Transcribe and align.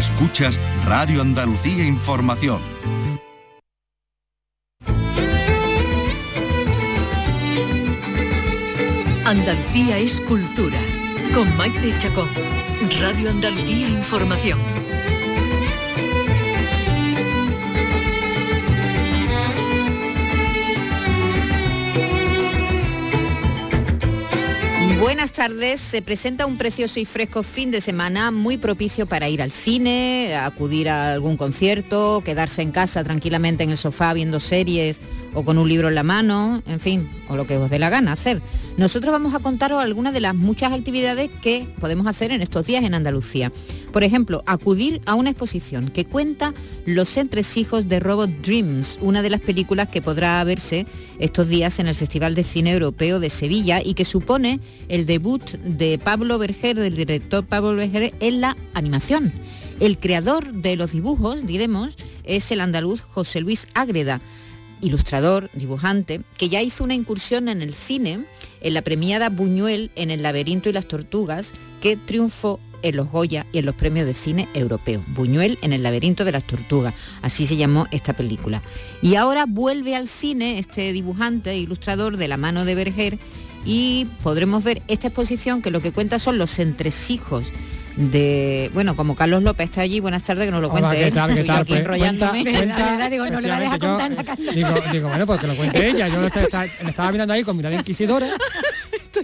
Escuchas 0.00 0.58
Radio 0.86 1.20
Andalucía 1.20 1.84
Información. 1.84 2.62
Andalucía 9.26 9.98
es 9.98 10.22
cultura. 10.22 10.78
Con 11.34 11.54
Maite 11.58 11.92
Chacón. 11.98 12.30
Radio 12.98 13.28
Andalucía 13.28 13.90
Información. 13.90 14.79
Buenas 25.00 25.32
tardes. 25.32 25.80
Se 25.80 26.02
presenta 26.02 26.44
un 26.44 26.58
precioso 26.58 27.00
y 27.00 27.06
fresco 27.06 27.42
fin 27.42 27.70
de 27.70 27.80
semana 27.80 28.30
muy 28.30 28.58
propicio 28.58 29.06
para 29.06 29.30
ir 29.30 29.40
al 29.40 29.50
cine, 29.50 30.36
acudir 30.36 30.90
a 30.90 31.14
algún 31.14 31.38
concierto, 31.38 32.20
quedarse 32.22 32.60
en 32.60 32.70
casa 32.70 33.02
tranquilamente 33.02 33.64
en 33.64 33.70
el 33.70 33.78
sofá 33.78 34.12
viendo 34.12 34.40
series 34.40 35.00
o 35.32 35.42
con 35.42 35.56
un 35.56 35.70
libro 35.70 35.88
en 35.88 35.94
la 35.94 36.02
mano, 36.02 36.62
en 36.66 36.80
fin, 36.80 37.10
o 37.30 37.36
lo 37.36 37.46
que 37.46 37.56
os 37.56 37.70
dé 37.70 37.78
la 37.78 37.88
gana 37.88 38.12
hacer. 38.12 38.42
Nosotros 38.80 39.12
vamos 39.12 39.34
a 39.34 39.40
contaros 39.40 39.82
algunas 39.82 40.14
de 40.14 40.20
las 40.20 40.34
muchas 40.34 40.72
actividades 40.72 41.28
que 41.42 41.66
podemos 41.80 42.06
hacer 42.06 42.32
en 42.32 42.40
estos 42.40 42.64
días 42.64 42.82
en 42.82 42.94
Andalucía. 42.94 43.52
Por 43.92 44.04
ejemplo, 44.04 44.42
acudir 44.46 45.02
a 45.04 45.16
una 45.16 45.28
exposición 45.28 45.90
que 45.90 46.06
cuenta 46.06 46.54
los 46.86 47.14
entresijos 47.18 47.90
de 47.90 48.00
Robot 48.00 48.30
Dreams, 48.40 48.98
una 49.02 49.20
de 49.20 49.28
las 49.28 49.42
películas 49.42 49.90
que 49.90 50.00
podrá 50.00 50.42
verse 50.44 50.86
estos 51.18 51.48
días 51.48 51.78
en 51.78 51.88
el 51.88 51.94
Festival 51.94 52.34
de 52.34 52.42
Cine 52.42 52.72
Europeo 52.72 53.20
de 53.20 53.28
Sevilla 53.28 53.82
y 53.84 53.92
que 53.92 54.06
supone 54.06 54.60
el 54.88 55.04
debut 55.04 55.42
de 55.58 55.98
Pablo 55.98 56.38
Berger, 56.38 56.78
del 56.78 56.96
director 56.96 57.44
Pablo 57.44 57.76
Berger, 57.76 58.14
en 58.20 58.40
la 58.40 58.56
animación. 58.72 59.30
El 59.78 59.98
creador 59.98 60.54
de 60.54 60.76
los 60.76 60.92
dibujos, 60.92 61.46
diremos, 61.46 61.98
es 62.24 62.50
el 62.50 62.62
andaluz 62.62 63.02
José 63.02 63.42
Luis 63.42 63.66
Ágreda 63.74 64.22
ilustrador, 64.80 65.50
dibujante, 65.54 66.22
que 66.36 66.48
ya 66.48 66.62
hizo 66.62 66.84
una 66.84 66.94
incursión 66.94 67.48
en 67.48 67.62
el 67.62 67.74
cine 67.74 68.24
en 68.60 68.74
la 68.74 68.82
premiada 68.82 69.30
Buñuel 69.30 69.90
en 69.96 70.10
El 70.10 70.22
laberinto 70.22 70.68
y 70.68 70.72
las 70.72 70.86
tortugas, 70.86 71.52
que 71.80 71.96
triunfó 71.96 72.60
en 72.82 72.96
los 72.96 73.10
Goya 73.10 73.46
y 73.52 73.58
en 73.58 73.66
los 73.66 73.74
premios 73.74 74.06
de 74.06 74.14
cine 74.14 74.48
europeos. 74.54 75.02
Buñuel 75.08 75.58
en 75.62 75.72
El 75.72 75.82
laberinto 75.82 76.24
de 76.24 76.32
las 76.32 76.46
tortugas, 76.46 76.94
así 77.22 77.46
se 77.46 77.56
llamó 77.56 77.86
esta 77.90 78.14
película. 78.14 78.62
Y 79.02 79.16
ahora 79.16 79.46
vuelve 79.46 79.94
al 79.96 80.08
cine 80.08 80.58
este 80.58 80.92
dibujante 80.92 81.50
e 81.50 81.58
ilustrador 81.58 82.16
de 82.16 82.28
la 82.28 82.36
mano 82.36 82.64
de 82.64 82.74
Berger 82.74 83.18
y 83.64 84.06
podremos 84.22 84.64
ver 84.64 84.82
esta 84.88 85.08
exposición 85.08 85.60
que 85.60 85.70
lo 85.70 85.82
que 85.82 85.92
cuenta 85.92 86.18
son 86.18 86.38
los 86.38 86.58
entresijos 86.58 87.52
de 87.96 88.70
bueno 88.72 88.94
como 88.96 89.14
Carlos 89.16 89.42
López 89.42 89.64
está 89.70 89.80
allí 89.82 90.00
buenas 90.00 90.22
tardes 90.22 90.46
que 90.46 90.52
nos 90.52 90.62
lo 90.62 90.70
cuente 90.70 90.96
¿qué 90.96 91.06
él. 91.08 91.12
tal, 91.14 91.34
qué 91.34 91.44
tal? 91.44 91.56
aquí 91.58 91.68
Pues, 91.72 91.80
enrollándome 91.80 92.44
cuenta- 92.44 92.78
La 92.78 92.90
verdad, 92.92 93.10
digo, 93.10 93.26
no 93.26 93.40
le 93.40 93.48
va 93.48 93.56
a 93.56 93.60
dejar 93.60 93.78
contar 93.78 94.12
a 94.18 94.24
Carlos. 94.24 94.54
Digo, 94.54 94.74
digo, 94.92 95.08
bueno, 95.08 95.26
pues 95.26 95.40
que 95.40 95.46
lo 95.46 95.54
cuente 95.56 95.88
ella. 95.88 96.08
Yo 96.08 96.20
lo 96.20 96.26
estaba, 96.28 96.64
estaba 96.64 97.12
mirando 97.12 97.34
ahí 97.34 97.42
con 97.44 97.56
mirada 97.56 97.74
inquisidora. 97.74 98.26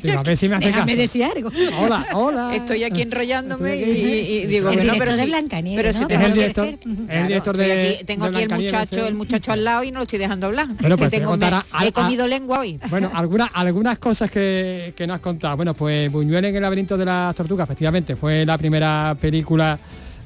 Digo, 0.03 0.19
a 0.19 0.23
ver 0.23 0.37
si 0.37 0.49
me 0.49 0.57
hace 0.57 0.67
Déjame 0.67 0.87
caso. 0.93 0.99
decir 1.03 1.25
algo. 1.25 1.51
Hola, 1.81 2.07
hola. 2.15 2.55
estoy 2.57 2.85
aquí 2.85 3.03
enrollándome 3.03 3.77
y, 3.77 3.83
Estoy 3.83 3.93
aquí. 3.93 4.15
y- 4.15 4.37
y 4.43 4.47
digo 4.47 4.71
El 4.71 4.77
bueno 4.79 4.95
pero 4.99 5.17
de 5.17 5.23
si- 5.23 5.27
Blancanieves, 5.29 5.83
pero 5.83 5.93
si 5.95 6.01
¿no? 6.01 6.09
tengo 6.09 6.21
Es 6.23 6.27
el 6.29 6.35
director, 6.35 6.67
el 6.67 6.79
Claro, 6.79 7.27
director 7.29 7.61
estoy 7.61 7.77
de 7.77 7.89
aquí- 7.95 8.05
tengo 8.05 8.31
de 8.31 8.37
aquí 8.37 8.43
el 8.53 8.63
muchacho 8.63 8.97
¿eh? 9.05 9.09
el 9.09 9.15
muchacho 9.15 9.53
al 9.53 9.65
lado 9.65 9.85
y 9.85 9.91
no 9.93 9.99
lo 9.99 10.03
estoy 10.03 10.19
dejando 10.19 10.47
hablar 10.47 10.67
Bueno, 10.69 10.95
Es 10.95 10.99
pues 10.99 11.11
que 11.11 11.17
te 11.17 11.21
tengo, 11.21 11.37
me- 11.37 11.47
al- 11.47 11.87
he 11.87 11.93
comido 11.93 12.27
lengua 12.27 12.61
hoy 12.61 12.79
Bueno, 12.91 13.11
algunas, 13.15 13.51
algunas 13.55 13.99
cosas 13.99 14.31
que, 14.31 14.93
que 14.97 15.07
nos 15.07 15.17
has 15.17 15.21
contado. 15.21 15.57
Bueno, 15.57 15.75
pues 15.75 16.11
Buñuel 16.11 16.45
en 16.45 16.57
el 16.57 16.63
laberinto 16.63 16.97
de 16.97 17.05
las 17.05 17.35
tortugas, 17.37 17.65
efectivamente, 17.67 18.17
fue 18.17 18.45
la 18.45 18.59
primera 18.59 19.17
película 19.21 19.79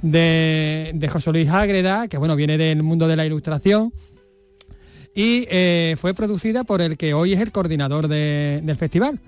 de, 0.02 0.90
de 0.94 1.08
José 1.08 1.30
Luis 1.32 1.48
Ágreda, 1.48 2.08
que 2.08 2.16
bueno, 2.16 2.34
viene 2.36 2.56
del 2.56 2.82
mundo 2.82 3.06
de 3.06 3.16
la 3.16 3.26
ilustración. 3.26 3.92
Y 5.14 5.44
eh, 5.50 5.96
fue 5.98 6.14
producida 6.14 6.62
por 6.64 6.80
el 6.80 6.96
que 6.96 7.14
hoy 7.14 7.32
es 7.32 7.40
el 7.40 7.50
coordinador 7.50 8.06
de- 8.06 8.60
del 8.62 8.76
festival, 8.76 9.18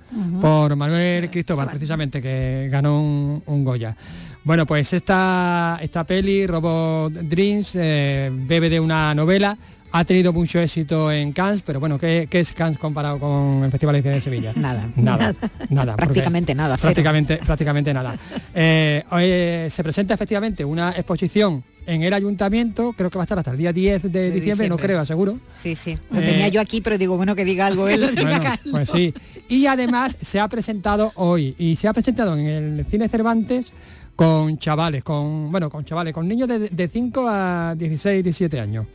por 0.40 0.76
Manuel 0.76 1.28
Cristóbal, 1.28 1.68
precisamente, 1.70 2.22
que 2.22 2.68
ganó 2.70 3.00
un, 3.02 3.42
un 3.46 3.64
Goya. 3.64 3.96
Bueno, 4.44 4.64
pues 4.66 4.92
esta, 4.92 5.78
esta 5.82 6.04
peli, 6.04 6.46
Robot 6.46 7.12
Dreams, 7.12 7.72
eh, 7.74 8.30
bebe 8.32 8.70
de 8.70 8.78
una 8.80 9.12
novela, 9.14 9.56
ha 9.94 10.04
tenido 10.04 10.32
mucho 10.32 10.58
éxito 10.60 11.10
en 11.12 11.32
Cannes, 11.32 11.62
pero 11.62 11.78
bueno, 11.80 11.98
¿qué, 11.98 12.26
qué 12.30 12.40
es 12.40 12.52
Cannes 12.52 12.78
comparado 12.78 13.18
con 13.18 13.62
el 13.64 13.70
Festival 13.70 13.94
de 13.96 14.02
Cine 14.02 14.14
de 14.14 14.20
Sevilla? 14.20 14.52
Nada. 14.56 14.88
Nada, 14.96 15.34
nada. 15.68 15.96
Prácticamente 15.96 16.54
nada. 16.54 16.76
Prácticamente, 16.78 17.36
prácticamente 17.38 17.92
nada. 17.92 18.16
Eh, 18.54 19.02
eh, 19.18 19.68
se 19.70 19.82
presenta 19.82 20.14
efectivamente 20.14 20.64
una 20.64 20.90
exposición 20.90 21.64
en 21.86 22.02
el 22.02 22.12
ayuntamiento, 22.12 22.92
creo 22.96 23.10
que 23.10 23.18
va 23.18 23.22
a 23.22 23.26
estar 23.26 23.38
hasta 23.38 23.50
el 23.52 23.58
día 23.58 23.72
10 23.72 24.02
de, 24.02 24.08
De 24.08 24.30
diciembre, 24.30 24.68
no 24.68 24.76
creo, 24.78 25.04
seguro. 25.04 25.38
sí 25.54 25.74
sí 25.76 25.98
lo 26.10 26.20
Eh, 26.20 26.24
tenía 26.24 26.48
yo 26.48 26.60
aquí 26.60 26.80
pero 26.80 26.98
digo 26.98 27.16
bueno 27.16 27.34
que 27.34 27.44
diga 27.44 27.66
algo 27.66 27.88
él 27.88 28.08
Bueno, 28.16 28.40
pues 28.70 28.90
sí. 28.90 29.12
Y 29.48 29.66
además 29.66 30.16
se 30.20 30.40
ha 30.40 30.48
presentado 30.48 31.12
hoy 31.16 31.54
y 31.58 31.76
se 31.76 31.88
ha 31.88 31.92
presentado 31.92 32.36
en 32.36 32.46
el 32.46 32.86
Cine 32.86 33.08
Cervantes 33.08 33.72
con 34.14 34.58
chavales, 34.58 35.02
con 35.02 35.50
bueno, 35.50 35.70
con 35.70 35.84
chavales, 35.86 36.12
con 36.12 36.28
niños 36.28 36.46
de, 36.46 36.68
de 36.68 36.88
5 36.88 37.26
a 37.28 37.74
16, 37.76 38.22
17 38.22 38.60
años. 38.60 38.86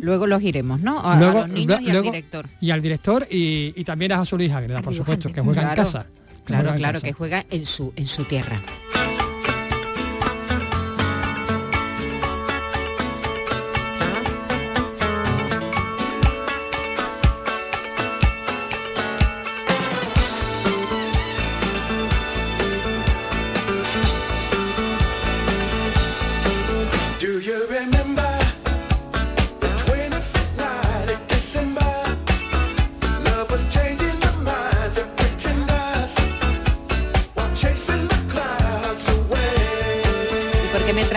luego 0.00 0.26
los 0.26 0.42
iremos 0.42 0.80
no 0.80 0.98
a, 1.00 1.14
a 1.14 1.18
Luego- 1.18 1.40
los 1.40 1.48
niños 1.48 1.80
y 1.80 1.90
al 1.90 2.02
director 2.02 2.46
Y 2.60 2.70
al 2.70 2.82
director 2.82 3.26
y, 3.30 3.72
y 3.74 3.84
también 3.84 4.12
a 4.12 4.18
José 4.18 4.36
Luis 4.36 4.52
Ágreda, 4.52 4.82
por 4.82 4.94
supuesto, 4.94 5.32
que 5.32 5.40
juega 5.40 5.62
en 5.70 5.74
casa. 5.74 6.06
claro 6.44 6.74
claro 6.76 7.00
que 7.00 7.12
juega 7.12 7.44
en 7.50 7.64
su 7.66 7.92
en 7.96 8.06
su 8.06 8.24
tierra 8.24 8.60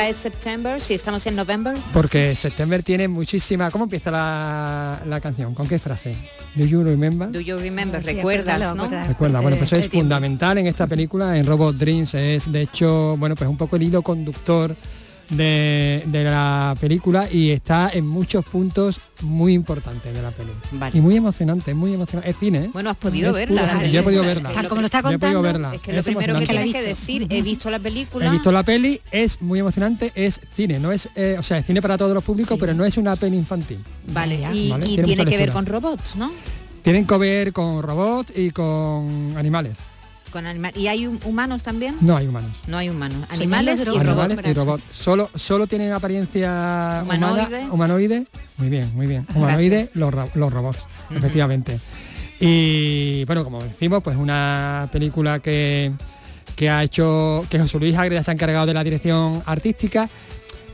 ¿Y 0.10 0.14
por 0.14 0.22
qué 0.22 0.30
me 0.30 0.30
trae 0.30 0.32
September 0.32 0.82
si 0.82 0.94
estamos 0.94 1.26
en 1.28 1.36
November? 1.36 1.78
Porque 1.94 2.36
September 2.36 2.82
tiene 2.84 3.08
muchísima. 3.08 3.70
¿Cómo 3.72 3.84
empieza 3.86 4.12
la, 4.12 5.00
la 5.06 5.20
canción? 5.22 5.54
¿Con 5.54 5.68
qué 5.68 5.78
frase? 5.80 6.16
Do 6.56 6.66
you 6.66 6.84
remember? 6.84 7.32
Do 7.32 7.40
you 7.40 7.58
remember? 7.58 8.02
Sí, 8.04 8.14
¿Recuerdas, 8.16 8.56
acuérdalo, 8.56 8.76
no? 8.76 8.84
acuérdalo. 8.86 9.08
Recuerda, 9.10 9.40
bueno, 9.42 9.58
pues 9.58 9.74
Eh, 9.74 9.80
es 9.80 9.90
fundamental 9.90 10.58
en 10.58 10.68
esta 10.68 10.88
película, 10.88 11.38
en 11.38 11.46
Robot 11.46 11.76
Dreams, 11.76 12.14
es 12.16 12.52
de 12.52 12.62
hecho, 12.62 13.16
bueno, 13.18 13.36
pues 13.36 13.50
un 13.50 13.58
poco 13.58 13.76
el 13.76 13.84
hilo 13.84 14.02
conductor 14.02 14.76
de, 15.30 16.04
de 16.08 16.24
la 16.24 16.76
película 16.80 17.28
y 17.32 17.52
está 17.52 17.90
en 17.94 18.08
muchos 18.08 18.44
puntos 18.46 19.00
muy 19.22 19.54
importantes 19.54 20.14
de 20.14 20.22
la 20.22 20.32
película. 20.32 20.60
Vale. 20.72 20.98
Y 20.98 21.02
muy 21.02 21.16
emocionante, 21.18 21.74
muy 21.74 21.94
emocionante. 21.94 22.30
Es 22.32 22.38
cine, 22.38 22.66
¿eh? 22.66 22.70
Bueno, 22.74 22.90
has 22.90 22.98
podido 22.98 23.30
Es 23.30 23.36
verla. 23.36 23.86
Yo 23.86 24.00
he 24.00 24.04
podido 24.04 24.24
verla. 24.24 24.50
Es 24.50 24.54
que 24.54 24.54
Tal 24.56 24.64
lo 24.64 24.70
como 24.70 24.82
lo 24.82 24.86
está 24.88 25.02
Yo 25.02 25.10
he 25.12 25.20
podido 25.20 25.42
contando. 25.42 25.42
verla. 25.42 25.76
Es 25.76 25.82
que 25.82 25.94
lo 25.94 26.00
Es 26.00 26.06
primero 26.06 26.40
que 26.40 26.46
tienes 26.48 26.74
que 26.74 26.82
decir, 26.82 27.28
he 27.30 27.42
visto 27.42 27.70
la 27.70 27.80
película. 27.80 28.26
He 28.28 28.32
visto 28.32 28.52
la 28.52 28.64
peli, 28.64 29.02
es 29.12 29.42
muy 29.42 29.60
emocionante, 29.60 30.12
es 30.16 30.40
cine, 30.56 30.80
no 30.80 30.92
es, 30.92 31.10
eh, 31.16 31.36
o 31.38 31.44
sea, 31.44 31.58
es 31.60 31.66
cine 31.66 31.82
para 31.82 31.98
todos 31.98 32.14
los 32.14 32.24
públicos, 32.24 32.58
pero 32.60 32.74
no 32.74 32.86
es 32.86 32.98
una 32.98 33.16
peli 33.16 33.38
infantil. 33.38 33.80
Vale, 34.12 34.36
y, 34.54 34.70
Vale, 34.72 34.88
y 34.88 34.98
tiene 35.02 35.26
que 35.26 35.38
ver 35.38 35.52
con 35.52 35.66
robots, 35.66 36.16
¿no? 36.16 36.32
Tienen 36.82 37.06
que 37.06 37.18
ver 37.18 37.52
con 37.54 37.84
robots 37.84 38.32
y 38.36 38.52
con 38.52 39.34
animales. 39.38 39.78
Con 40.32 40.46
anima- 40.46 40.72
¿Y 40.76 40.88
hay 40.88 41.08
hum- 41.08 41.20
humanos 41.26 41.64
también? 41.64 41.96
No 42.02 42.16
hay 42.16 42.28
humanos. 42.28 42.52
No 42.68 42.78
hay 42.78 42.90
humanos. 42.90 43.18
Animales 43.30 43.80
y 43.82 43.86
robots. 43.86 44.08
Animales 44.08 44.46
y 44.46 44.54
robots. 44.54 44.84
Solo, 44.92 45.30
solo 45.36 45.66
tienen 45.68 45.92
apariencia 45.92 47.02
Humanoide. 47.04 47.42
humana, 47.48 47.68
humanoide. 47.74 48.26
Muy 48.58 48.70
bien, 48.70 48.92
muy 48.96 49.08
bien. 49.08 49.26
Humanoide, 49.34 49.90
los, 49.94 50.14
los 50.36 50.54
robots, 50.54 50.86
efectivamente. 51.10 51.80
Y 52.40 53.26
bueno, 53.26 53.44
como 53.44 53.62
decimos, 53.64 54.02
pues 54.04 54.16
una 54.18 54.88
película 54.92 55.40
que, 55.40 55.92
que 56.56 56.70
ha 56.70 56.84
hecho, 56.84 57.44
que 57.50 57.60
José 57.60 57.80
Luis 57.80 57.98
Ágreda 57.98 58.24
se 58.24 58.32
ha 58.32 58.34
encargado 58.34 58.66
de 58.66 58.74
la 58.74 58.84
dirección 58.84 59.42
artística. 59.46 60.10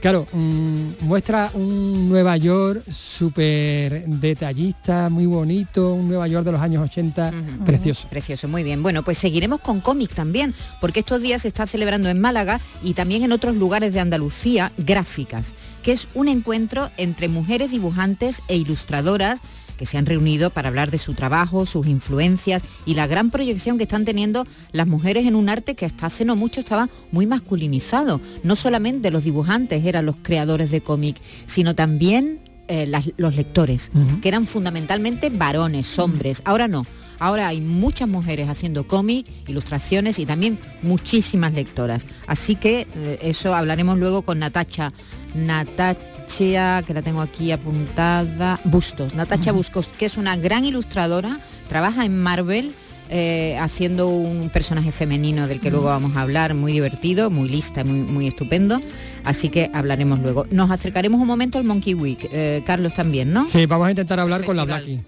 Claro, 0.06 0.28
mm, 0.34 1.04
muestra 1.07 1.50
un 1.56 2.10
Nueva 2.10 2.38
York 2.38 2.84
súper 2.94 4.06
detallista, 4.06 5.10
muy 5.10 5.25
bonito, 5.25 5.96
un 5.96 6.07
Nueva 6.07 6.28
York 6.28 6.46
de 6.46 6.52
los 6.52 6.62
años 6.62 6.84
80, 6.84 7.30
Ujú. 7.30 7.66
precioso. 7.66 8.07
Precioso, 8.07 8.48
muy 8.48 8.62
bien. 8.62 8.84
Bueno, 8.84 9.02
pues 9.02 9.18
seguiremos 9.18 9.62
con 9.62 9.81
cómic 9.81 10.13
también, 10.13 10.54
porque 10.80 11.00
estos 11.00 11.24
días 11.24 11.42
se 11.42 11.48
está 11.48 11.66
celebrando 11.66 12.07
en 12.07 12.22
Málaga 12.22 12.62
y 12.84 12.94
también 12.94 13.24
en 13.24 13.31
otros 13.31 13.56
lugares 13.56 13.96
de 13.96 14.00
Andalucía 14.00 14.72
gráficas, 14.78 15.54
que 15.81 15.94
es 15.94 16.07
un 16.13 16.28
encuentro 16.28 16.92
entre 16.98 17.28
mujeres 17.28 17.72
dibujantes 17.72 18.44
e 18.48 18.57
ilustradoras 18.57 19.40
que 19.77 19.86
se 19.86 19.98
han 19.98 20.06
reunido 20.06 20.50
para 20.50 20.69
hablar 20.69 20.92
de 20.92 20.98
su 20.98 21.13
trabajo, 21.13 21.66
sus 21.66 21.88
influencias 21.88 22.63
y 22.86 22.94
la 22.95 23.07
gran 23.07 23.30
proyección 23.31 23.77
que 23.77 23.83
están 23.83 24.06
teniendo 24.06 24.45
las 24.72 24.88
mujeres 24.88 25.25
en 25.27 25.36
un 25.36 25.50
arte 25.50 25.75
que 25.75 25.86
hasta 25.86 26.07
hace 26.07 26.25
no 26.25 26.36
mucho 26.36 26.60
estaba 26.60 26.89
muy 27.12 27.25
masculinizado. 27.25 28.19
No 28.44 28.56
solamente 28.56 29.12
los 29.12 29.24
dibujantes 29.24 29.86
eran 29.86 30.06
los 30.06 30.16
creadores 30.22 30.72
de 30.72 30.81
cómic, 30.81 31.18
sino 31.45 31.75
también 31.75 32.39
eh, 32.68 32.88
las- 32.88 33.12
los 33.18 33.36
lectores, 33.36 33.92
que 34.24 34.27
eran 34.27 34.48
fundamentalmente 34.48 35.30
varones, 35.30 36.00
hombres. 36.00 36.42
Ahora 36.45 36.68
no. 36.68 36.88
Ahora 37.19 37.48
hay 37.48 37.62
muchas 37.62 38.10
mujeres 38.10 38.50
haciendo 38.50 38.88
cómic, 38.88 39.28
ilustraciones 39.48 40.18
y 40.18 40.25
también 40.25 40.57
muchísimas 40.81 41.54
lectoras. 41.54 42.07
Así 42.25 42.56
que 42.56 42.88
eh, 42.95 43.19
eso 43.21 43.54
hablaremos 43.54 44.00
luego 44.00 44.24
con 44.24 44.39
Natacha. 44.39 44.92
Natacha, 45.36 46.00
que 46.27 46.94
la 46.94 47.01
tengo 47.01 47.22
aquí 47.22 47.51
apuntada, 47.51 48.60
Bustos. 48.63 49.13
Natacha 49.13 49.51
Bustos, 49.51 49.88
que 49.88 50.06
es 50.06 50.18
una 50.18 50.36
gran 50.36 50.66
ilustradora, 50.66 51.39
trabaja 51.68 52.06
en 52.06 52.22
Marvel. 52.22 52.74
eh, 53.07 53.56
haciendo 53.62 54.07
un 54.10 54.50
personaje 54.50 54.92
femenino 54.92 55.48
del 55.48 55.60
que 55.60 55.69
luego 55.69 55.86
vamos 55.86 56.18
a 56.18 56.22
hablar, 56.22 56.56
muy 56.56 56.72
divertido, 56.74 57.30
muy 57.30 57.48
lista, 57.48 57.83
muy, 57.83 58.00
muy 58.00 58.25
estupendo. 58.27 58.81
Así 59.24 59.50
que 59.50 59.69
hablaremos 59.75 60.18
luego. 60.22 60.48
Nos 60.50 60.72
acercaremos 60.72 61.22
un 61.22 61.27
momento 61.27 61.60
al 61.60 61.66
Monkey 61.66 61.94
Week. 61.94 62.28
eh, 62.31 62.63
Carlos 62.66 62.95
también, 62.95 63.31
¿no? 63.31 63.45
Sí, 63.48 63.68
vamos 63.68 63.86
a 63.86 63.89
intentar 63.92 64.19
hablar 64.19 64.44
con 64.44 64.57
la. 64.57 64.66
Blackie. 64.66 65.01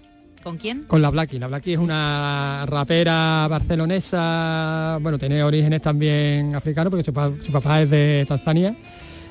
¿Con 0.44 0.58
quién? 0.58 0.84
Con 0.84 1.02
la 1.02 1.10
Blackie. 1.10 1.40
La 1.40 1.48
Blackie 1.48 1.72
es 1.72 1.78
una 1.80 2.64
rapera 2.68 3.48
barcelonesa, 3.50 4.98
bueno, 5.02 5.18
tiene 5.18 5.42
orígenes 5.42 5.82
también 5.82 6.54
africanos 6.54 6.90
porque 6.92 7.04
su, 7.04 7.12
pa- 7.12 7.32
su 7.44 7.50
papá 7.50 7.82
es 7.82 7.90
de 7.90 8.24
Tanzania 8.28 8.76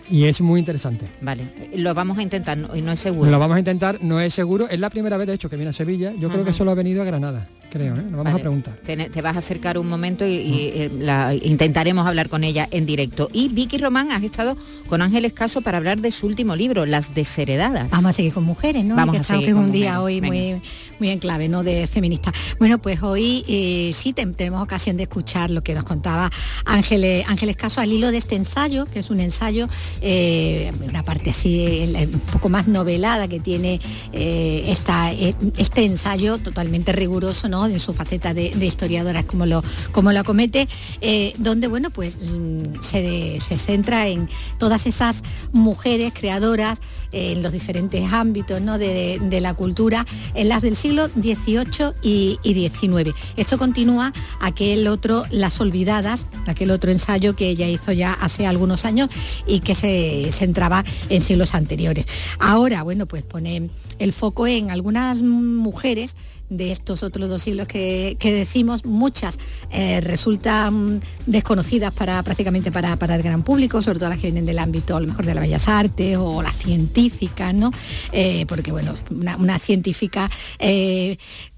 y 0.09 0.25
es 0.25 0.41
muy 0.41 0.59
interesante. 0.59 1.05
Vale, 1.21 1.47
lo 1.75 1.93
vamos 1.93 2.17
a 2.17 2.23
intentar, 2.23 2.57
no, 2.57 2.75
y 2.75 2.81
no 2.81 2.91
es 2.91 2.99
seguro. 2.99 3.29
Lo 3.29 3.39
vamos 3.39 3.55
a 3.55 3.59
intentar, 3.59 3.99
no 4.01 4.19
es 4.19 4.33
seguro, 4.33 4.67
es 4.69 4.79
la 4.79 4.89
primera 4.89 5.17
vez 5.17 5.27
de 5.27 5.33
hecho 5.33 5.49
que 5.49 5.55
viene 5.55 5.69
a 5.69 5.73
Sevilla, 5.73 6.13
yo 6.19 6.29
creo 6.29 6.43
que 6.43 6.53
solo 6.53 6.71
ha 6.71 6.75
venido 6.75 7.01
a 7.01 7.05
Granada, 7.05 7.47
creo, 7.69 7.95
¿eh? 7.95 8.01
Lo 8.09 8.17
vamos 8.17 8.23
Vale. 8.25 8.35
a 8.37 8.39
preguntar. 8.39 8.77
Te, 8.85 8.95
te 9.09 9.21
vas 9.21 9.35
a 9.35 9.39
acercar 9.39 9.77
un 9.77 9.87
momento 9.87 10.25
y, 10.25 10.33
y, 10.35 10.71
eh, 10.73 10.91
la- 10.99 11.33
intentaremos 11.35 12.07
hablar 12.07 12.29
con 12.29 12.43
ella 12.43 12.67
en 12.71 12.85
directo. 12.85 13.29
Y 13.33 13.49
Vicky 13.49 13.77
Román 13.77 14.11
has 14.11 14.23
estado 14.23 14.55
con 14.87 15.01
Ángeles 15.01 15.33
Caso 15.33 15.61
para 15.61 15.77
hablar 15.77 15.99
de 16.01 16.11
su 16.11 16.25
último 16.27 16.55
libro, 16.55 16.85
Las 16.85 17.13
desheredadas. 17.13 17.89
Vamos 17.89 18.11
a 18.11 18.13
seguir 18.13 18.33
con 18.33 18.43
mujeres, 18.43 18.83
¿no? 18.85 18.95
Vamos 18.95 19.15
que 19.15 19.21
a 19.21 19.23
seguir 19.23 19.45
que 19.45 19.49
es 19.49 19.55
con 19.55 19.65
un 19.65 19.71
día 19.71 19.99
mujeres. 19.99 20.21
hoy 20.23 20.29
muy, 20.29 20.61
muy 20.99 21.09
en 21.09 21.19
clave, 21.19 21.49
¿no? 21.49 21.63
De 21.63 21.87
feminista. 21.87 22.31
Bueno, 22.59 22.77
pues 22.79 23.01
hoy 23.03 23.43
eh, 23.47 23.91
sí 23.93 24.13
te- 24.13 24.25
tenemos 24.27 24.61
ocasión 24.63 24.97
de 24.97 25.03
escuchar 25.03 25.51
lo 25.51 25.61
que 25.63 25.73
nos 25.73 25.83
contaba 25.83 26.29
Ángeles, 26.65 27.25
Ángeles 27.27 27.55
Caso 27.55 27.81
al 27.81 27.91
hilo 27.91 28.11
de 28.11 28.17
este 28.17 28.35
ensayo, 28.35 28.85
que 28.85 28.99
es 28.99 29.09
un 29.09 29.19
ensayo, 29.19 29.67
eh, 30.01 30.71
una 30.89 31.03
parte 31.03 31.29
así 31.31 31.59
eh, 31.61 32.07
un 32.13 32.19
poco 32.19 32.49
más 32.49 32.67
novelada 32.67 33.27
que 33.27 33.39
tiene 33.39 33.79
eh, 34.13 34.65
esta, 34.67 35.11
eh, 35.13 35.35
este 35.57 35.85
ensayo 35.85 36.37
totalmente 36.37 36.91
riguroso, 36.93 37.49
¿no? 37.49 37.56
En 37.65 37.79
su 37.79 37.93
faceta 37.93 38.33
de, 38.33 38.51
de 38.51 38.65
historiadora, 38.65 39.21
es 39.21 39.25
como 39.25 39.45
lo, 39.45 39.63
como 39.91 40.11
acomete, 40.11 40.67
eh, 41.01 41.33
donde, 41.37 41.67
bueno, 41.67 41.89
pues 41.89 42.15
mm, 42.17 42.81
se, 42.81 43.39
se 43.47 43.57
centra 43.57 44.07
en 44.07 44.29
todas 44.57 44.85
esas 44.85 45.23
mujeres 45.51 46.13
creadoras 46.13 46.79
eh, 47.11 47.33
en 47.33 47.43
los 47.43 47.51
diferentes 47.51 48.11
ámbitos 48.11 48.61
¿no? 48.61 48.77
de, 48.77 49.19
de 49.21 49.41
la 49.41 49.53
cultura, 49.53 50.05
en 50.33 50.49
las 50.49 50.61
del 50.61 50.75
siglo 50.75 51.07
XVIII 51.07 51.93
y 52.01 52.39
XIX. 52.43 53.15
Esto 53.35 53.57
continúa 53.57 54.13
aquel 54.39 54.87
otro, 54.87 55.25
Las 55.31 55.59
Olvidadas, 55.59 56.25
aquel 56.47 56.71
otro 56.71 56.91
ensayo 56.91 57.35
que 57.35 57.49
ella 57.49 57.67
hizo 57.67 57.91
ya 57.91 58.13
hace 58.13 58.45
algunos 58.45 58.85
años 58.85 59.09
y 59.45 59.59
que 59.61 59.75
se 59.75 60.29
centraba 60.31 60.83
en 61.09 61.21
siglos 61.21 61.53
anteriores. 61.53 62.05
Ahora, 62.39 62.83
bueno, 62.83 63.05
pues 63.05 63.23
pone 63.23 63.69
el 63.99 64.13
foco 64.13 64.47
en 64.47 64.71
algunas 64.71 65.21
mujeres 65.21 66.15
de 66.49 66.71
estos 66.71 67.03
otros 67.03 67.29
dos 67.29 67.41
siglos 67.41 67.67
que, 67.67 68.15
que 68.19 68.33
decimos, 68.33 68.85
muchas 68.85 69.37
eh, 69.71 70.01
resultan 70.01 71.01
desconocidas 71.25 71.93
para 71.93 72.21
prácticamente 72.23 72.71
para, 72.71 72.95
para 72.95 73.15
el 73.15 73.23
gran 73.23 73.43
público, 73.43 73.81
sobre 73.81 73.99
todo 73.99 74.09
las 74.09 74.17
que 74.17 74.27
vienen 74.27 74.45
del 74.45 74.59
ámbito 74.59 74.95
a 74.95 75.01
lo 75.01 75.07
mejor 75.07 75.25
de 75.25 75.33
las 75.33 75.43
bellas 75.43 75.67
artes 75.67 76.17
o 76.17 76.41
las 76.41 76.55
científicas, 76.55 77.53
¿no? 77.53 77.71
Eh, 78.11 78.45
porque 78.47 78.71
bueno, 78.71 78.93
una, 79.09 79.59
científica 79.59 80.29
eh, 80.59 81.17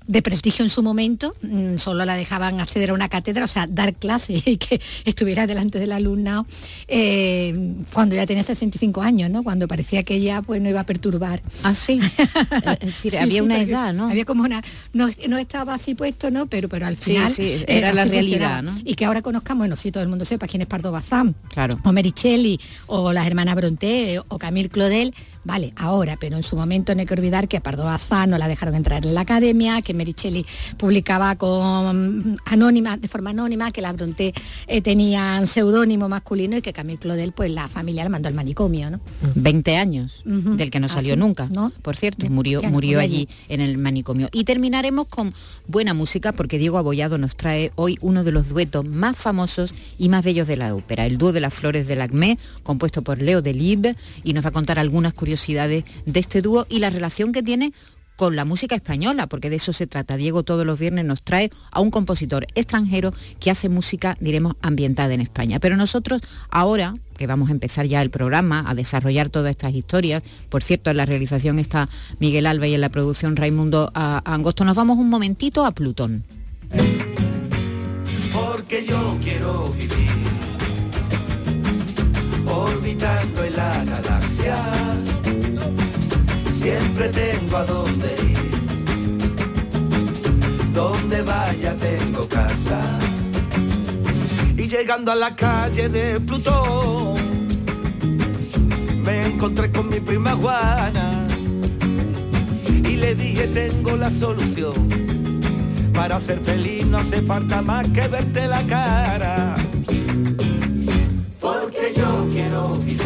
de 0.10 0.24
prestigio 0.24 0.66
en 0.66 0.70
su 0.70 0.82
momento, 0.82 1.36
mm, 1.44 1.78
solo 1.78 2.04
la 2.04 2.16
dejaban 2.16 2.60
acceder 2.60 2.90
a 2.90 2.94
una 2.96 3.10
cátedra, 3.10 3.46
o 3.46 3.48
sea, 3.48 3.68
dar 3.68 3.94
clase 3.94 4.42
y 4.44 4.58
que 4.58 4.82
estuviera 5.06 5.46
delante 5.46 5.78
del 5.80 5.92
alumnado 5.92 6.48
eh, 6.88 7.76
cuando 7.94 8.16
ya 8.16 8.26
tenía 8.26 8.44
65 8.44 9.02
años, 9.04 9.30
¿no? 9.30 9.44
Cuando 9.44 9.68
parecía 9.68 10.02
que 10.04 10.16
ella 10.16 10.42
pues 10.42 10.62
no 10.62 10.70
iba 10.70 10.80
a 10.80 10.86
perturbar. 10.86 11.42
Ah, 11.64 11.76
sí. 11.76 12.00
es 12.80 12.80
decir, 12.80 13.12
Sí, 13.12 13.18
había 13.18 13.36
sí, 13.36 13.42
una 13.42 13.62
edad, 13.62 13.94
¿no? 13.94 14.10
Había 14.10 14.26
como 14.26 14.44
una, 14.44 14.62
no, 14.94 15.10
no 15.28 15.38
estaba 15.38 15.76
así 15.76 15.94
puesto, 15.94 16.32
¿no? 16.32 16.48
Pero, 16.48 16.70
pero 16.70 16.88
al 16.88 16.98
final 16.98 17.32
sí, 17.32 17.44
eh, 17.44 17.66
era 17.68 17.94
la 17.94 18.06
realidad. 18.06 18.64
Y 18.84 18.96
que 18.96 19.06
ahora 19.06 19.22
conozcamos, 19.22 19.60
bueno, 19.60 19.76
si 19.76 19.92
todo 19.92 20.02
el 20.02 20.10
mundo 20.10 20.26
sepa 20.26 20.48
quién 20.48 20.62
es 20.64 20.68
Pardo 20.68 20.92
Bazán, 20.92 21.36
Claro. 21.50 21.80
o 21.84 21.92
Mericelli, 21.92 22.60
o 22.88 23.14
las 23.14 23.28
hermanas 23.28 23.56
Bronté, 23.56 24.20
o 24.28 24.38
Camille 24.40 24.70
Claudel, 24.70 25.14
vale, 25.44 25.72
ahora, 25.76 26.18
pero 26.20 26.36
en 26.36 26.44
su 26.44 26.56
momento 26.56 26.96
no 26.96 27.02
hay 27.02 27.06
que 27.08 27.14
olvidar 27.14 27.48
que 27.48 27.58
a 27.58 27.62
Pardo 27.62 27.84
Bazán 27.84 28.32
no 28.32 28.38
la 28.40 28.48
dejaron 28.48 28.74
entrar 28.74 29.06
en 29.06 29.14
la 29.14 29.22
academia, 29.22 29.82
que 29.82 29.94
Mericelli 30.00 30.46
publicaba 30.78 31.36
con 31.36 32.38
anónima, 32.46 32.98
de 32.98 33.08
forma 33.08 33.30
anónima, 33.32 33.72
que 33.72 33.82
las 33.82 33.94
Bronté 33.96 34.34
eh, 34.68 34.82
tenían 34.82 35.46
seudónimo 35.46 36.10
masculino 36.10 36.58
y 36.58 36.62
que 36.62 36.74
Camille 36.74 37.00
Claudel, 37.00 37.34
pues 37.34 37.52
la 37.52 37.68
familia 37.68 38.04
le 38.04 38.10
mandó 38.10 38.30
al 38.30 38.34
manicomio, 38.34 38.90
¿no? 38.90 39.00
20 39.36 39.78
años, 39.78 40.22
del 40.26 40.72
que 40.72 40.80
no 40.80 40.88
salió 40.88 41.14
Así, 41.14 41.20
nunca, 41.20 41.48
¿no? 41.52 41.72
por 41.82 41.96
cierto, 41.96 42.30
murió, 42.30 42.60
murió 42.62 42.72
murió 42.72 43.00
allí 43.00 43.28
allí. 43.28 43.28
en 43.50 43.62
el 43.62 43.78
manicomio. 43.78 44.30
Y 44.32 44.46
terminaremos 44.46 45.08
con 45.08 45.34
buena 45.68 45.94
música, 45.94 46.32
porque 46.32 46.58
Diego 46.58 46.78
Abollado 46.78 47.18
nos 47.18 47.36
trae 47.36 47.72
hoy 47.76 47.98
uno 48.02 48.24
de 48.24 48.32
los 48.32 48.50
duetos 48.50 48.86
más 48.86 49.18
famosos 49.18 49.74
y 49.98 50.10
más 50.10 50.24
bellos 50.24 50.48
de 50.48 50.58
la 50.58 50.74
ópera, 50.74 51.06
el 51.06 51.18
dúo 51.18 51.32
de 51.32 51.42
las 51.42 51.54
flores 51.54 51.88
del 51.88 52.02
Acmé, 52.02 52.38
compuesto 52.64 53.02
por 53.02 53.22
Leo 53.22 53.42
Delibes, 53.42 53.96
y 54.24 54.34
nos 54.34 54.46
va 54.46 54.50
a 54.50 54.54
contar 54.54 54.80
algunas 54.80 55.14
curiosidades 55.14 55.84
de 56.06 56.20
este 56.20 56.42
dúo 56.42 56.66
y 56.70 56.80
la 56.80 56.90
relación 56.90 57.32
que 57.32 57.44
tiene 57.44 57.74
con 58.20 58.36
la 58.36 58.44
música 58.44 58.76
española, 58.76 59.28
porque 59.28 59.50
de 59.50 59.56
eso 59.56 59.72
se 59.72 59.88
trata. 59.88 60.18
Diego 60.18 60.44
todos 60.44 60.66
los 60.66 60.78
viernes 60.78 61.06
nos 61.06 61.24
trae 61.24 61.50
a 61.72 61.80
un 61.80 61.90
compositor 61.90 62.46
extranjero 62.54 63.14
que 63.40 63.50
hace 63.50 63.70
música, 63.70 64.18
diremos, 64.20 64.58
ambientada 64.62 65.14
en 65.14 65.22
España. 65.22 65.60
Pero 65.62 65.78
nosotros 65.78 66.22
ahora, 66.50 66.94
que 67.16 67.28
vamos 67.28 67.48
a 67.48 67.54
empezar 67.54 67.86
ya 67.86 68.02
el 68.02 68.10
programa, 68.10 68.66
a 68.68 68.76
desarrollar 68.76 69.30
todas 69.30 69.52
estas 69.52 69.74
historias, 69.74 70.22
por 70.50 70.64
cierto, 70.64 70.90
en 70.90 70.98
la 70.98 71.06
realización 71.06 71.60
está 71.60 71.88
Miguel 72.20 72.46
Alba 72.46 72.68
y 72.68 72.74
en 72.74 72.82
la 72.82 72.90
producción 72.90 73.38
Raimundo 73.38 73.90
a- 73.96 74.22
Angosto, 74.26 74.66
nos 74.66 74.76
vamos 74.76 74.98
un 74.98 75.10
momentito 75.10 75.66
a 75.66 75.72
Plutón. 75.72 76.26
porque 78.34 78.86
yo 78.86 79.18
quiero 79.24 79.70
vivir 79.70 80.10
orbitando 82.46 83.44
en 83.46 83.56
la 83.56 83.84
galaxia. 83.86 84.56
Siempre 86.62 87.08
tengo 87.08 87.56
a 87.56 87.64
dónde 87.64 88.14
ir, 88.22 88.38
donde 90.74 91.22
vaya 91.22 91.74
tengo 91.78 92.28
casa. 92.28 92.82
Y 94.58 94.68
llegando 94.68 95.14
a 95.14 95.16
la 95.16 95.34
calle 95.38 95.88
de 95.88 96.20
Plutón, 96.20 97.16
me 99.06 99.26
encontré 99.28 99.72
con 99.72 99.88
mi 99.90 100.02
prima 100.02 100.36
Juana 100.36 101.26
y 102.68 102.98
le 102.98 103.16
dije 103.16 103.48
tengo 103.48 103.96
la 103.96 104.10
solución. 104.10 104.90
Para 105.94 106.20
ser 106.20 106.40
feliz 106.40 106.86
no 106.86 106.98
hace 106.98 107.22
falta 107.22 107.62
más 107.62 107.88
que 107.88 108.06
verte 108.10 108.48
la 108.48 108.64
cara. 108.64 109.56
Porque 111.40 111.94
yo 111.96 112.28
quiero 112.34 112.76
vivir 112.76 112.99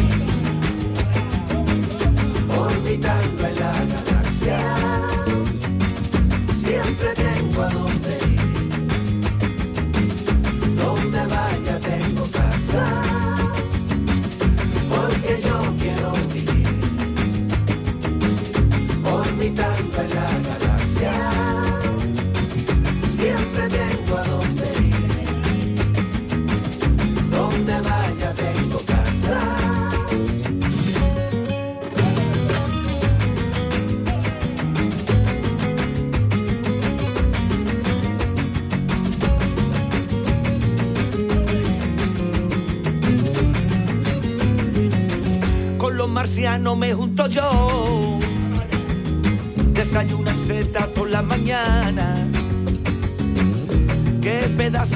orbitando 2.93 3.47
en 3.47 3.59
la 3.59 4.02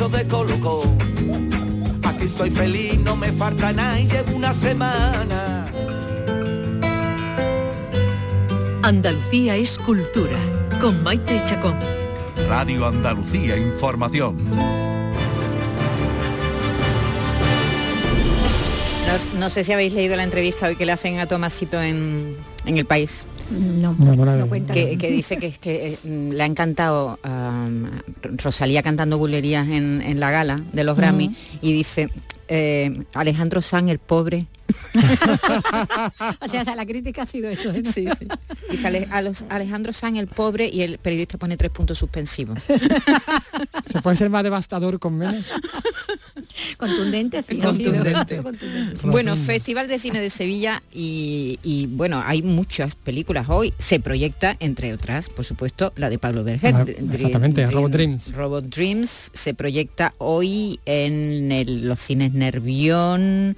pedazo 0.07 0.09
de 0.09 0.27
colocón. 0.27 0.97
Aquí 2.03 2.27
soy 2.27 2.49
feliz, 2.51 2.99
no 2.99 3.15
me 3.15 3.31
falta 3.31 3.71
nada 3.73 3.99
y 3.99 4.07
llevo 4.07 4.35
una 4.35 4.53
semana. 4.53 5.65
Andalucía 8.83 9.55
es 9.55 9.77
cultura, 9.77 10.37
con 10.79 11.03
Maite 11.03 11.41
Chacón. 11.45 11.75
Radio 12.47 12.87
Andalucía 12.87 13.57
Información. 13.57 14.37
No, 19.07 19.39
no 19.39 19.49
sé 19.49 19.63
si 19.63 19.73
habéis 19.73 19.93
leído 19.93 20.15
la 20.15 20.23
entrevista 20.23 20.67
hoy 20.67 20.75
que 20.75 20.85
le 20.85 20.91
hacen 20.91 21.19
a 21.19 21.25
Tomasito 21.25 21.81
en, 21.81 22.35
en 22.65 22.77
El 22.77 22.85
País. 22.85 23.25
No, 23.49 23.95
No, 23.97 24.13
no 24.15 24.47
cuenta. 24.47 24.73
que, 24.73 24.97
que 24.97 25.09
dice 25.09 25.37
que, 25.37 25.51
que 25.51 25.93
eh, 25.93 25.97
le 26.05 26.43
ha 26.43 26.45
encantado 26.45 27.17
um, 27.23 27.31
Rosalía 28.37 28.83
cantando 28.83 29.17
bulerías 29.17 29.67
en, 29.67 30.01
en 30.01 30.19
la 30.19 30.31
gala 30.31 30.61
de 30.73 30.83
los 30.83 30.95
Grammy 30.97 31.35
y 31.61 31.71
dice 31.73 32.09
eh, 32.47 33.03
Alejandro 33.13 33.61
Sanz 33.61 33.89
el 33.91 33.99
pobre 33.99 34.47
o 36.41 36.47
sea, 36.49 36.75
la 36.75 36.85
crítica 36.85 37.21
ha 37.23 37.25
sido 37.25 37.49
eso. 37.49 37.71
¿eh? 37.71 37.81
dice 37.81 38.17
Ale- 38.85 39.07
a 39.11 39.21
los- 39.21 39.45
Alejandro 39.49 39.93
Sanz 39.93 40.17
el 40.19 40.27
pobre 40.27 40.69
y 40.71 40.81
el 40.81 40.97
periodista 40.97 41.37
pone 41.37 41.55
tres 41.57 41.71
puntos 41.71 41.97
suspensivos 41.97 42.59
¿Se 43.91 44.01
puede 44.01 44.15
ser 44.17 44.29
más 44.29 44.43
devastador 44.43 44.99
con 44.99 45.17
menos? 45.17 45.45
Contundente, 46.77 47.43
sí. 47.43 47.57
Contundente. 47.59 48.37
contundente. 48.37 49.07
bueno 49.07 49.35
Festival 49.35 49.87
de 49.87 49.99
Cine 49.99 50.21
de 50.21 50.29
Sevilla 50.29 50.81
y, 50.93 51.59
y, 51.63 51.87
bueno 51.87 52.21
hay 52.25 52.41
muchas 52.41 52.95
películas 52.95 53.47
hoy 53.49 53.73
se 53.77 53.99
proyecta 53.99 54.55
entre 54.59 54.93
otras 54.93 55.29
por 55.29 55.45
supuesto 55.45 55.93
la 55.95 56.09
de 56.09 56.17
Pablo 56.19 56.43
Berger 56.43 56.73
Ah, 56.75 56.85
exactamente, 57.13 57.65
Dream- 57.65 57.71
Robot 57.73 57.91
Dreams. 57.91 58.31
Robot 58.33 58.65
Dreams 58.65 59.31
se 59.33 59.53
proyecta 59.53 60.13
hoy 60.17 60.79
en 60.85 61.51
el- 61.51 61.87
los 61.87 61.99
cines 61.99 62.33
Nervión 62.33 63.55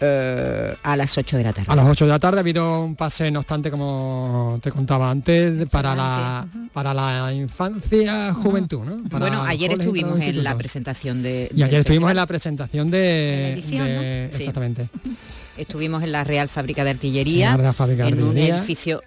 eh, 0.00 0.74
a 0.82 0.96
las 0.96 1.16
8 1.16 1.36
de 1.36 1.44
la 1.44 1.52
tarde. 1.52 1.70
A 1.72 1.76
las 1.76 1.88
8 1.88 2.04
de 2.06 2.10
la 2.10 2.18
tarde 2.18 2.38
ha 2.38 2.40
habido 2.40 2.84
un 2.84 2.96
pase, 2.96 3.30
no 3.30 3.40
obstante, 3.40 3.70
como 3.70 4.58
te 4.62 4.70
contaba 4.70 5.10
antes, 5.10 5.68
para 5.70 5.94
la, 5.94 6.46
para 6.72 6.92
la 6.94 7.32
infancia, 7.32 8.32
juventud, 8.34 8.84
¿no? 8.84 9.08
Para 9.08 9.26
bueno 9.26 9.42
ayer 9.44 9.72
estuvimos 9.72 10.20
en 10.20 10.42
la 10.44 10.56
presentación 10.56 11.22
de 11.22 11.50
Y 11.54 11.62
ayer 11.62 11.80
estuvimos 11.80 12.10
en 12.10 12.16
la 12.16 12.26
presentación 12.26 12.90
de... 12.90 12.98
De 12.98 13.42
la 13.42 13.48
edición, 13.50 13.86
de- 13.86 14.28
Sí. 14.32 14.38
Exactamente. 14.42 14.88
estuvimos 15.56 16.02
en 16.02 16.12
la 16.12 16.24
Real 16.24 16.48
Fábrica 16.48 16.82
de 16.84 16.90
Artillería 16.90 17.46
En 17.46 17.52
la 17.52 17.56
Real 17.58 17.74
Fábrica 17.74 18.04
de 18.04 18.10
en 18.10 18.22
un 18.22 18.36
edificio 18.36 19.02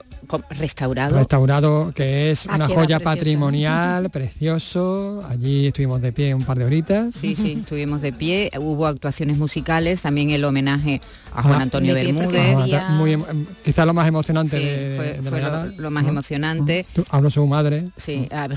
restaurado 0.49 1.17
Restaurado, 1.17 1.91
que 1.93 2.31
es 2.31 2.47
Ah, 2.47 2.55
una 2.55 2.67
joya 2.67 2.97
precioso. 2.99 3.03
patrimonial, 3.03 4.09
precioso. 4.11 5.23
Allí 5.29 5.67
estuvimos 5.67 6.01
de 6.01 6.11
pie 6.11 6.33
un 6.33 6.43
par 6.43 6.57
de 6.59 6.65
horitas. 6.65 7.15
Sí, 7.15 7.35
sí, 7.35 7.53
estuvimos 7.59 8.01
de 8.01 8.13
pie, 8.13 8.51
hubo 8.59 8.87
actuaciones 8.87 9.37
musicales, 9.37 10.01
también 10.01 10.29
el 10.31 10.43
homenaje 10.43 11.01
a 11.33 11.41
Juan 11.41 11.55
Ajá. 11.55 11.63
Antonio 11.63 11.93
Bermúdez. 11.93 12.55
Ah, 12.73 12.89
muy 12.97 13.13
em- 13.13 13.23
quizá 13.63 13.85
lo 13.85 13.93
más 13.93 14.07
emocionante 14.07 14.57
Sí, 14.57 14.65
de, 14.65 14.93
fue, 14.95 15.05
de 15.05 15.41
la 15.41 15.61
fue 15.61 15.73
lo, 15.77 15.91
más 15.91 16.07
emocionante. 16.07 16.85
Tú- 16.93 17.05
Habló 17.09 17.29
su 17.29 17.45
madre. 17.45 17.89
Sí, 17.97 18.27
a 18.31 18.47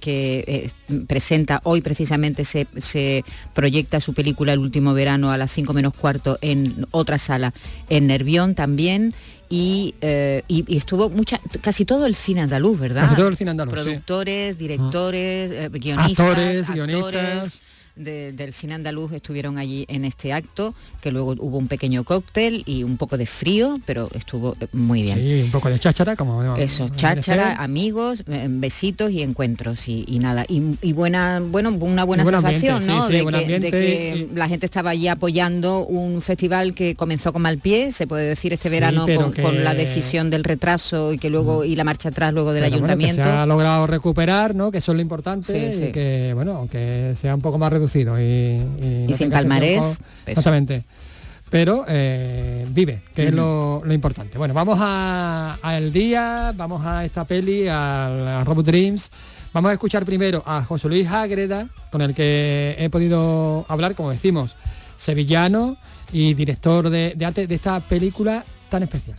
que 0.00 0.44
eh, 0.88 1.02
presenta 1.06 1.60
hoy 1.64 1.80
precisamente 1.80 2.44
se, 2.44 2.66
se 2.78 3.24
proyecta 3.54 4.00
su 4.00 4.14
película 4.14 4.52
El 4.52 4.58
último 4.60 4.94
verano 4.94 5.30
a 5.30 5.36
las 5.36 5.50
5 5.52 5.72
menos 5.72 5.94
cuarto 5.94 6.38
en 6.40 6.86
otra 6.90 7.18
sala 7.18 7.52
en 7.88 8.06
Nervión 8.06 8.54
también. 8.54 9.14
Y, 9.50 9.94
eh, 10.02 10.42
y- 10.46 10.64
y 10.68 10.76
estuvo 10.76 11.08
mucha, 11.08 11.40
casi 11.62 11.84
todo 11.86 12.04
el 12.06 12.14
cine 12.14 12.42
andaluz, 12.42 12.78
¿verdad? 12.78 13.04
Casi 13.04 13.16
todo 13.16 13.28
el 13.28 13.36
cine 13.36 13.50
andaluz, 13.52 13.72
sí. 13.74 13.80
Productores, 13.82 14.58
directores, 14.58 15.50
eh, 15.52 15.68
guionistas, 15.72 16.20
Actores, 16.28 16.68
actores 16.68 16.74
guionistas. 16.74 17.52
De- 17.98 18.32
del 18.32 18.52
cine 18.54 18.74
andaluz 18.74 19.12
estuvieron 19.12 19.58
allí 19.58 19.84
en 19.88 20.04
este 20.04 20.32
acto, 20.32 20.74
que 21.00 21.10
luego 21.12 21.34
hubo 21.38 21.58
un 21.58 21.68
pequeño 21.68 22.04
cóctel 22.04 22.62
y 22.66 22.82
un 22.84 22.96
poco 22.96 23.16
de 23.18 23.26
frío, 23.26 23.78
pero 23.86 24.08
estuvo 24.14 24.56
eh, 24.60 24.66
muy 24.72 25.02
bien. 25.02 25.18
Sí, 25.18 25.42
un 25.44 25.50
poco 25.50 25.68
de 25.70 25.78
cháchara, 25.78 26.16
como 26.16 26.56
Eso, 26.56 26.88
cháchara, 26.88 27.56
amigos, 27.62 28.22
eh, 28.28 28.46
besitos 28.48 29.10
y 29.10 29.22
encuentros 29.22 29.88
y, 29.88 30.04
y 30.08 30.18
nada. 30.18 30.44
Y, 30.48 30.62
y 30.82 30.92
buena, 30.92 31.40
bueno, 31.40 31.70
una 31.70 32.04
buena 32.04 32.22
buen 32.22 32.34
sensación, 32.40 32.76
ambiente, 32.76 32.92
¿no? 32.94 33.02
sí, 33.02 33.06
sí, 33.08 33.12
de, 33.14 33.22
buen 33.22 33.34
que, 33.34 33.40
ambiente 33.40 33.70
de 33.70 33.70
que 33.70 34.28
y- 34.32 34.36
la 34.36 34.48
gente 34.48 34.66
estaba 34.66 34.90
allí 34.90 35.08
apoyando 35.08 35.84
un 35.84 36.22
festival 36.22 36.74
que 36.74 36.94
comenzó 36.94 37.32
con 37.32 37.42
mal 37.42 37.58
pie, 37.58 37.92
se 37.92 38.06
puede 38.06 38.26
decir 38.28 38.52
este 38.52 38.68
verano 38.68 39.06
con, 39.16 39.32
que- 39.32 39.42
con 39.42 39.64
la 39.64 39.74
decisión 39.74 40.30
del 40.30 40.44
retraso 40.44 41.12
y 41.12 41.18
que 41.18 41.30
luego 41.30 41.64
y 41.64 41.74
la 41.76 41.84
marcha 41.84 42.10
atrás 42.10 42.32
luego 42.32 42.52
del 42.52 42.62
Pero 42.64 42.78
bueno, 42.80 42.86
que 42.86 42.92
ayuntamiento. 42.92 43.24
se 43.24 43.36
ha 43.36 43.46
logrado 43.46 43.86
recuperar, 43.86 44.54
¿no? 44.54 44.70
Que 44.70 44.78
eso 44.78 44.92
es 44.92 44.96
lo 44.96 45.02
importante 45.02 45.52
Sí, 45.72 45.78
sí. 45.78 45.84
y 45.86 45.92
que, 45.92 46.32
bueno, 46.34 46.52
aunque 46.52 47.14
sea 47.20 47.34
un 47.34 47.40
poco 47.40 47.58
más 47.58 47.72
reducido 47.72 47.87
y, 47.96 48.00
y 48.00 49.06
no 49.08 49.16
sin 49.16 49.30
palmarés. 49.30 49.98
Exactamente. 50.26 50.84
Pero 51.50 51.86
eh, 51.88 52.66
vive, 52.68 53.00
que 53.14 53.28
es 53.28 53.34
lo, 53.34 53.80
lo 53.82 53.94
importante. 53.94 54.36
Bueno, 54.36 54.52
vamos 54.52 54.78
a, 54.82 55.56
a 55.62 55.78
El 55.78 55.92
Día, 55.92 56.52
vamos 56.54 56.84
a 56.84 57.06
esta 57.06 57.24
peli, 57.24 57.66
a, 57.68 58.40
a 58.40 58.44
Robot 58.44 58.66
Dreams. 58.66 59.10
Vamos 59.54 59.70
a 59.70 59.72
escuchar 59.72 60.04
primero 60.04 60.42
a 60.44 60.62
José 60.62 60.88
Luis 60.88 61.08
Ágreda, 61.08 61.66
con 61.90 62.02
el 62.02 62.12
que 62.12 62.76
he 62.78 62.90
podido 62.90 63.64
hablar, 63.68 63.94
como 63.94 64.10
decimos, 64.10 64.56
sevillano 64.98 65.78
y 66.12 66.34
director 66.34 66.90
de, 66.90 67.14
de 67.16 67.24
arte 67.24 67.46
de 67.46 67.54
esta 67.54 67.80
película 67.80 68.44
tan 68.68 68.82
especial. 68.82 69.16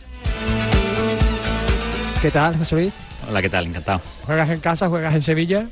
¿Qué 2.22 2.30
tal, 2.30 2.56
José 2.56 2.76
Luis? 2.76 2.94
Hola, 3.28 3.42
¿qué 3.42 3.50
tal? 3.50 3.66
Encantado. 3.66 4.00
¿Juegas 4.24 4.50
en 4.50 4.60
casa, 4.60 4.88
juegas 4.88 5.14
en 5.14 5.22
Sevilla? 5.22 5.68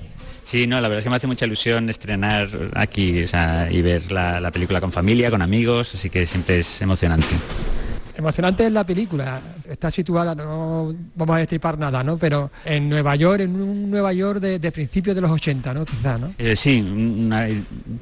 Sí, 0.48 0.66
no, 0.66 0.76
la 0.80 0.88
verdad 0.88 1.00
es 1.00 1.04
que 1.04 1.10
me 1.10 1.16
hace 1.16 1.26
mucha 1.26 1.44
ilusión 1.44 1.90
estrenar 1.90 2.48
aquí 2.74 3.22
o 3.22 3.28
sea, 3.28 3.68
y 3.70 3.82
ver 3.82 4.10
la, 4.10 4.40
la 4.40 4.50
película 4.50 4.80
con 4.80 4.90
familia, 4.90 5.30
con 5.30 5.42
amigos, 5.42 5.94
así 5.94 6.08
que 6.08 6.26
siempre 6.26 6.60
es 6.60 6.80
emocionante. 6.80 7.26
Emocionante 8.16 8.64
es 8.66 8.72
la 8.72 8.82
película. 8.84 9.42
Está 9.68 9.90
situada, 9.90 10.34
no 10.34 10.94
vamos 11.14 11.36
a 11.36 11.38
destripar 11.40 11.78
nada, 11.78 12.02
¿no? 12.02 12.16
Pero 12.16 12.50
en 12.64 12.88
Nueva 12.88 13.14
York, 13.14 13.40
en 13.42 13.60
un 13.60 13.90
Nueva 13.90 14.14
York 14.14 14.40
de, 14.40 14.58
de 14.58 14.72
principios 14.72 15.14
de 15.14 15.20
los 15.20 15.30
80, 15.30 15.74
¿no? 15.74 15.84
Quizá, 15.84 16.16
¿no? 16.16 16.32
Eh, 16.38 16.56
sí, 16.56 16.80
un 16.80 17.26
una- 17.26 17.46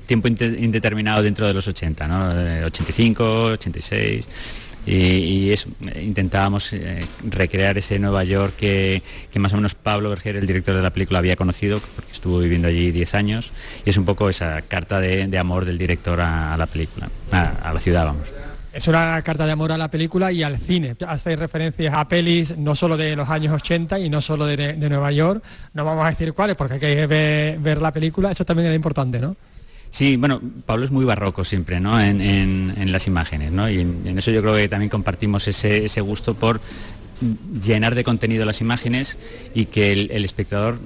tiempo 0.07 0.29
indeterminado 0.29 1.25
dentro 1.25 1.49
de 1.49 1.53
los 1.53 1.67
80, 1.67 2.07
¿no? 2.07 2.33
Eh, 2.41 2.65
85, 2.65 3.25
86. 3.55 4.66
Y, 4.87 5.51
eh, 5.53 5.59
intentábamos 6.01 6.73
eh, 6.73 7.05
recrear 7.25 7.77
ese 7.77 7.99
Nueva 7.99 8.23
York 8.23 8.55
que, 8.57 9.03
más 9.37 9.53
o 9.53 9.57
menos 9.57 9.75
Pablo 9.75 10.11
Berger, 10.11 10.37
el 10.37 10.47
director 10.47 10.77
de 10.77 10.83
la 10.83 10.91
película, 10.91 11.19
había 11.19 11.35
conocido, 11.35 11.81
porque 11.97 12.13
estuvo 12.13 12.39
viviendo 12.39 12.69
allí 12.69 12.93
10 12.93 13.15
años. 13.15 13.53
Y 13.85 13.91
es 13.91 13.97
un 13.97 14.05
poco 14.05 14.31
esa 14.31 14.63
carta 14.63 15.01
de, 15.01 15.37
amor 15.37 15.65
del 15.65 15.77
director 15.77 16.21
a, 16.21 16.57
la 16.57 16.67
película, 16.67 17.11
a, 17.33 17.73
la 17.73 17.81
ciudad, 17.81 18.07
vamos. 18.07 18.29
Es 18.73 18.87
una 18.89 19.21
carta 19.23 19.47
de 19.47 19.53
amor 19.53 19.73
a 19.73 19.79
la 19.79 19.91
película 19.91 20.31
y 20.31 20.43
al 20.43 20.59
cine. 20.59 20.97
Hace 21.09 21.35
referencias 21.35 21.95
a 21.95 22.07
pelis 22.07 22.57
no 22.59 22.77
solo 22.77 22.97
de 22.97 23.17
los 23.17 23.29
años 23.29 23.55
80 23.55 23.99
y 24.01 24.11
no 24.11 24.21
solo 24.21 24.45
de, 24.45 24.57
de 24.75 24.89
Nueva 24.89 25.11
York. 25.13 25.43
No 25.73 25.85
vamos 25.85 26.05
a 26.05 26.11
decir 26.11 26.33
cuáles 26.35 26.57
porque 26.57 26.75
hay 26.75 26.81
que 26.81 27.07
ver, 27.07 27.59
ver 27.59 27.81
la 27.81 27.91
película. 27.93 28.31
Eso 28.31 28.45
también 28.45 28.67
era 28.67 28.75
importante, 28.75 29.19
¿no? 29.19 29.35
Sí, 29.97 30.19
bueno, 30.19 30.43
Pablo 30.67 30.85
es 30.85 30.91
muy 30.91 31.07
barroco 31.07 31.43
siempre, 31.43 31.81
¿no? 31.81 31.99
En, 31.99 32.93
las 32.93 33.07
imágenes, 33.07 33.51
¿no? 33.51 33.71
Y 33.71 33.81
en, 33.81 34.19
eso 34.19 34.31
yo 34.31 34.43
creo 34.43 34.55
que 34.55 34.69
también 34.69 34.91
compartimos 34.91 35.49
ese, 35.49 36.01
gusto 36.03 36.35
por 36.35 36.61
llenar 37.65 37.95
de 37.95 38.05
contenido 38.05 38.45
las 38.45 38.61
imágenes 38.61 39.17
y 39.55 39.65
que 39.65 39.93
el, 39.93 40.23
espectador 40.23 40.79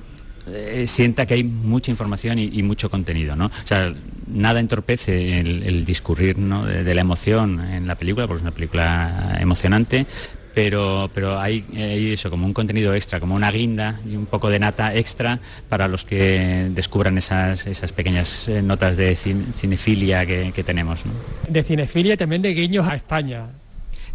eh, 0.47 0.85
sienta 0.87 1.27
que 1.27 1.35
hay 1.35 1.43
mucha 1.43 1.91
información 1.91 2.39
y, 2.39 2.63
mucho 2.63 2.89
contenido, 2.89 3.35
¿no? 3.35 3.47
O 3.47 3.67
sea, 3.67 3.93
nada 4.29 4.61
entorpece 4.61 5.41
el, 5.41 5.85
discurrir 5.85 6.39
¿no? 6.39 6.65
de 6.65 6.95
la 6.95 7.01
emoción 7.01 7.59
en 7.69 7.89
la 7.89 7.97
película, 7.97 8.29
porque 8.29 8.43
es 8.43 8.43
una 8.43 8.55
película 8.55 9.39
emocionante, 9.41 10.07
pero, 10.55 11.11
pero 11.15 11.39
hay, 11.39 11.65
eso, 12.13 12.31
como 12.31 12.47
un 12.47 12.53
contenido 12.55 12.95
extra, 12.95 13.21
como 13.21 13.35
una 13.35 13.51
guinda 13.53 14.01
y 14.09 14.17
un 14.17 14.27
poco 14.27 14.51
de 14.51 14.59
nata 14.59 14.95
extra 14.95 15.39
para 15.69 15.89
los 15.89 16.05
que 16.05 16.69
descubran 16.71 17.19
esas, 17.19 17.67
esas 17.67 17.93
pequeñas 17.93 18.49
eh, 18.49 18.63
notas 18.63 18.97
de 18.97 19.13
cin- 19.15 19.53
cinefilia 19.53 20.27
que, 20.27 20.63
tenemos. 20.65 21.01
De 21.49 21.63
cinefilia 21.63 22.15
y 22.15 22.17
también 22.17 22.43
de 22.43 22.53
guiños 22.55 22.87
a 22.87 22.97
España. 22.97 23.47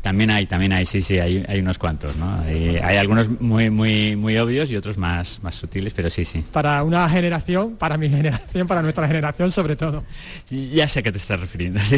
También 0.05 0.29
hay, 0.29 0.45
también 0.45 0.71
hay, 0.71 0.85
sí, 0.85 1.01
sí, 1.01 1.17
hay, 1.17 1.43
hay 1.47 1.61
unos 1.61 1.79
cuantos, 1.79 2.15
¿no? 2.15 2.39
Hay, 2.41 2.77
hay 2.77 2.97
algunos 2.97 3.41
muy, 3.41 3.71
muy, 3.71 4.15
muy 4.15 4.37
obvios 4.37 4.69
y 4.69 4.75
otros 4.75 4.99
más, 4.99 5.39
más 5.41 5.55
sutiles, 5.55 5.93
pero 5.95 6.11
sí, 6.11 6.25
sí. 6.25 6.43
Para 6.51 6.83
una 6.83 7.09
generación, 7.09 7.75
para 7.75 7.97
mi 7.97 8.07
generación, 8.11 8.67
para 8.67 8.83
nuestra 8.83 9.07
generación 9.07 9.51
sobre 9.51 9.75
todo. 9.75 10.03
Ya 10.47 10.87
sé 10.87 10.99
a 10.99 11.01
qué 11.01 11.11
te 11.11 11.17
estás 11.17 11.39
refiriendo, 11.39 11.79
sí. 11.83 11.97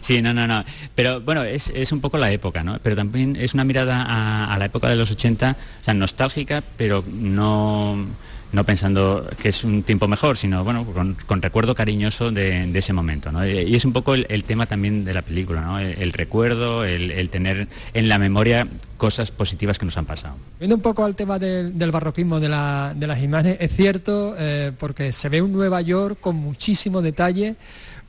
Sí, 0.00 0.22
no, 0.22 0.32
no, 0.32 0.46
no. 0.46 0.64
Pero 0.94 1.20
bueno, 1.20 1.42
es, 1.42 1.72
es 1.74 1.90
un 1.90 2.00
poco 2.00 2.16
la 2.16 2.30
época, 2.30 2.62
¿no? 2.62 2.78
Pero 2.80 2.94
también 2.94 3.34
es 3.34 3.54
una 3.54 3.64
mirada 3.64 4.04
a, 4.04 4.54
a 4.54 4.56
la 4.56 4.66
época 4.66 4.88
de 4.88 4.94
los 4.94 5.10
80, 5.10 5.56
o 5.80 5.84
sea, 5.84 5.94
nostálgica, 5.94 6.62
pero 6.76 7.04
no, 7.08 8.06
no 8.52 8.64
pensando 8.64 9.28
que 9.40 9.48
es 9.48 9.64
un 9.64 9.82
tiempo 9.82 10.08
mejor, 10.08 10.36
sino 10.36 10.62
bueno, 10.62 10.86
con, 11.26 11.42
recuerdo 11.42 11.74
cariñoso 11.74 12.30
de, 12.30 12.70
ese 12.74 12.92
momento. 12.92 13.30
Y 13.44 13.74
es 13.74 13.84
un 13.84 13.92
poco 13.92 14.14
el, 14.14 14.44
tema 14.44 14.66
también 14.66 15.04
de 15.04 15.14
la 15.14 15.22
película, 15.22 15.82
el, 15.82 16.12
recuerdo, 16.12 16.84
el, 16.84 17.28
tener 17.30 17.68
en 17.94 18.08
la 18.08 18.18
memoria 18.18 18.68
cosas 18.98 19.30
positivas 19.30 19.78
que 19.78 19.86
nos 19.86 19.96
han 19.96 20.04
pasado. 20.04 20.36
Viendo 20.58 20.76
un 20.76 20.82
poco 20.82 21.04
al 21.04 21.16
tema 21.16 21.38
del, 21.38 21.90
barroquismo 21.90 22.40
de, 22.40 22.48
las 22.48 23.22
imágenes, 23.22 23.56
es 23.60 23.74
cierto, 23.74 24.34
eh, 24.38 24.72
porque 24.78 25.12
se 25.12 25.28
ve 25.28 25.40
un 25.40 25.52
Nueva 25.52 25.80
York 25.80 26.18
con 26.20 26.36
muchísimo 26.36 27.00
detalle, 27.00 27.56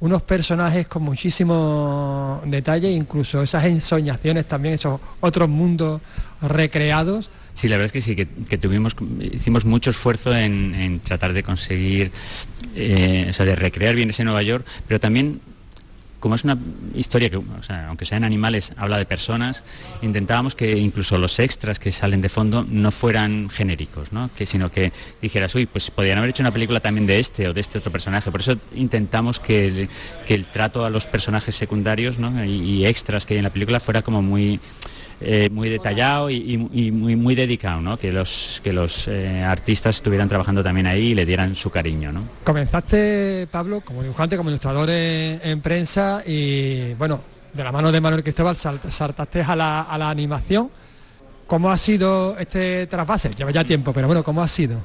unos 0.01 0.21
personajes 0.23 0.87
con 0.87 1.03
muchísimo 1.03 2.41
detalle, 2.45 2.91
incluso 2.91 3.41
esas 3.41 3.63
ensoñaciones 3.63 4.45
también, 4.45 4.75
esos 4.75 4.99
otros 5.21 5.47
mundos 5.47 6.01
recreados. 6.41 7.31
Sí, 7.53 7.67
la 7.67 7.77
verdad 7.77 7.85
es 7.85 7.91
que 7.91 8.01
sí, 8.01 8.15
que, 8.15 8.57
tuvimos, 8.57 8.95
hicimos 9.31 9.63
mucho 9.65 9.91
esfuerzo 9.91 10.35
en, 10.35 10.99
tratar 11.01 11.33
de 11.33 11.43
conseguir, 11.43 12.11
eh, 12.75 13.27
o 13.29 13.33
sea, 13.33 13.45
de 13.45 13.55
recrear 13.55 13.95
bien 13.95 14.09
ese 14.09 14.23
Nueva 14.23 14.41
York, 14.41 14.65
pero 14.87 14.99
también 14.99 15.39
como 16.23 16.35
es 16.35 16.45
una 16.45 16.57
historia 16.95 17.29
que, 17.29 17.37
aunque 17.85 18.05
sean 18.05 18.23
animales, 18.23 18.71
habla 18.77 18.97
de 18.97 19.05
personas, 19.05 19.65
intentábamos 20.01 20.55
que 20.55 20.77
incluso 20.77 21.17
los 21.17 21.37
extras 21.37 21.79
que 21.79 21.91
salen 21.91 22.21
de 22.21 22.29
fondo 22.29 22.65
no 22.69 22.91
fueran 22.91 23.49
genéricos, 23.49 24.13
¿no? 24.13 24.29
que, 24.33 24.45
sino 24.45 24.71
que 24.71 24.93
dijeras, 25.21 25.53
uy, 25.53 25.65
pues 25.65 25.91
podrían 25.91 26.19
haber 26.19 26.29
hecho 26.29 26.41
una 26.41 26.53
película 26.53 26.79
también 26.79 27.05
de 27.07 27.19
este 27.19 27.49
o 27.49 27.53
de 27.53 27.59
este 27.59 27.79
otro 27.79 27.91
personaje. 27.91 28.31
Por 28.31 28.39
eso 28.39 28.57
intentamos 28.73 29.41
que 29.41 29.89
el, 30.29 30.47
trato 30.47 30.85
a 30.85 30.89
los 30.89 31.07
personajes 31.07 31.57
secundarios 31.57 32.15
y 32.47 32.85
extras 32.85 33.25
que 33.25 33.33
hay 33.33 33.39
en 33.39 33.43
la 33.43 33.51
película 33.51 33.81
fuera 33.81 34.01
como 34.01 34.21
muy 34.21 34.61
eh, 35.21 35.49
muy 35.51 35.69
detallado 35.69 36.29
y, 36.29 36.57
muy, 36.57 37.15
muy 37.15 37.35
dedicado, 37.35 37.81
¿no? 37.81 37.97
que 37.97 38.11
los, 38.11 38.61
que 38.63 38.73
los 38.73 39.07
eh, 39.07 39.41
artistas 39.43 39.95
estuvieran 39.95 40.29
trabajando 40.29 40.63
también 40.63 40.87
ahí 40.87 41.11
y 41.11 41.15
le 41.15 41.25
dieran 41.25 41.55
su 41.55 41.69
cariño. 41.69 42.11
¿no? 42.11 42.23
Comenzaste, 42.43 43.47
Pablo, 43.51 43.81
como 43.81 44.03
dibujante, 44.03 44.37
como 44.37 44.49
ilustrador 44.49 44.89
en, 44.89 45.61
prensa 45.61 46.21
y 46.25 46.93
bueno, 46.95 47.21
de 47.53 47.63
la 47.63 47.71
mano 47.71 47.91
de 47.91 48.01
Manuel 48.01 48.23
Cristóbal 48.23 48.55
saltaste 48.55 49.41
a 49.41 49.55
la, 49.55 49.81
a 49.81 49.97
la 49.97 50.09
animación. 50.09 50.69
¿Cómo 51.47 51.69
ha 51.69 51.77
sido 51.77 52.37
este 52.39 52.87
trasvase? 52.87 53.29
Lleva 53.31 53.51
ya 53.51 53.63
tiempo, 53.63 53.93
pero 53.93 54.07
bueno, 54.07 54.23
¿cómo 54.23 54.41
ha 54.41 54.47
sido? 54.47 54.77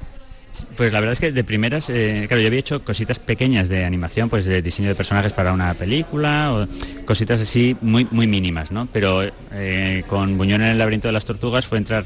Pues 0.76 0.92
la 0.92 1.00
verdad 1.00 1.12
es 1.12 1.20
que 1.20 1.30
de 1.30 1.44
primeras, 1.44 1.90
eh, 1.90 2.24
claro, 2.26 2.40
yo 2.40 2.48
había 2.48 2.58
hecho 2.58 2.82
cositas 2.82 3.18
pequeñas 3.18 3.68
de 3.68 3.84
animación, 3.84 4.28
pues 4.28 4.44
de 4.44 4.62
diseño 4.62 4.88
de 4.88 4.94
personajes 4.94 5.32
para 5.32 5.52
una 5.52 5.74
película, 5.74 6.52
o 6.52 7.04
cositas 7.04 7.40
así 7.40 7.76
muy, 7.80 8.06
muy 8.10 8.26
mínimas, 8.26 8.70
¿no? 8.70 8.88
Pero 8.92 9.22
eh, 9.52 10.04
con 10.06 10.36
Buñón 10.38 10.62
en 10.62 10.68
el 10.68 10.78
laberinto 10.78 11.08
de 11.08 11.12
las 11.12 11.24
tortugas 11.24 11.66
fue 11.66 11.78
entrar 11.78 12.04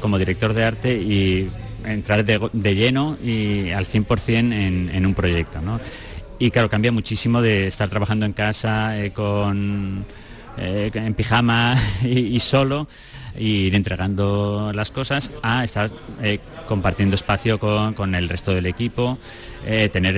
como 0.00 0.18
director 0.18 0.54
de 0.54 0.64
arte 0.64 0.94
y 0.94 1.48
entrar 1.84 2.24
de, 2.24 2.74
lleno 2.74 3.18
y 3.22 3.70
al 3.70 3.84
100% 3.84 4.36
en, 4.36 4.90
en 4.92 5.06
un 5.06 5.14
proyecto, 5.14 5.60
¿no? 5.60 5.80
Y 6.38 6.50
claro, 6.50 6.68
cambia 6.68 6.92
muchísimo 6.92 7.42
de 7.42 7.68
estar 7.68 7.88
trabajando 7.88 8.26
en 8.26 8.32
casa 8.32 8.98
eh, 8.98 9.12
con, 9.12 10.04
en 10.56 11.14
pijama 11.14 11.76
y 12.04 12.38
solo 12.40 12.88
y 13.38 13.74
entregando 13.74 14.72
las 14.74 14.90
cosas 14.90 15.30
a 15.42 15.64
estar 15.64 15.90
compartiendo 16.72 17.14
espacio 17.16 17.58
con, 17.58 18.14
el 18.14 18.30
resto 18.30 18.54
del 18.54 18.64
equipo, 18.64 19.18
eh, 19.66 19.90
tener 19.90 20.16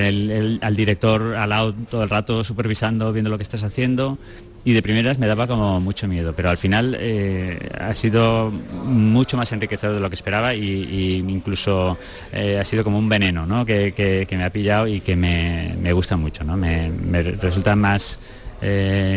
al 0.63 0.77
director 0.77 1.35
al 1.35 1.51
lado 1.51 1.75
todo 1.91 2.05
el 2.05 2.09
rato 2.09 2.45
supervisando, 2.45 3.13
viendo 3.13 3.29
lo 3.29 3.37
que 3.37 3.43
estás 3.43 3.65
haciendo. 3.65 4.19
Y 4.65 4.73
de 4.73 4.81
primeras 4.81 5.19
me 5.19 5.27
daba 5.27 5.49
como 5.49 5.81
mucho 5.81 6.07
miedo, 6.07 6.33
pero 6.35 6.49
al 6.49 6.57
final 6.57 6.97
eh, 6.99 7.59
ha 7.79 7.93
sido 7.93 8.51
mucho 8.51 9.37
más 9.37 9.51
enriquecedor 9.51 9.97
de 9.97 10.01
lo 10.01 10.09
que 10.09 10.15
esperaba 10.15 10.55
y, 10.55 11.17
incluso 11.29 11.99
ha 12.33 12.65
sido 12.65 12.85
como 12.85 12.99
un 12.99 13.09
veneno 13.09 13.47
¿no? 13.47 13.67
que, 13.67 14.27
me 14.31 14.45
ha 14.45 14.51
pillado 14.51 14.87
y 14.87 15.01
que 15.01 15.17
me, 15.17 15.93
gusta 15.93 16.17
mucho. 16.17 16.45
¿no? 16.45 16.57
Me, 16.57 16.91
resulta 17.23 17.75
más, 17.75 18.21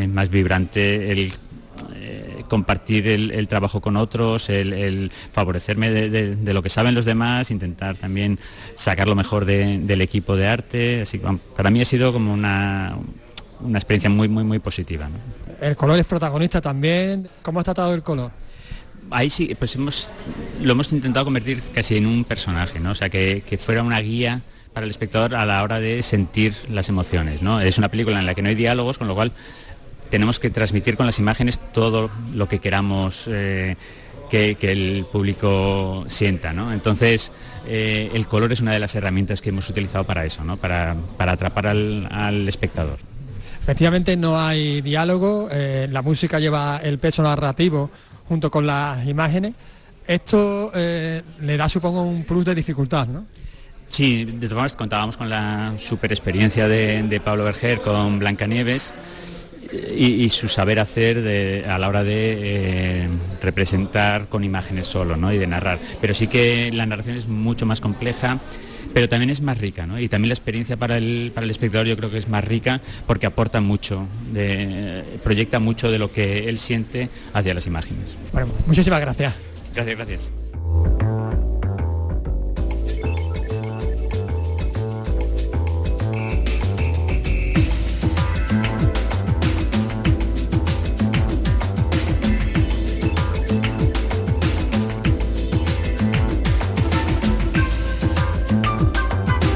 más 0.10 0.30
vibrante 0.30 1.12
el 1.12 1.32
compartir 2.48 3.08
el, 3.08 3.48
trabajo 3.48 3.82
con 3.82 3.98
otros, 3.98 4.50
el, 4.50 5.12
favorecerme 5.32 5.90
de, 5.92 6.54
lo 6.54 6.62
que 6.62 6.70
saben 6.70 6.96
los 6.96 7.06
demás, 7.06 7.52
intentar 7.52 7.98
también 7.98 8.40
sacar 8.76 9.08
lo 9.08 9.16
mejor 9.16 9.46
del 9.46 10.02
equipo 10.02 10.36
de 10.36 10.48
arte. 10.48 11.02
Así 11.02 11.22
para 11.56 11.70
mí 11.70 11.82
ha 11.82 11.86
sido 11.86 12.14
como 12.14 12.34
una, 12.34 12.98
una 13.62 13.78
experiencia 13.78 14.10
muy, 14.10 14.28
muy, 14.28 14.44
muy 14.44 14.60
positiva. 14.60 15.10
El 15.62 15.76
color 15.76 16.00
es 16.00 16.06
protagonista 16.06 16.62
también. 16.62 17.28
¿Cómo 17.42 17.60
has 17.60 17.66
tratado 17.66 17.94
el 17.94 18.04
color? 18.04 18.32
Ahí 19.10 19.30
sí, 19.30 19.56
pues 19.58 19.76
hemos, 19.76 20.12
lo 20.62 20.74
hemos 20.74 20.92
intentado 20.92 21.26
convertir 21.26 21.64
casi 21.74 21.96
en 21.98 22.06
un 22.06 22.24
personaje, 22.26 22.80
¿no? 22.80 22.92
O 22.92 22.96
sea, 22.96 23.10
que, 23.10 23.42
que 23.48 23.58
fuera 23.58 23.82
una 23.82 24.00
guía 24.00 24.42
para 24.74 24.86
el 24.86 24.92
espectador 24.92 25.34
a 25.34 25.46
la 25.46 25.64
hora 25.64 25.80
de 25.80 26.04
sentir 26.04 26.54
las 26.70 26.90
emociones, 26.90 27.42
¿no? 27.42 27.62
Es 27.62 27.78
una 27.78 27.90
película 27.90 28.20
en 28.20 28.26
la 28.26 28.36
que 28.36 28.42
no 28.42 28.50
hay 28.50 28.56
diálogos, 28.56 28.98
con 28.98 29.08
lo 29.08 29.16
cual 29.16 29.32
tenemos 30.10 30.40
que 30.40 30.50
transmitir 30.50 30.98
con 30.98 31.06
las 31.06 31.20
imágenes 31.20 31.60
todo 31.74 32.10
lo 32.34 32.48
que 32.48 32.60
queramos 32.60 33.26
eh, 33.28 33.76
que, 34.30 34.58
el 34.62 35.06
público 35.12 36.06
sienta. 36.08 36.54
¿no? 36.54 36.74
Entonces, 36.74 37.32
eh, 37.68 38.10
el 38.14 38.28
color 38.28 38.52
es 38.52 38.62
una 38.62 38.74
de 38.74 38.80
las 38.80 38.96
herramientas 38.96 39.42
que 39.42 39.50
hemos 39.50 39.70
utilizado 39.70 40.04
para 40.06 40.26
eso, 40.26 40.44
¿no? 40.44 40.58
para, 40.58 40.96
atrapar 41.18 41.68
al, 41.68 42.48
espectador. 42.48 42.98
Efectivamente 43.62 44.16
no 44.16 44.40
hay 44.40 44.82
diálogo, 44.82 45.50
eh, 45.52 45.88
la 45.92 46.02
música 46.02 46.40
lleva 46.40 46.80
el 46.82 47.00
peso 47.00 47.22
narrativo 47.22 47.90
junto 48.28 48.50
con 48.50 48.66
las 48.66 49.06
imágenes. 49.06 49.54
Esto 50.08 50.72
le 50.74 51.58
da, 51.58 51.68
supongo, 51.68 52.02
un 52.02 52.24
plus 52.24 52.46
de 52.46 52.56
dificultad, 52.56 53.08
¿no? 53.08 53.26
Sí, 53.90 54.24
de 54.24 54.34
todas 54.34 54.52
formas 54.52 54.76
contábamos 54.76 55.18
con 55.18 55.30
la 55.30 55.74
super 55.80 56.14
experiencia 56.14 56.70
de, 56.70 57.04
de 57.04 57.20
Pablo 57.20 57.44
Berger 57.44 57.82
con 57.82 58.18
Blancanieves 58.20 58.94
y, 59.96 60.30
su 60.30 60.50
saber 60.50 60.80
hacer 60.80 61.66
a 61.68 61.78
la 61.80 61.88
hora 61.88 62.04
de 62.04 62.38
eh, 62.40 63.08
representar 63.42 64.28
con 64.28 64.44
imágenes 64.44 64.88
solo 64.88 65.16
¿no? 65.16 65.32
y 65.34 65.38
de 65.38 65.48
narrar. 65.48 65.80
Pero 66.02 66.14
sí 66.14 66.28
que 66.28 66.72
la 66.74 66.86
narración 66.86 67.18
es 67.18 67.28
mucho 67.28 67.66
más 67.66 67.82
compleja 67.82 68.40
pero 68.94 69.10
también 69.10 69.30
es 69.30 69.42
más 69.42 69.60
rica, 69.60 69.86
¿no? 69.86 70.00
Y 70.00 70.10
también 70.10 70.30
la 70.30 70.34
experiencia 70.34 70.76
para 70.76 70.98
el, 70.98 71.32
para 71.36 71.46
el 71.46 71.52
espectador 71.52 71.86
yo 71.86 71.96
creo 71.98 72.10
que 72.10 72.18
es 72.18 72.30
más 72.30 72.44
rica 72.44 72.82
porque 73.06 73.28
aporta 73.28 73.62
mucho, 73.62 74.08
proyecta 75.24 75.60
mucho 75.60 75.92
de 75.92 76.00
lo 76.00 76.12
que 76.12 76.50
él 76.50 76.58
siente 76.58 77.10
hacia 77.34 77.54
las 77.54 77.68
imágenes. 77.68 78.18
Bueno, 78.32 78.50
muchísimas 78.66 79.02
gracias. 79.02 79.36
Gracias, 79.76 79.98
gracias. 79.98 80.32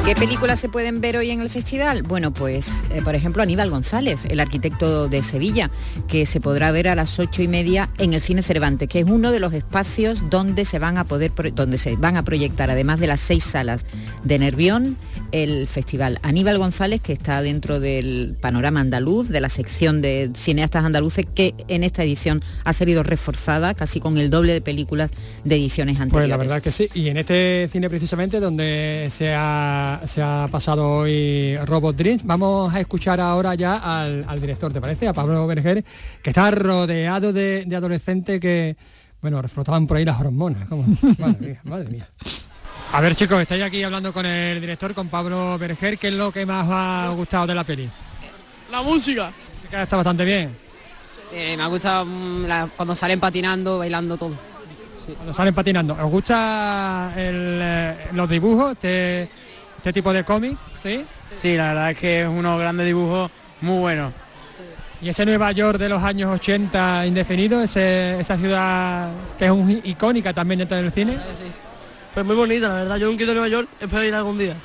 ¿Qué 0.05 0.15
películas 0.15 0.59
se 0.59 0.67
pueden 0.67 0.99
ver 0.99 1.15
hoy 1.15 1.29
en 1.29 1.41
el 1.41 1.49
festival? 1.51 2.01
Bueno, 2.01 2.33
pues 2.33 2.85
eh, 2.89 3.03
por 3.03 3.13
ejemplo 3.13 3.43
Aníbal 3.43 3.69
González, 3.69 4.25
el 4.27 4.39
arquitecto 4.39 5.07
de 5.07 5.21
Sevilla, 5.21 5.69
que 6.07 6.25
se 6.25 6.41
podrá 6.41 6.71
ver 6.71 6.87
a 6.87 6.95
las 6.95 7.19
ocho 7.19 7.43
y 7.43 7.47
media 7.47 7.87
en 7.99 8.13
el 8.13 8.21
Cine 8.21 8.41
Cervantes, 8.41 8.89
que 8.89 9.01
es 9.01 9.05
uno 9.05 9.31
de 9.31 9.39
los 9.39 9.53
espacios 9.53 10.27
donde 10.31 10.65
se 10.65 10.79
van 10.79 10.97
a 10.97 11.03
poder 11.03 11.31
donde 11.53 11.77
se 11.77 11.95
van 11.97 12.17
a 12.17 12.23
proyectar, 12.23 12.71
además 12.71 12.99
de 12.99 13.07
las 13.07 13.19
seis 13.19 13.43
salas 13.43 13.85
de 14.23 14.39
Nervión, 14.39 14.97
el 15.32 15.67
festival. 15.67 16.20
Aníbal 16.22 16.58
González, 16.58 17.02
que 17.02 17.13
está 17.13 17.41
dentro 17.41 17.80
del 17.80 18.36
panorama 18.39 18.80
andaluz, 18.80 19.30
de 19.30 19.41
la 19.41 19.50
sección 19.50 20.02
de 20.02 20.32
cineastas 20.36 20.84
andaluces, 20.84 21.26
que 21.34 21.56
en 21.67 21.84
esta 21.84 22.04
edición 22.04 22.41
ha 22.63 22.74
salido 22.74 23.04
reforzada, 23.04 23.74
casi 23.74 24.00
con 24.00 24.17
el 24.17 24.30
doble 24.30 24.54
de 24.54 24.62
películas 24.62 25.12
de 25.44 25.56
ediciones 25.56 26.00
anteriores. 26.00 26.28
Pues 26.28 26.30
la 26.30 26.38
verdad 26.38 26.62
que 26.62 26.72
sí, 26.72 26.89
y 26.94 27.10
en 27.10 27.17
este 27.17 27.70
cine 27.72 27.89
precisamente 27.89 28.39
donde 28.39 29.08
se 29.12 29.34
ha 29.36 30.02
se 30.06 30.22
ha 30.22 30.48
pasado 30.52 30.89
hoy 30.89 31.58
Robot 31.65 31.96
Dreams. 31.96 32.26
Vamos 32.26 32.74
a 32.74 32.80
escuchar 32.80 33.20
ahora 33.20 33.56
ya 33.56 34.02
al, 34.02 34.41
director, 34.41 34.72
¿te 34.74 34.82
parece? 34.82 35.08
A 35.08 35.13
Pablo 35.13 35.46
Berger, 35.48 35.84
que 36.22 36.30
está 36.30 36.52
rodeado 36.52 37.34
de, 37.34 37.65
adolescentes 37.76 38.39
que, 38.39 38.76
bueno, 39.22 39.41
reflotaban 39.41 39.88
por 39.88 39.98
ahí 39.98 40.06
las 40.06 40.20
hormonas. 40.20 40.70
Madre 41.20 41.48
mía, 41.48 41.62
madre 41.63 41.89
mía. 41.89 42.10
A 42.93 42.99
ver 42.99 43.15
chicos, 43.15 43.39
estáis 43.39 43.63
aquí 43.63 43.82
hablando 43.84 44.12
con 44.12 44.25
el 44.25 44.60
director, 44.60 44.93
con 44.93 45.08
Pablo 45.08 45.58
Berger, 45.58 45.97
¿qué 45.97 46.10
es 46.10 46.13
lo 46.13 46.30
que 46.30 46.45
más 46.45 46.65
os 46.67 46.73
ha 46.73 47.10
gustado 47.15 47.47
de 47.47 47.56
la 47.56 47.63
peli? 47.63 47.89
La 48.69 48.82
música. 48.82 49.23
La 49.23 49.56
música 49.56 49.84
está 49.84 49.95
bastante 49.95 50.25
bien. 50.25 50.58
me 51.32 51.63
ha 51.63 51.67
gustado 51.67 52.06
mm, 52.06 52.45
cuando 52.75 52.93
salen 52.93 53.17
patinando, 53.17 53.77
bailando 53.80 54.17
todo. 54.17 54.36
Cuando 55.15 55.34
salen 55.34 55.54
patinando. 55.54 55.93
¿Os 55.93 56.12
gusta 56.12 57.13
eh, 57.15 58.10
los 58.12 58.30
dibujos? 58.30 58.75
¿Te, 58.77 59.23
este 59.77 59.93
tipo 59.93 60.12
de 60.12 60.25
cómic, 60.25 60.58
¿sí? 60.77 61.06
Sí, 61.38 61.56
la 61.56 61.69
verdad 61.69 61.91
es 61.91 61.97
que 61.97 62.21
es 62.23 62.27
unos 62.27 62.60
grandes 62.60 62.86
dibujos 62.86 63.32
muy 63.62 63.80
buenos. 63.80 64.12
Y 65.01 65.08
ese 65.08 65.25
Nueva 65.25 65.54
York 65.54 65.80
de 65.80 65.88
los 65.88 66.04
años 66.04 66.30
80 66.36 67.06
indefinido, 67.06 67.63
esa 67.63 68.38
ciudad 68.38 69.12
que 69.39 69.45
es 69.45 69.51
un, 69.51 69.82
icónica 69.86 70.34
también 70.34 70.60
dentro 70.60 70.75
del 70.75 70.91
cine. 70.91 71.17
Pues 72.13 72.26
muy 72.26 72.36
bonita, 72.36 72.67
la 72.67 72.74
verdad. 72.76 72.97
Yo 72.97 73.08
nunca 73.08 73.21
he 73.21 73.24
ido 73.24 73.32
a 73.32 73.36
Nueva 73.36 73.47
York, 73.47 73.69
espero 73.80 74.04
ir 74.04 74.13
algún 74.13 74.38
día. 74.38 74.56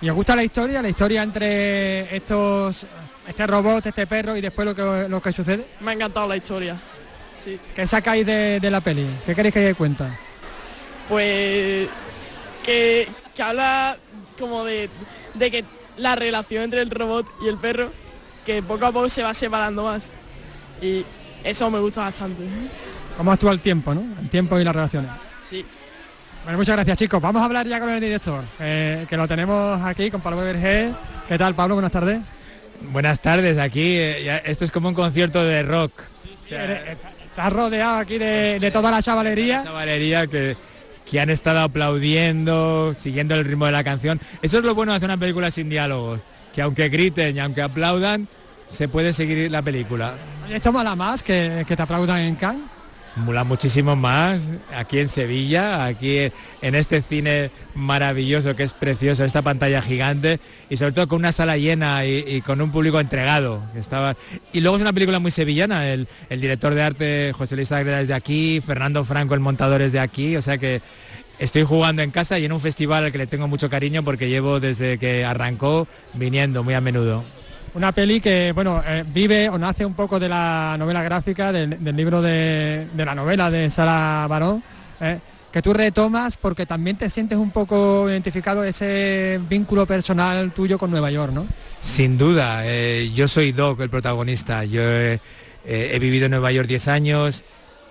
¿Y 0.00 0.08
os 0.08 0.14
gusta 0.14 0.36
la 0.36 0.44
historia? 0.44 0.80
La 0.80 0.88
historia 0.88 1.22
entre 1.22 2.14
estos, 2.16 2.86
este 3.26 3.46
robot, 3.46 3.86
este 3.86 4.06
perro 4.06 4.36
y 4.36 4.40
después 4.40 4.66
lo 4.66 4.74
que, 4.74 5.08
lo 5.08 5.20
que 5.20 5.32
sucede. 5.32 5.66
Me 5.80 5.90
ha 5.90 5.94
encantado 5.94 6.28
la 6.28 6.36
historia. 6.36 6.76
Sí. 7.42 7.58
¿Qué 7.74 7.86
sacáis 7.86 8.24
de, 8.24 8.60
de 8.60 8.70
la 8.70 8.80
peli? 8.80 9.06
¿Qué 9.26 9.34
queréis 9.34 9.54
que 9.54 9.74
cuenta? 9.74 10.16
Pues 11.08 11.88
que, 12.62 13.08
que 13.34 13.42
habla 13.42 13.96
como 14.38 14.64
de, 14.64 14.88
de 15.34 15.50
que 15.50 15.64
la 15.96 16.14
relación 16.16 16.64
entre 16.64 16.82
el 16.82 16.90
robot 16.90 17.26
y 17.42 17.48
el 17.48 17.58
perro, 17.58 17.90
que 18.46 18.62
poco 18.62 18.86
a 18.86 18.92
poco 18.92 19.08
se 19.08 19.22
va 19.22 19.34
separando 19.34 19.84
más. 19.84 20.10
Y 20.80 21.04
eso 21.42 21.70
me 21.70 21.80
gusta 21.80 22.02
bastante. 22.02 22.42
¿Cómo 23.16 23.32
actúa 23.32 23.52
el 23.52 23.60
tiempo, 23.60 23.94
no? 23.94 24.02
El 24.20 24.30
tiempo 24.30 24.58
y 24.58 24.64
las 24.64 24.74
relaciones. 24.74 25.10
Sí. 25.44 25.66
Bueno, 26.44 26.58
muchas 26.58 26.74
gracias 26.76 26.98
chicos. 26.98 27.20
Vamos 27.20 27.42
a 27.42 27.44
hablar 27.44 27.66
ya 27.66 27.78
con 27.80 27.90
el 27.90 28.00
director, 28.00 28.44
eh, 28.58 29.04
que 29.08 29.16
lo 29.16 29.28
tenemos 29.28 29.80
aquí 29.84 30.10
con 30.10 30.20
Pablo 30.20 30.38
Vergés. 30.40 30.92
¿Qué 31.28 31.38
tal 31.38 31.54
Pablo? 31.54 31.74
Buenas 31.74 31.92
tardes. 31.92 32.18
Buenas 32.92 33.20
tardes, 33.20 33.58
aquí 33.58 33.96
eh, 33.98 34.40
esto 34.46 34.64
es 34.64 34.70
como 34.70 34.88
un 34.88 34.94
concierto 34.94 35.44
de 35.44 35.62
rock. 35.62 35.92
O 36.34 36.36
sea, 36.46 36.64
Eres- 36.64 36.98
Estás 37.30 37.52
rodeado 37.52 37.98
aquí 37.98 38.18
de, 38.18 38.58
de 38.58 38.70
toda 38.72 38.90
la 38.90 39.00
chavalería. 39.02 39.62
chavalería 39.62 40.26
que, 40.26 40.56
que 41.08 41.20
han 41.20 41.30
estado 41.30 41.60
aplaudiendo, 41.60 42.92
siguiendo 42.98 43.36
el 43.36 43.44
ritmo 43.44 43.66
de 43.66 43.72
la 43.72 43.84
canción. 43.84 44.20
Eso 44.42 44.58
es 44.58 44.64
lo 44.64 44.74
bueno 44.74 44.90
de 44.92 44.96
hacer 44.96 45.06
una 45.08 45.16
película 45.16 45.50
sin 45.52 45.68
diálogos, 45.68 46.20
que 46.52 46.60
aunque 46.62 46.88
griten 46.88 47.36
y 47.36 47.40
aunque 47.40 47.62
aplaudan, 47.62 48.26
se 48.66 48.88
puede 48.88 49.12
seguir 49.12 49.48
la 49.50 49.62
película. 49.62 50.14
¿Esto 50.50 50.72
mola 50.72 50.96
más 50.96 51.22
que, 51.22 51.64
que 51.68 51.76
te 51.76 51.82
aplaudan 51.82 52.18
en 52.18 52.34
Cannes? 52.34 52.62
Mula 53.20 53.44
muchísimo 53.44 53.96
más 53.96 54.48
aquí 54.74 54.98
en 54.98 55.08
Sevilla, 55.08 55.84
aquí 55.84 56.30
en 56.62 56.74
este 56.74 57.02
cine 57.02 57.50
maravilloso 57.74 58.56
que 58.56 58.62
es 58.62 58.72
precioso, 58.72 59.24
esta 59.24 59.42
pantalla 59.42 59.82
gigante 59.82 60.40
y 60.70 60.76
sobre 60.78 60.92
todo 60.92 61.06
con 61.06 61.18
una 61.18 61.30
sala 61.30 61.56
llena 61.58 62.06
y, 62.06 62.40
con 62.40 62.60
un 62.60 62.72
público 62.72 62.98
entregado. 62.98 63.62
estaba... 63.76 64.16
Y 64.52 64.60
luego 64.60 64.76
es 64.76 64.82
una 64.82 64.92
película 64.92 65.18
muy 65.18 65.30
sevillana, 65.30 65.88
el, 65.90 66.08
el 66.30 66.40
director 66.40 66.74
de 66.74 66.82
arte 66.82 67.32
José 67.36 67.56
Luis 67.56 67.70
Ágreda 67.72 68.00
es 68.00 68.08
de 68.08 68.14
aquí, 68.14 68.60
Fernando 68.60 69.04
Franco 69.04 69.34
el 69.34 69.40
montador 69.40 69.82
es 69.82 69.92
de 69.92 70.00
aquí, 70.00 70.36
o 70.36 70.42
sea 70.42 70.58
que 70.58 70.80
estoy 71.38 71.64
jugando 71.64 72.02
en 72.02 72.10
casa 72.10 72.38
y 72.38 72.46
en 72.46 72.52
un 72.52 72.60
festival 72.60 73.04
al 73.04 73.12
que 73.12 73.18
le 73.18 73.26
tengo 73.26 73.48
mucho 73.48 73.68
cariño 73.68 74.02
porque 74.02 74.28
llevo 74.28 74.60
desde 74.60 74.98
que 74.98 75.24
arrancó 75.24 75.86
viniendo 76.14 76.64
muy 76.64 76.74
a 76.74 76.80
menudo. 76.80 77.24
Una 77.72 77.92
peli 77.92 78.20
que, 78.20 78.50
bueno, 78.52 78.82
eh, 78.84 79.04
vive 79.06 79.48
o 79.48 79.56
nace 79.56 79.86
un 79.86 79.94
poco 79.94 80.18
de 80.18 80.28
la 80.28 80.74
novela 80.76 81.04
gráfica, 81.04 81.52
del, 81.52 81.78
libro 81.96 82.20
de, 82.20 82.88
la 82.96 83.14
novela 83.14 83.48
de 83.48 83.70
Sara 83.70 84.26
Barón, 84.26 84.62
eh, 85.00 85.20
que 85.52 85.62
tú 85.62 85.72
retomas 85.72 86.36
porque 86.36 86.66
también 86.66 86.96
te 86.96 87.08
sientes 87.08 87.38
un 87.38 87.52
poco 87.52 88.10
identificado 88.10 88.64
ese 88.64 89.40
vínculo 89.48 89.86
personal 89.86 90.50
tuyo 90.50 90.78
con 90.78 90.90
Nueva 90.90 91.12
York, 91.12 91.32
¿no? 91.32 91.46
Sin 91.80 92.18
duda, 92.18 92.62
eh, 92.64 93.12
yo 93.14 93.28
soy 93.28 93.52
Doc, 93.52 93.80
el 93.80 93.90
protagonista. 93.90 94.64
Yo 94.64 94.82
he, 94.82 95.20
he 95.64 95.98
vivido 96.00 96.24
en 96.24 96.32
Nueva 96.32 96.50
York 96.50 96.66
10 96.66 96.88
años, 96.88 97.44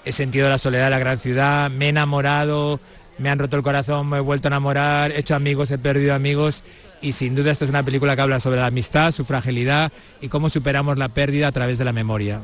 he 0.03 0.11
sentido 0.11 0.49
la 0.49 0.57
soledad 0.57 0.85
de 0.85 0.91
la 0.91 0.99
gran 0.99 1.19
ciudad, 1.19 1.71
me 1.71 1.85
he 1.85 1.89
enamorado, 1.89 2.81
me 3.17 3.29
han 3.29 3.39
roto 3.39 3.55
el 3.55 3.63
corazón, 3.63 4.09
me 4.09 4.17
he 4.17 4.21
vuelto 4.21 4.47
a 4.47 4.49
enamorar, 4.49 5.11
he 5.11 5.19
hecho 5.19 5.35
amigos, 5.35 5.71
he 5.71 5.77
perdido 5.77 6.13
amigos 6.13 6.63
y 7.01 7.11
sin 7.13 7.35
duda 7.35 7.51
esto 7.51 7.65
es 7.65 7.69
una 7.69 7.83
película 7.83 8.15
que 8.15 8.21
habla 8.21 8.39
sobre 8.39 8.59
la 8.59 8.67
amistad, 8.67 9.11
su 9.11 9.25
fragilidad 9.25 9.91
y 10.21 10.27
cómo 10.27 10.49
superamos 10.49 10.97
la 10.97 11.09
pérdida 11.09 11.47
a 11.47 11.51
través 11.51 11.77
de 11.77 11.85
la 11.85 11.93
memoria. 11.93 12.41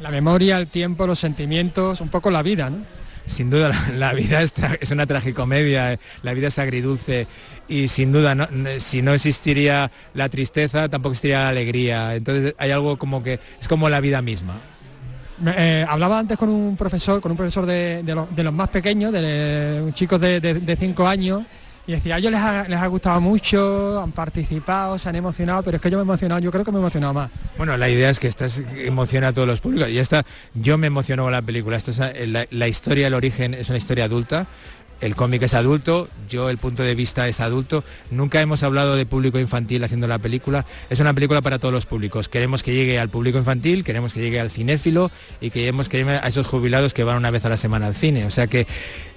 La 0.00 0.10
memoria, 0.10 0.56
el 0.58 0.66
tiempo, 0.66 1.06
los 1.06 1.18
sentimientos, 1.18 2.00
un 2.00 2.08
poco 2.08 2.30
la 2.30 2.42
vida, 2.42 2.70
¿no? 2.70 2.78
Sin 3.26 3.48
duda 3.48 3.70
la, 3.94 4.12
vida 4.12 4.42
es, 4.42 4.52
es 4.80 4.90
una 4.90 5.06
tragicomedia, 5.06 5.94
eh, 5.94 5.98
la 6.22 6.34
vida 6.34 6.48
es 6.48 6.58
agridulce 6.58 7.26
y 7.68 7.88
sin 7.88 8.12
duda 8.12 8.34
no- 8.34 8.48
si 8.78 9.00
no 9.00 9.14
existiría 9.14 9.90
la 10.12 10.28
tristeza 10.28 10.88
tampoco 10.90 11.12
existiría 11.12 11.44
la 11.44 11.48
alegría. 11.48 12.16
Entonces 12.16 12.54
hay 12.58 12.70
algo 12.72 12.98
como 12.98 13.22
que 13.22 13.38
es 13.60 13.66
como 13.68 13.88
la 13.88 14.00
vida 14.00 14.20
misma. 14.20 14.54
Eh, 15.46 15.84
hablaba 15.88 16.18
antes 16.20 16.36
con 16.38 16.48
un 16.48 16.76
profesor, 16.76 17.20
con 17.20 17.32
un 17.32 17.36
profesor 17.36 17.66
de, 17.66 18.02
de 18.04 18.14
los, 18.14 18.34
de 18.36 18.44
los 18.44 18.52
más 18.52 18.68
pequeños, 18.68 19.10
de, 19.12 19.20
eh, 19.22 19.90
chicos 19.94 20.20
de, 20.20 20.40
de- 20.40 20.54
de 20.60 20.76
cinco 20.76 21.08
años, 21.08 21.42
y 21.86 21.92
decía, 21.92 22.14
a 22.14 22.18
ellos 22.18 22.32
les 22.32 22.40
ha, 22.40 22.66
les 22.68 22.80
ha 22.80 22.86
gustado 22.86 23.20
mucho, 23.20 24.00
han 24.00 24.12
participado, 24.12 24.98
se 24.98 25.08
han 25.08 25.16
emocionado, 25.16 25.62
pero 25.62 25.76
es 25.76 25.82
que 25.82 25.90
yo 25.90 25.98
me 25.98 26.02
he 26.02 26.04
emocionado, 26.04 26.40
yo 26.40 26.50
creo 26.50 26.64
que 26.64 26.72
me 26.72 26.78
he 26.78 26.80
emocionado 26.80 27.12
más. 27.12 27.30
Bueno, 27.58 27.76
la 27.76 27.88
idea 27.88 28.08
es 28.10 28.18
que 28.18 28.28
esta 28.28 28.46
es- 28.46 28.62
emociona 28.76 29.28
a 29.28 29.32
todos 29.32 29.46
los 29.48 29.60
públicos 29.60 29.88
y 29.90 29.98
esta 29.98 30.24
yo 30.54 30.78
me 30.78 30.86
emociono 30.86 31.24
con 31.24 31.32
la 31.32 31.42
película. 31.42 31.76
Esta 31.76 31.90
es, 32.10 32.28
la, 32.28 32.46
la 32.50 32.68
historia, 32.68 33.06
el 33.08 33.14
origen 33.14 33.54
es 33.54 33.68
una 33.68 33.78
historia 33.78 34.04
adulta. 34.04 34.46
El 35.04 35.16
cómic 35.16 35.42
es 35.42 35.52
adulto, 35.52 36.08
yo 36.30 36.48
el 36.48 36.56
punto 36.56 36.82
de 36.82 36.94
vista 36.94 37.28
es 37.28 37.40
adulto. 37.40 37.84
Nunca 38.10 38.40
hemos 38.40 38.62
hablado 38.62 38.96
de 38.96 39.04
público 39.04 39.38
infantil 39.38 39.84
haciendo 39.84 40.08
la 40.08 40.18
película. 40.18 40.64
Es 40.88 40.98
una 40.98 41.12
película 41.12 41.42
para 41.42 41.58
todos 41.58 41.74
los 41.74 41.84
públicos. 41.84 42.30
Queremos 42.30 42.62
que 42.62 42.72
llegue 42.72 42.98
al 42.98 43.10
público 43.10 43.36
infantil, 43.36 43.84
queremos 43.84 44.14
que 44.14 44.22
llegue 44.22 44.40
al 44.40 44.50
cinéfilo 44.50 45.10
y 45.42 45.50
queremos 45.50 45.90
que 45.90 45.98
llegue 45.98 46.12
a 46.12 46.26
esos 46.26 46.46
jubilados 46.46 46.94
que 46.94 47.04
van 47.04 47.18
una 47.18 47.30
vez 47.30 47.44
a 47.44 47.50
la 47.50 47.58
semana 47.58 47.86
al 47.86 47.94
cine. 47.94 48.24
O 48.24 48.30
sea 48.30 48.46
que 48.46 48.66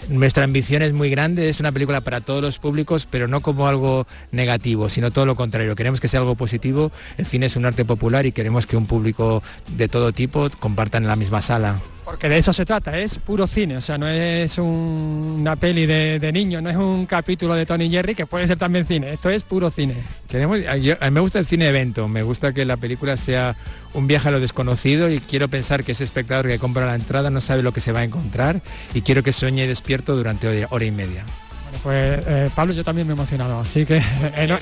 nuestra 0.10 0.44
ambición 0.44 0.82
es 0.82 0.92
muy 0.92 1.10
grande, 1.10 1.48
es 1.48 1.62
una 1.62 1.72
película 1.72 2.02
para 2.02 2.20
todos 2.20 2.42
los 2.42 2.60
públicos, 2.60 3.08
pero 3.10 3.30
no 3.30 3.40
como 3.40 3.70
algo 3.70 4.08
negativo, 4.34 4.90
sino 4.90 5.12
todo 5.12 5.26
lo 5.26 5.38
contrario. 5.38 5.74
Queremos 5.78 6.02
que 6.02 6.10
sea 6.10 6.20
algo 6.20 6.36
positivo. 6.36 6.92
El 7.18 7.26
cine 7.26 7.46
es 7.46 7.56
un 7.56 7.66
arte 7.66 7.86
popular 7.86 8.26
y 8.26 8.34
queremos 8.34 8.68
que 8.68 8.76
un 8.76 8.88
público 8.88 9.42
de 9.70 9.88
todo 9.88 10.12
tipo 10.12 10.50
compartan 10.60 11.04
en 11.04 11.08
la 11.08 11.16
misma 11.16 11.42
sala. 11.42 11.80
Porque 12.10 12.30
de 12.30 12.38
eso 12.38 12.54
se 12.54 12.64
trata, 12.66 12.98
es 12.98 13.18
puro 13.20 13.48
cine, 13.48 13.76
o 13.76 13.82
sea, 13.82 13.98
no 13.98 14.08
es 14.08 14.58
un- 14.60 15.40
una 15.42 15.58
peli 15.58 15.86
de, 15.86 16.20
de 16.20 16.32
niños, 16.32 16.64
no 16.64 16.70
es 16.70 16.78
un 16.78 17.06
capítulo 17.06 17.54
de 17.54 17.66
Tony 17.66 17.90
Jerry, 17.90 18.16
que 18.16 18.26
puede 18.26 18.48
ser 18.48 18.58
también 18.58 18.86
cine, 18.86 19.12
esto 19.12 19.30
es 19.30 19.44
puro 19.44 19.70
cine. 19.70 19.94
Queremos, 20.30 20.58
yo- 20.82 20.96
a 21.02 21.06
mí 21.06 21.12
me 21.12 21.20
gusta 21.20 21.38
el 21.40 21.46
cine 21.46 21.68
evento, 21.68 22.08
me 22.08 22.24
gusta 22.24 22.54
que 22.54 22.64
la 22.64 22.78
película 22.78 23.18
sea 23.18 23.58
un 23.94 24.08
viaje 24.08 24.30
a 24.30 24.32
lo 24.32 24.40
desconocido 24.40 25.10
y 25.12 25.20
quiero 25.20 25.50
pensar 25.50 25.84
que 25.84 25.92
ese 25.92 26.06
espectador 26.06 26.48
que 26.48 26.58
compra 26.60 26.86
la 26.86 26.96
entrada 26.96 27.30
no 27.30 27.42
sabe 27.42 27.62
lo 27.62 27.74
que 27.74 27.82
se 27.82 27.92
va 27.92 28.00
a 28.00 28.04
encontrar 28.06 28.62
y 28.94 29.02
quiero 29.02 29.22
que 29.22 29.34
sueñe 29.34 29.68
despierto 29.68 30.16
durante 30.16 30.48
hora- 30.48 30.68
hora 30.70 30.86
y 30.86 30.92
media. 30.92 31.26
Bueno, 31.66 31.80
pues 31.84 32.26
eh, 32.26 32.50
Pablo, 32.56 32.74
yo 32.74 32.86
también 32.86 33.06
me 33.06 33.12
he 33.14 33.18
emocionado, 33.18 33.60
así 33.60 33.86
que 33.86 33.98
en- 34.38 34.58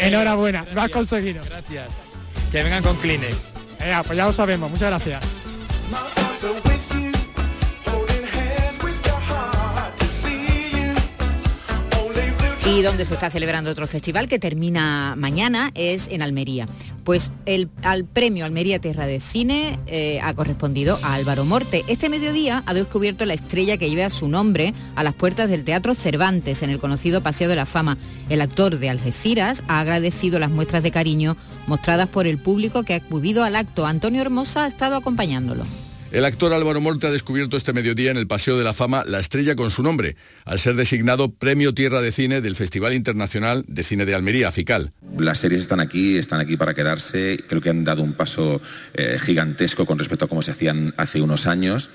enhorabuena, 0.00 0.66
lo 0.74 0.82
has 0.82 0.90
conseguido. 0.90 1.42
Gracias. 1.48 1.88
Que 2.52 2.62
vengan 2.62 2.82
con 2.82 2.94
Kleenex. 2.96 3.36
Venga, 3.80 4.02
pues 4.02 4.18
ya 4.18 4.26
lo 4.26 4.34
sabemos, 4.34 4.70
muchas 4.70 4.90
gracias. 4.90 5.24
Y 12.66 12.82
donde 12.82 13.06
se 13.06 13.14
está 13.14 13.30
celebrando 13.30 13.70
otro 13.70 13.86
festival 13.86 14.28
que 14.28 14.38
termina 14.38 15.14
mañana 15.16 15.70
es 15.74 16.08
en 16.08 16.20
Almería. 16.20 16.68
Pues 17.04 17.32
el, 17.46 17.70
al 17.82 18.04
premio 18.04 18.44
Almería 18.44 18.78
Tierra 18.78 19.06
de 19.06 19.18
Cine 19.18 19.78
eh, 19.86 20.20
ha 20.22 20.34
correspondido 20.34 20.98
a 21.02 21.14
Álvaro 21.14 21.46
Morte. 21.46 21.84
Este 21.88 22.10
mediodía 22.10 22.62
ha 22.66 22.74
descubierto 22.74 23.24
la 23.24 23.32
estrella 23.32 23.78
que 23.78 23.88
lleva 23.88 24.10
su 24.10 24.28
nombre 24.28 24.74
a 24.94 25.02
las 25.02 25.14
puertas 25.14 25.48
del 25.48 25.64
Teatro 25.64 25.94
Cervantes 25.94 26.62
en 26.62 26.68
el 26.68 26.78
conocido 26.78 27.22
Paseo 27.22 27.48
de 27.48 27.56
la 27.56 27.66
Fama. 27.66 27.96
El 28.28 28.42
actor 28.42 28.78
de 28.78 28.90
Algeciras 28.90 29.62
ha 29.66 29.80
agradecido 29.80 30.38
las 30.38 30.50
muestras 30.50 30.82
de 30.82 30.90
cariño 30.90 31.36
mostradas 31.66 32.08
por 32.08 32.26
el 32.26 32.38
público 32.38 32.82
que 32.82 32.92
ha 32.92 32.98
acudido 32.98 33.42
al 33.42 33.56
acto. 33.56 33.86
Antonio 33.86 34.20
Hermosa 34.20 34.64
ha 34.64 34.68
estado 34.68 34.96
acompañándolo. 34.96 35.64
El 36.12 36.24
actor 36.24 36.52
Álvaro 36.52 36.80
Morte 36.80 37.06
ha 37.06 37.12
descubierto 37.12 37.56
este 37.56 37.72
mediodía 37.72 38.10
en 38.10 38.16
el 38.16 38.26
Paseo 38.26 38.58
de 38.58 38.64
la 38.64 38.74
Fama 38.74 39.04
la 39.06 39.20
estrella 39.20 39.54
con 39.54 39.70
su 39.70 39.84
nombre, 39.84 40.16
al 40.44 40.58
ser 40.58 40.74
designado 40.74 41.30
Premio 41.30 41.72
Tierra 41.72 42.00
de 42.00 42.10
Cine 42.10 42.40
del 42.40 42.56
Festival 42.56 42.94
Internacional 42.94 43.64
de 43.68 43.84
Cine 43.84 44.04
de 44.06 44.16
Almería, 44.16 44.50
FICAL. 44.50 44.92
Las 45.16 45.38
series 45.38 45.60
están 45.60 45.78
aquí, 45.78 46.18
están 46.18 46.40
aquí 46.40 46.56
para 46.56 46.74
quedarse. 46.74 47.38
Creo 47.48 47.60
que 47.60 47.70
han 47.70 47.84
dado 47.84 48.02
un 48.02 48.14
paso 48.14 48.60
eh, 48.94 49.18
gigantesco 49.20 49.86
con 49.86 50.00
respecto 50.00 50.24
a 50.24 50.28
cómo 50.28 50.42
se 50.42 50.50
hacían 50.50 50.94
hace 50.96 51.20
unos 51.20 51.46
años. 51.46 51.90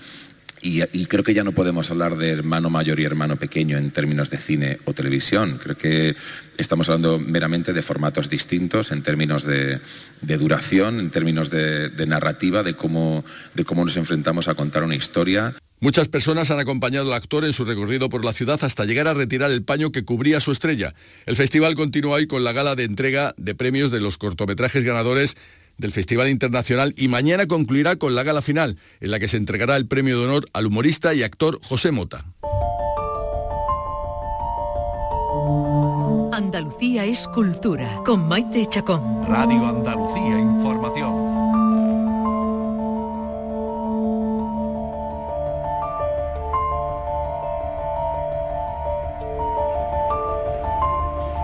Y, 0.67 1.05
creo 1.05 1.23
que 1.23 1.35
ya 1.35 1.43
no 1.43 1.51
podemos 1.51 1.91
hablar 1.91 2.17
de 2.17 2.31
hermano 2.31 2.71
mayor 2.71 2.99
y 2.99 3.03
hermano 3.03 3.35
pequeño 3.35 3.77
en 3.77 3.91
términos 3.91 4.31
de 4.31 4.39
cine 4.39 4.79
o 4.85 4.93
televisión. 4.93 5.59
Creo 5.61 5.77
que 5.77 6.15
estamos 6.57 6.89
hablando 6.89 7.19
meramente 7.19 7.71
de 7.71 7.83
formatos 7.83 8.31
distintos 8.31 8.91
en 8.91 9.03
términos 9.03 9.43
de, 9.43 9.79
de 10.21 10.37
duración, 10.39 10.99
en 10.99 11.11
términos 11.11 11.51
de, 11.51 11.89
de 11.89 12.07
narrativa, 12.07 12.63
de 12.63 12.73
cómo, 12.73 13.23
de 13.53 13.63
cómo 13.63 13.85
nos 13.85 13.95
enfrentamos 13.95 14.47
a 14.47 14.55
contar 14.55 14.83
una 14.83 14.95
historia. 14.95 15.53
Muchas 15.81 16.07
personas 16.07 16.49
han 16.49 16.59
acompañado 16.59 17.09
al 17.09 17.17
actor 17.17 17.45
en 17.45 17.53
su 17.53 17.63
recorrido 17.63 18.09
por 18.09 18.25
la 18.25 18.33
ciudad 18.33 18.57
hasta 18.63 18.85
llegar 18.85 19.07
a 19.07 19.13
retirar 19.13 19.51
el 19.51 19.63
paño 19.63 19.91
que 19.91 20.03
cubría 20.03 20.39
su 20.39 20.51
estrella. 20.51 20.95
El 21.27 21.35
festival 21.35 21.75
continúa 21.75 22.15
hoy 22.15 22.25
con 22.25 22.43
la 22.43 22.53
gala 22.53 22.75
de 22.75 22.85
entrega 22.85 23.35
de 23.37 23.53
premios 23.53 23.91
de 23.91 23.99
los 23.99 24.17
cortometrajes 24.17 24.83
ganadores 24.83 25.37
del 25.77 25.91
Festival 25.91 26.29
Internacional 26.29 26.93
y 26.97 27.07
mañana 27.07 27.45
concluirá 27.47 27.95
con 27.95 28.15
la 28.15 28.23
gala 28.23 28.41
final, 28.41 28.77
en 28.99 29.11
la 29.11 29.19
que 29.19 29.27
se 29.27 29.37
entregará 29.37 29.75
el 29.77 29.87
premio 29.87 30.19
de 30.19 30.25
honor 30.25 30.45
al 30.53 30.65
humorista 30.65 31.13
y 31.13 31.23
actor 31.23 31.59
José 31.63 31.91
Mota. 31.91 32.25
Andalucía 36.31 37.05
es 37.05 37.27
cultura 37.29 38.01
con 38.05 38.27
Maite 38.27 38.65
Chacón. 38.65 39.25
Radio 39.27 39.65
Andalucía 39.65 40.37
Información. 40.37 41.24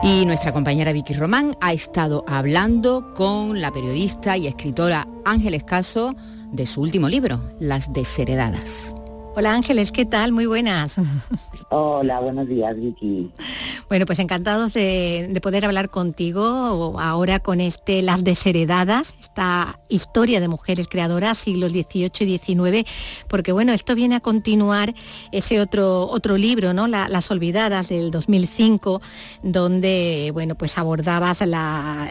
Y 0.03 0.25
nuestra 0.25 0.51
compañera 0.51 0.93
Vicky 0.93 1.13
Román 1.13 1.55
ha 1.61 1.73
estado 1.73 2.25
hablando 2.27 3.13
con 3.13 3.61
la 3.61 3.71
periodista 3.71 4.35
y 4.35 4.47
escritora 4.47 5.07
Ángeles 5.25 5.63
Caso 5.63 6.15
de 6.51 6.65
su 6.65 6.81
último 6.81 7.07
libro, 7.07 7.39
Las 7.59 7.93
desheredadas. 7.93 8.95
Hola 9.33 9.53
Ángeles, 9.53 9.93
¿qué 9.93 10.05
tal? 10.05 10.33
Muy 10.33 10.45
buenas. 10.45 10.95
Hola, 11.73 12.19
buenos 12.19 12.49
días, 12.49 12.75
Vicky. 12.75 13.31
Bueno, 13.87 14.05
pues 14.05 14.19
encantados 14.19 14.73
de, 14.73 15.39
poder 15.41 15.63
hablar 15.63 15.89
contigo 15.89 16.99
ahora 16.99 17.39
con 17.39 17.61
este 17.61 18.01
Las 18.01 18.25
Desheredadas, 18.25 19.15
esta 19.21 19.79
historia 19.87 20.41
de 20.41 20.49
mujeres 20.49 20.87
creadoras, 20.89 21.37
siglos 21.37 21.71
XVIII 21.71 22.11
y 22.19 22.37
XIX, 22.37 22.89
porque 23.29 23.53
bueno, 23.53 23.71
esto 23.71 23.95
viene 23.95 24.15
a 24.15 24.19
continuar 24.19 24.93
ese 25.31 25.61
otro, 25.61 26.09
otro 26.09 26.37
libro, 26.37 26.73
¿no? 26.73 26.87
Las 26.87 27.31
Olvidadas 27.31 27.87
del 27.87 28.11
2005, 28.11 29.01
donde, 29.41 30.31
bueno, 30.33 30.55
pues 30.55 30.77
abordabas 30.77 31.39
la, 31.47 32.09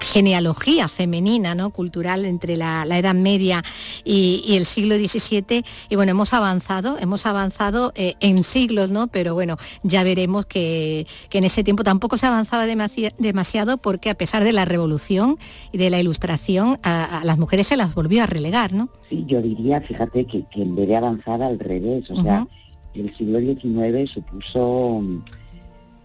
genealogía 0.00 0.86
femenina, 0.86 1.56
¿no? 1.56 1.70
Cultural 1.70 2.24
entre 2.24 2.56
la, 2.56 2.84
Edad 2.96 3.14
Media 3.14 3.64
y, 4.04 4.54
el 4.56 4.66
siglo 4.66 4.94
XVII. 4.96 5.64
Y 5.88 5.96
bueno, 5.96 6.12
hemos 6.12 6.27
avanzado, 6.32 6.96
hemos 7.00 7.26
avanzado 7.26 7.92
eh, 7.94 8.14
en 8.20 8.42
siglos 8.42 8.90
¿no? 8.90 9.08
Pero 9.08 9.34
bueno, 9.34 9.56
ya 9.82 10.04
veremos 10.04 10.46
que, 10.46 11.06
en 11.32 11.44
ese 11.44 11.64
tiempo 11.64 11.84
tampoco 11.84 12.16
se 12.16 12.26
avanzaba 12.26 12.66
demasiado 12.66 13.78
porque 13.78 14.10
a 14.10 14.14
pesar 14.14 14.44
de 14.44 14.52
la 14.52 14.64
revolución 14.64 15.38
y 15.72 15.78
de 15.78 15.90
la 15.90 16.00
ilustración, 16.00 16.78
a, 16.82 17.22
las 17.24 17.38
mujeres 17.38 17.66
se 17.66 17.76
las 17.76 17.94
volvió 17.94 18.22
a 18.22 18.26
relegar, 18.26 18.72
¿no? 18.72 18.88
Sí, 19.08 19.24
yo 19.26 19.40
diría, 19.40 19.80
fíjate, 19.80 20.24
que, 20.26 20.44
en 20.54 20.76
vez 20.76 20.88
de 20.88 20.96
avanzar 20.96 21.42
al 21.42 21.58
revés, 21.58 22.10
o 22.10 22.22
sea, 22.22 22.46
el 22.94 23.16
siglo 23.16 23.38
XIX 23.38 24.10
supuso 24.10 25.02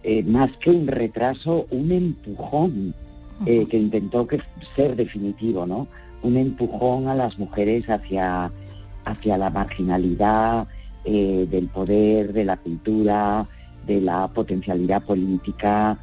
eh, 0.02 0.22
más 0.22 0.50
que 0.58 0.70
un 0.70 0.86
retraso, 0.86 1.66
un 1.70 1.92
empujón 1.92 2.94
eh, 3.46 3.66
que 3.68 3.78
intentó 3.78 4.26
que 4.26 4.40
ser 4.76 4.96
definitivo, 4.96 5.66
¿no? 5.66 5.88
Un 6.22 6.36
empujón 6.36 7.08
a 7.08 7.14
las 7.14 7.38
mujeres 7.38 7.88
hacia, 7.90 8.50
hacia 9.04 9.38
la 9.38 9.50
marginalidad, 9.50 10.66
eh, 11.04 11.46
del 11.50 11.68
poder, 11.68 12.32
de 12.32 12.44
la 12.44 12.56
cultura, 12.56 13.46
de 13.86 14.00
la 14.00 14.28
potencialidad 14.28 15.02
política, 15.02 15.98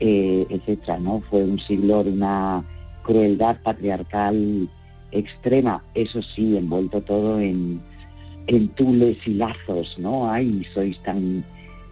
eh, 0.00 0.46
etcétera, 0.50 0.98
¿no? 0.98 1.22
Fue 1.30 1.44
un 1.44 1.58
siglo 1.58 2.02
de 2.02 2.10
una 2.10 2.64
crueldad 3.02 3.58
patriarcal 3.62 4.68
extrema, 5.12 5.84
eso 5.94 6.22
sí, 6.22 6.56
envuelto 6.56 7.00
todo 7.02 7.40
en, 7.40 7.80
en 8.46 8.68
tules 8.70 9.18
y 9.26 9.34
lazos, 9.34 9.98
¿no? 9.98 10.30
Ay, 10.30 10.66
sois 10.74 11.00
tan 11.02 11.44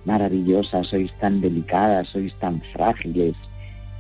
maravillosas, 0.05 0.89
sois 0.89 1.13
tan 1.21 1.41
delicadas, 1.41 2.09
sois 2.09 2.35
tan 2.41 2.61
frágiles, 2.73 3.35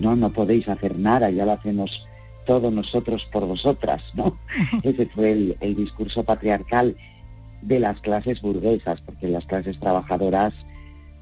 no, 0.00 0.16
no 0.16 0.30
podéis 0.30 0.68
hacer 0.68 0.98
nada, 0.98 1.30
ya 1.30 1.44
lo 1.44 1.52
hacemos 1.52 2.07
todos 2.48 2.72
nosotros 2.72 3.26
por 3.30 3.44
vosotras, 3.46 4.02
¿no? 4.14 4.38
Ese 4.82 5.04
fue 5.06 5.32
el, 5.32 5.56
el 5.60 5.76
discurso 5.76 6.24
patriarcal 6.24 6.96
de 7.60 7.78
las 7.78 8.00
clases 8.00 8.40
burguesas, 8.40 9.02
porque 9.02 9.28
las 9.28 9.44
clases 9.44 9.78
trabajadoras 9.78 10.54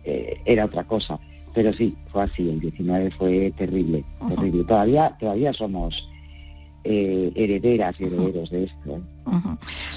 eh, 0.04 0.40
era 0.44 0.66
otra 0.66 0.84
cosa. 0.84 1.18
Pero 1.52 1.72
sí, 1.72 1.96
fue 2.12 2.22
así, 2.22 2.48
el 2.48 2.60
19 2.60 3.10
fue 3.10 3.52
terrible, 3.58 4.04
terrible. 4.28 4.62
Todavía, 4.64 5.16
todavía 5.18 5.52
somos 5.52 6.08
eh, 6.84 7.32
herederas 7.34 8.00
y 8.00 8.04
herederos 8.04 8.50
de 8.50 8.64
esto. 8.64 8.96
¿eh? 8.96 9.00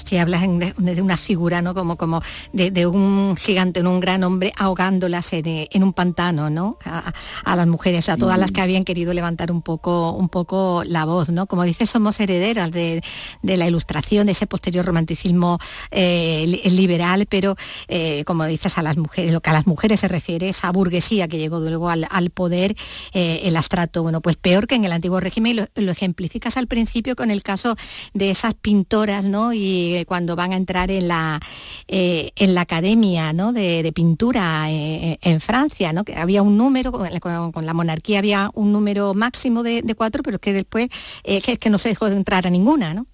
Si 0.04 0.16
hablas 0.16 0.42
de, 0.42 1.02
una 1.02 1.16
figura, 1.16 1.62
¿no? 1.62 1.74
Como, 1.74 1.96
como 1.96 2.22
de, 2.52 2.86
un 2.86 3.36
gigante, 3.36 3.80
un 3.80 4.00
gran 4.00 4.24
hombre 4.24 4.52
ahogándolas 4.56 5.32
en, 5.32 5.82
un 5.82 5.92
pantano, 5.92 6.50
¿no? 6.50 6.78
A, 6.84 7.56
las 7.56 7.66
mujeres, 7.66 8.08
a 8.08 8.16
todas 8.16 8.38
las 8.38 8.50
que 8.50 8.60
habían 8.60 8.84
querido 8.84 9.12
levantar 9.12 9.52
un 9.52 9.62
poco, 9.62 10.12
un 10.12 10.28
poco 10.28 10.82
la 10.84 11.04
voz, 11.04 11.28
¿no? 11.28 11.46
Como 11.46 11.62
dices, 11.64 11.90
somos 11.90 12.18
herederas 12.20 12.72
de, 12.72 13.02
la 13.42 13.66
ilustración, 13.66 14.26
de 14.26 14.32
ese 14.32 14.46
posterior 14.46 14.84
romanticismo 14.84 15.58
eh, 15.90 16.60
liberal, 16.64 17.26
pero 17.28 17.56
eh, 17.88 18.24
como 18.24 18.44
dices, 18.46 18.78
a 18.78 18.82
las 18.82 18.96
mujeres, 18.96 19.32
lo 19.32 19.40
que 19.40 19.50
a 19.50 19.52
las 19.52 19.66
mujeres 19.66 20.00
se 20.00 20.08
refiere, 20.08 20.48
esa 20.48 20.70
burguesía 20.72 21.28
que 21.28 21.38
llegó 21.38 21.60
luego 21.60 21.88
al, 21.90 22.30
poder, 22.30 22.76
eh, 23.12 23.42
el 23.44 23.56
astrato, 23.56 24.02
bueno, 24.02 24.20
pues 24.20 24.36
peor 24.36 24.66
que 24.66 24.74
en 24.74 24.84
el 24.84 24.92
antiguo 24.92 25.20
régimen, 25.20 25.56
lo, 25.56 25.66
lo 25.74 25.92
ejemplificas 25.92 26.56
al 26.56 26.66
principio 26.66 27.16
con 27.16 27.30
el 27.30 27.42
caso 27.42 27.76
de 28.14 28.30
esas 28.30 28.54
pintoras 28.54 29.19
y 29.52 29.96
eh, 29.96 30.04
cuando 30.06 30.36
van 30.36 30.52
a 30.52 30.56
entrar 30.56 30.90
en 30.90 31.08
la, 31.08 31.40
eh, 31.88 32.30
en 32.36 32.54
la 32.54 32.62
academia 32.62 33.32
de, 33.32 33.92
pintura 33.94 34.70
eh, 34.70 35.18
en 35.22 35.40
Francia. 35.40 35.92
Que 36.04 36.14
había 36.14 36.42
un 36.42 36.56
número, 36.56 36.92
con, 36.92 37.66
la 37.66 37.74
monarquía 37.74 38.18
había 38.18 38.50
un 38.54 38.72
número 38.72 39.14
máximo 39.14 39.62
de, 39.62 39.82
cuatro, 39.96 40.22
pero 40.22 40.38
que 40.38 40.52
después 40.52 40.88
es 41.24 41.58
que 41.58 41.70
no 41.70 41.78
se 41.78 41.90
dejó 41.90 42.08
de 42.08 42.16
entrar 42.16 42.46
a 42.46 42.50
ninguna, 42.50 42.94
¿no? 42.94 43.06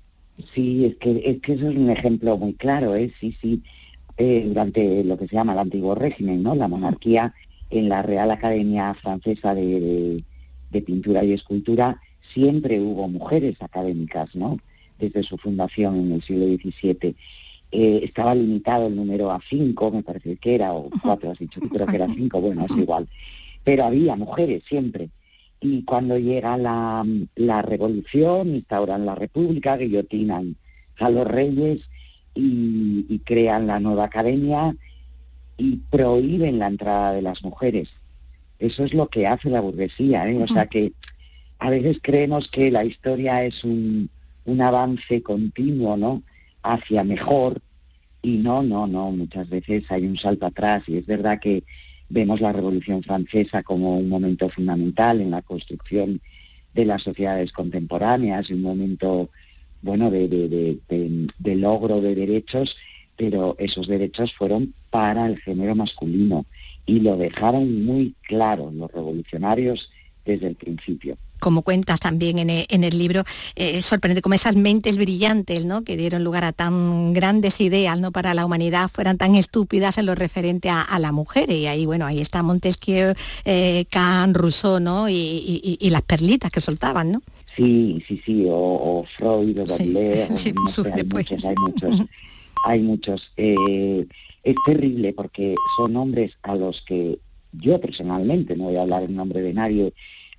Sí, 0.54 0.84
es 0.84 0.96
que, 0.96 1.22
es 1.24 1.40
que 1.40 1.54
eso 1.54 1.70
es 1.70 1.76
un 1.76 1.90
ejemplo 1.90 2.36
muy 2.36 2.54
claro, 2.54 2.94
¿eh? 2.94 3.12
Sí, 3.20 3.36
sí. 3.40 3.62
durante 4.18 5.02
lo 5.04 5.16
que 5.16 5.26
se 5.26 5.36
llama 5.36 5.54
el 5.54 5.58
antiguo 5.58 5.94
régimen, 5.94 6.42
¿no? 6.42 6.54
La 6.54 6.68
monarquía 6.68 7.34
en 7.70 7.88
la 7.88 8.02
Real 8.02 8.30
Academia 8.30 8.94
Francesa 8.94 9.54
de, 9.54 10.22
de 10.70 10.82
Pintura 10.82 11.24
y 11.24 11.32
Escultura 11.32 12.00
siempre 12.36 12.80
hubo 12.80 13.08
mujeres 13.08 13.56
académicas, 13.60 14.34
¿no? 14.34 14.58
Desde 14.98 15.22
su 15.22 15.36
fundación 15.36 15.96
en 15.96 16.12
el 16.12 16.22
siglo 16.22 16.46
XVII. 16.46 17.14
Eh, 17.72 18.00
estaba 18.04 18.34
limitado 18.34 18.86
el 18.86 18.96
número 18.96 19.30
a 19.30 19.40
cinco, 19.48 19.90
me 19.90 20.02
parece 20.02 20.36
que 20.36 20.54
era, 20.54 20.72
o 20.72 20.88
cuatro, 21.02 21.30
has 21.32 21.38
dicho, 21.38 21.60
creo 21.60 21.86
que 21.86 21.96
era 21.96 22.06
cinco, 22.14 22.40
bueno, 22.40 22.64
es 22.64 22.76
igual. 22.76 23.08
Pero 23.64 23.84
había 23.84 24.16
mujeres 24.16 24.62
siempre. 24.68 25.10
Y 25.60 25.82
cuando 25.82 26.18
llega 26.18 26.56
la, 26.56 27.04
la 27.34 27.62
revolución, 27.62 28.54
instauran 28.54 29.06
la 29.06 29.14
república, 29.14 29.76
guillotinan 29.76 30.56
a 30.98 31.10
los 31.10 31.26
reyes 31.26 31.80
y, 32.36 33.18
crean 33.24 33.66
la 33.66 33.80
nueva 33.80 34.04
academia 34.04 34.76
y 35.56 35.76
prohíben 35.90 36.58
la 36.58 36.68
entrada 36.68 37.12
de 37.12 37.22
las 37.22 37.42
mujeres. 37.42 37.88
Eso 38.58 38.84
es 38.84 38.94
lo 38.94 39.08
que 39.08 39.26
hace 39.26 39.50
la 39.50 39.60
burguesía, 39.60 40.28
¿eh? 40.28 40.42
O 40.42 40.46
sea 40.46 40.66
que 40.66 40.92
a 41.58 41.70
veces 41.70 41.98
creemos 42.02 42.48
que 42.48 42.70
la 42.70 42.84
historia 42.84 43.44
es 43.44 43.64
un, 43.64 44.10
un 44.46 44.60
avance 44.60 45.22
continuo. 45.22 46.22
Hacia 46.62 47.04
mejor. 47.04 47.60
Y 48.22 48.38
no, 48.38 48.62
no, 48.62 48.88
no, 48.88 49.12
muchas 49.12 49.48
veces 49.48 49.84
hay 49.88 50.04
un 50.04 50.16
salto 50.16 50.46
atrás. 50.46 50.82
Y 50.88 50.96
es 50.96 51.06
verdad 51.06 51.38
que 51.38 51.62
vemos 52.08 52.40
la 52.40 52.52
Revolución 52.52 53.02
Francesa 53.02 53.62
como 53.62 53.98
un 53.98 54.08
momento 54.08 54.48
fundamental 54.48 55.20
en 55.20 55.30
la 55.30 55.42
construcción 55.42 56.20
de 56.74 56.84
las 56.84 57.02
sociedades 57.02 57.52
contemporáneas, 57.52 58.50
un 58.50 58.62
momento, 58.62 59.30
bueno, 59.82 60.10
de, 60.10 60.28
de, 60.28 61.54
logro 61.54 62.00
de 62.00 62.14
derechos, 62.14 62.76
pero 63.16 63.56
esos 63.58 63.86
derechos 63.86 64.34
fueron 64.34 64.74
para 64.90 65.26
el 65.26 65.38
género 65.38 65.74
masculino 65.74 66.46
y 66.84 67.00
lo 67.00 67.16
dejaron 67.16 67.84
muy 67.84 68.14
claro 68.22 68.70
los 68.72 68.90
revolucionarios 68.92 69.90
desde 70.24 70.48
el 70.48 70.56
principio 70.56 71.16
como 71.38 71.62
cuentas 71.62 72.00
también 72.00 72.38
en 72.38 72.50
e, 72.50 72.66
el, 72.68 72.98
libro, 72.98 73.24
eh, 73.54 73.82
sorprende 73.82 74.22
como 74.22 74.34
esas 74.34 74.56
mentes 74.56 74.96
brillantes 74.96 75.64
¿no? 75.64 75.82
que 75.82 75.96
dieron 75.96 76.24
lugar 76.24 76.44
a 76.44 76.52
tan 76.52 77.12
grandes 77.12 77.60
ideas 77.60 77.98
¿no? 77.98 78.12
para 78.12 78.34
la 78.34 78.46
humanidad 78.46 78.90
fueran 78.92 79.18
tan 79.18 79.34
estúpidas 79.34 79.98
en 79.98 80.06
lo 80.06 80.14
referente 80.14 80.70
a, 80.70 80.98
la 80.98 81.12
mujer. 81.12 81.50
Y 81.50 81.66
ahí, 81.66 81.84
bueno, 81.84 82.06
ahí 82.06 82.20
está 82.20 82.42
Montesquieu, 82.42 83.14
eh, 83.44 83.84
Kant, 83.90 84.36
Rousseau, 84.36 84.80
¿no? 84.80 85.08
Y, 85.08 85.78
las 85.90 86.02
perlitas 86.02 86.50
que 86.50 86.60
soltaban, 86.60 87.12
¿no? 87.12 87.22
Sí, 87.54 88.02
sí, 88.06 88.20
sí, 88.24 88.46
o, 88.50 89.04
Freud, 89.16 89.58
o 89.60 89.66
Baudelaire, 89.66 90.24
hay, 90.44 90.52
muchos, 90.52 90.86
hay 91.44 91.54
muchos, 91.56 92.06
hay 92.64 92.80
muchos. 92.80 93.32
Eh, 93.36 94.06
es 94.42 94.54
terrible 94.64 95.12
porque 95.12 95.54
son 95.76 95.96
hombres 95.96 96.32
a 96.42 96.54
los 96.54 96.82
que 96.82 97.18
yo 97.52 97.80
personalmente, 97.80 98.56
no 98.56 98.64
voy 98.64 98.76
a 98.76 98.82
hablar 98.82 99.02
en 99.02 99.16
nombre 99.16 99.40
de 99.40 99.52
nadie, 99.52 99.92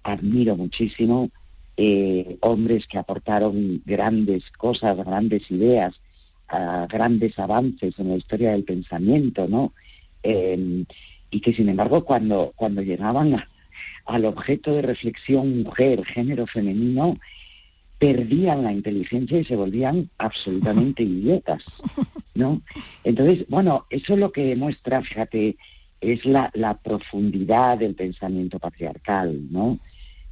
admiro 0.04 0.56
muchísimo 0.56 1.30
eh, 1.76 2.38
hombres 2.42 2.88
que 2.88 2.98
aportaron 2.98 3.82
grandes 3.86 4.50
cosas, 4.52 4.98
grandes 4.98 5.50
ideas, 5.52 6.00
grandes 6.90 7.38
avances 7.40 8.00
en 8.00 8.10
la 8.10 8.16
historia 8.16 8.52
del 8.52 8.64
pensamiento, 8.64 9.48
¿no? 9.48 9.74
Em, 10.24 10.86
y 11.30 11.42
que 11.42 11.54
sin 11.54 11.70
embargo 11.70 12.06
cuando, 12.06 12.54
cuando 12.56 12.82
llegaban 12.82 13.44
al 14.06 14.26
objeto 14.26 14.74
de 14.74 14.82
reflexión 14.82 15.64
mujer, 15.64 16.06
género 16.06 16.48
femenino, 16.48 17.18
perdían 18.00 18.64
la 18.64 18.72
inteligencia 18.72 19.40
y 19.40 19.46
se 19.46 19.56
volvían 19.56 20.10
absolutamente 20.18 21.04
idiotas, 21.16 21.64
¿no? 22.34 22.62
Entonces, 23.04 23.46
bueno, 23.50 23.86
eso 23.90 24.14
es 24.14 24.20
lo 24.20 24.32
que 24.32 24.46
demuestra, 24.46 25.02
fíjate, 25.02 25.58
es 26.02 26.26
la, 26.26 26.52
la 26.54 26.78
profundidad 26.78 27.78
del 27.78 27.96
pensamiento 27.96 28.60
patriarcal, 28.60 29.52
¿no? 29.52 29.80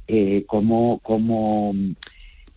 eh, 0.08 0.44
como, 0.46 0.98
como 1.00 1.74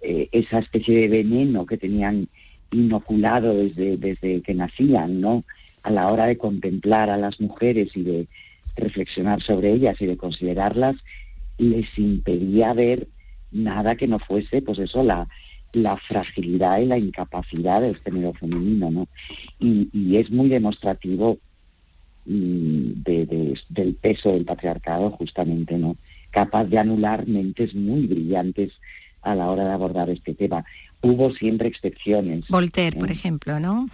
eh, 0.02 0.30
esa 0.32 0.60
especie 0.60 1.00
de 1.02 1.08
veneno 1.08 1.65
que 1.65 1.78
tenían 1.78 2.28
inoculado 2.72 3.56
desde, 3.56 3.98
desde 3.98 4.41
que 4.41 4.54
nacían, 4.54 5.19
¿no? 5.19 5.43
A 5.82 5.89
la 5.89 6.12
hora 6.12 6.28
de 6.28 6.38
contemplar 6.38 7.10
a 7.10 7.17
las 7.17 7.39
mujeres 7.41 7.89
y 7.95 8.04
de, 8.04 8.28
reflexionar 8.76 9.41
sobre 9.41 9.74
ellas 9.74 9.98
y 10.00 10.06
de 10.06 10.15
considerarlas, 10.15 10.95
les 11.58 11.86
impedía 11.98 12.74
ver 12.74 13.10
nada 13.52 13.95
que 13.95 14.08
no 14.08 14.19
fuese, 14.19 14.62
pues 14.62 14.80
eso, 14.80 15.04
la, 15.04 15.28
la 15.74 15.98
fragilidad 15.98 16.80
y 16.80 16.86
la 16.86 16.98
incapacidad 16.98 17.82
del 17.82 17.98
género 17.98 18.32
femenino, 18.34 18.89
¿no? 18.89 19.08
Y, 19.60 20.15
es 20.15 20.32
muy 20.32 20.48
demostrativo 20.48 21.39
mm, 22.30 23.04
del 23.04 23.96
peso 24.00 24.32
del 24.32 24.46
patriarcado, 24.46 25.12
justamente, 25.12 25.78
¿no? 25.78 25.98
Capaz 26.32 26.65
de 26.65 26.78
anular 26.78 27.28
mentes 27.28 27.74
muy 27.76 28.06
brillantes 28.08 28.72
a 29.22 29.36
la 29.36 29.50
hora 29.50 29.65
de 29.65 29.74
abordar 29.74 30.10
este 30.10 30.34
tema. 30.34 30.63
Hubo 31.02 31.34
siempre 31.34 31.68
excepciones. 31.68 32.48
Voltaire, 32.50 32.98
por 32.98 33.10
¿eh? 33.10 33.13
ejemplo, 33.13 33.60
¿no? 33.60 33.89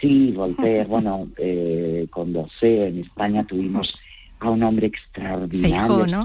sí, 0.00 0.32
Voltaire, 0.32 0.86
bueno, 0.86 1.28
eh, 1.38 2.06
con 2.10 2.34
en 2.62 2.98
España 2.98 3.44
tuvimos 3.44 3.94
a 4.40 4.50
un 4.50 4.62
hombre 4.62 4.86
extraordinario, 4.86 6.06
¿no? 6.06 6.24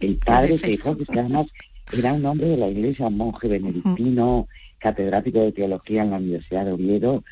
el 0.00 0.16
padre 0.24 0.58
Feijó, 0.58 0.96
que 0.96 1.04
además 1.18 1.46
era 1.92 2.12
un 2.12 2.24
hombre 2.26 2.48
de 2.48 2.56
la 2.56 2.68
iglesia, 2.68 3.06
un 3.06 3.16
monje 3.16 3.48
benedictino, 3.48 4.48
catedrático 4.78 5.40
de 5.40 5.52
teología 5.52 6.02
en 6.02 6.10
la 6.10 6.18
Universidad 6.18 6.66
de 6.66 6.72
Oviedo, 6.72 7.24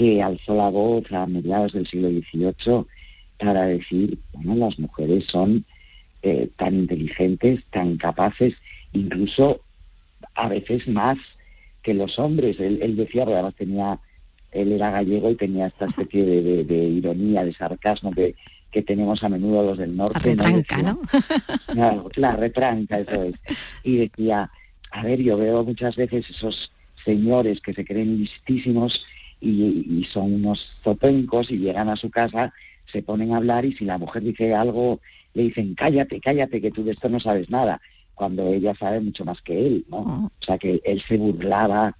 que 0.00 0.22
alzó 0.22 0.54
la 0.54 0.70
voz 0.70 1.12
a 1.12 1.26
mediados 1.26 1.74
del 1.74 1.86
siglo 1.86 2.08
XVIII 2.08 2.86
para 3.38 3.66
decir, 3.66 4.18
bueno, 4.32 4.54
las 4.54 4.78
mujeres 4.78 5.26
son 5.26 5.66
eh, 6.22 6.48
tan 6.56 6.74
inteligentes, 6.74 7.62
tan 7.68 7.98
capaces, 7.98 8.54
incluso 8.94 9.60
a 10.36 10.48
veces 10.48 10.88
más 10.88 11.18
que 11.82 11.92
los 11.92 12.18
hombres. 12.18 12.58
Él, 12.60 12.96
decía, 12.96 13.24
porque 13.24 13.34
además 13.34 13.54
tenía, 13.56 14.00
él 14.52 14.72
era 14.72 14.90
gallego 14.90 15.32
y 15.32 15.34
tenía 15.34 15.66
esta 15.66 15.84
especie 15.84 16.24
de, 16.24 16.76
ironía, 16.76 17.44
de 17.44 17.52
sarcasmo 17.52 18.10
que, 18.10 18.34
que 18.70 18.80
tenemos 18.80 19.22
a 19.22 19.28
menudo 19.28 19.64
los 19.64 19.76
del 19.76 19.94
norte. 19.94 20.34
La 20.34 20.44
retranca, 20.44 20.82
¿no? 21.74 22.08
la 22.14 22.36
retranca, 22.36 23.00
eso 23.00 23.22
es. 23.24 23.34
Y 23.84 23.98
decía, 23.98 24.50
a 24.92 25.02
ver, 25.02 25.20
yo 25.20 25.36
veo 25.36 25.62
muchas 25.62 25.94
veces 25.94 26.24
esos 26.30 26.72
señores 27.04 27.60
que 27.60 27.74
se 27.74 27.84
creen 27.84 28.16
listísimos 28.16 29.04
y, 29.40 30.04
son 30.10 30.34
unos 30.34 30.72
zopencos 30.82 31.50
y 31.50 31.58
llegan 31.58 31.88
a 31.88 31.96
su 31.96 32.10
casa, 32.10 32.52
se 32.90 33.02
ponen 33.02 33.32
a 33.32 33.38
hablar 33.38 33.64
y 33.64 33.74
si 33.74 33.84
la 33.84 33.98
mujer 33.98 34.22
dice 34.22 34.54
algo, 34.54 35.00
le 35.34 35.44
dicen, 35.44 35.74
cállate, 35.74 36.20
cállate, 36.20 36.60
que 36.60 36.70
tú 36.70 36.84
de 36.84 36.92
esto 36.92 37.08
no 37.08 37.20
sabes 37.20 37.50
nada, 37.50 37.80
cuando 38.14 38.48
ella 38.48 38.74
sabe 38.78 39.00
mucho 39.00 39.24
más 39.24 39.40
que 39.42 39.66
él, 39.66 39.84
¿no? 39.88 40.04
Ah. 40.06 40.30
O 40.40 40.44
sea, 40.44 40.58
que 40.58 40.80
él 40.84 41.02
se 41.06 41.16
burlaba 41.16 41.96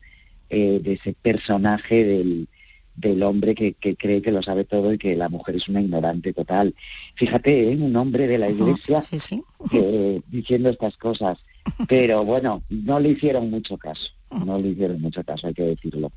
eh, 0.49 0.81
de 0.83 0.95
ese 0.95 1.15
personaje 1.15 2.05
del, 2.05 2.49
del 2.97 3.23
hombre 3.23 3.55
que, 3.55 3.75
cree 3.75 4.21
que 4.21 4.33
lo 4.33 4.43
sabe 4.43 4.65
todo 4.65 4.93
y 4.93 4.99
que 4.99 5.17
la 5.17 5.29
mujer 5.29 5.57
es 5.57 5.69
una 5.69 5.81
ignorante 5.81 6.33
total. 6.33 6.75
Fíjate, 7.15 7.73
¿eh? 7.73 7.77
un 7.77 7.95
hombre 7.97 8.27
de 8.27 8.39
la 8.39 8.51
iglesia 8.51 9.01
diciendo 10.29 10.69
estas 10.69 10.97
cosas, 10.97 11.39
pero 11.89 12.25
bueno, 12.25 12.63
no 12.69 13.01
le 13.01 13.11
hicieron 13.11 13.51
mucho 13.51 13.79
caso 13.79 14.13
no 14.31 14.59
le 14.59 14.69
hicieron 14.69 15.01
mucho 15.01 15.23
caso, 15.25 15.49
hay 15.49 15.55
que 15.55 15.63
decirlo. 15.63 16.13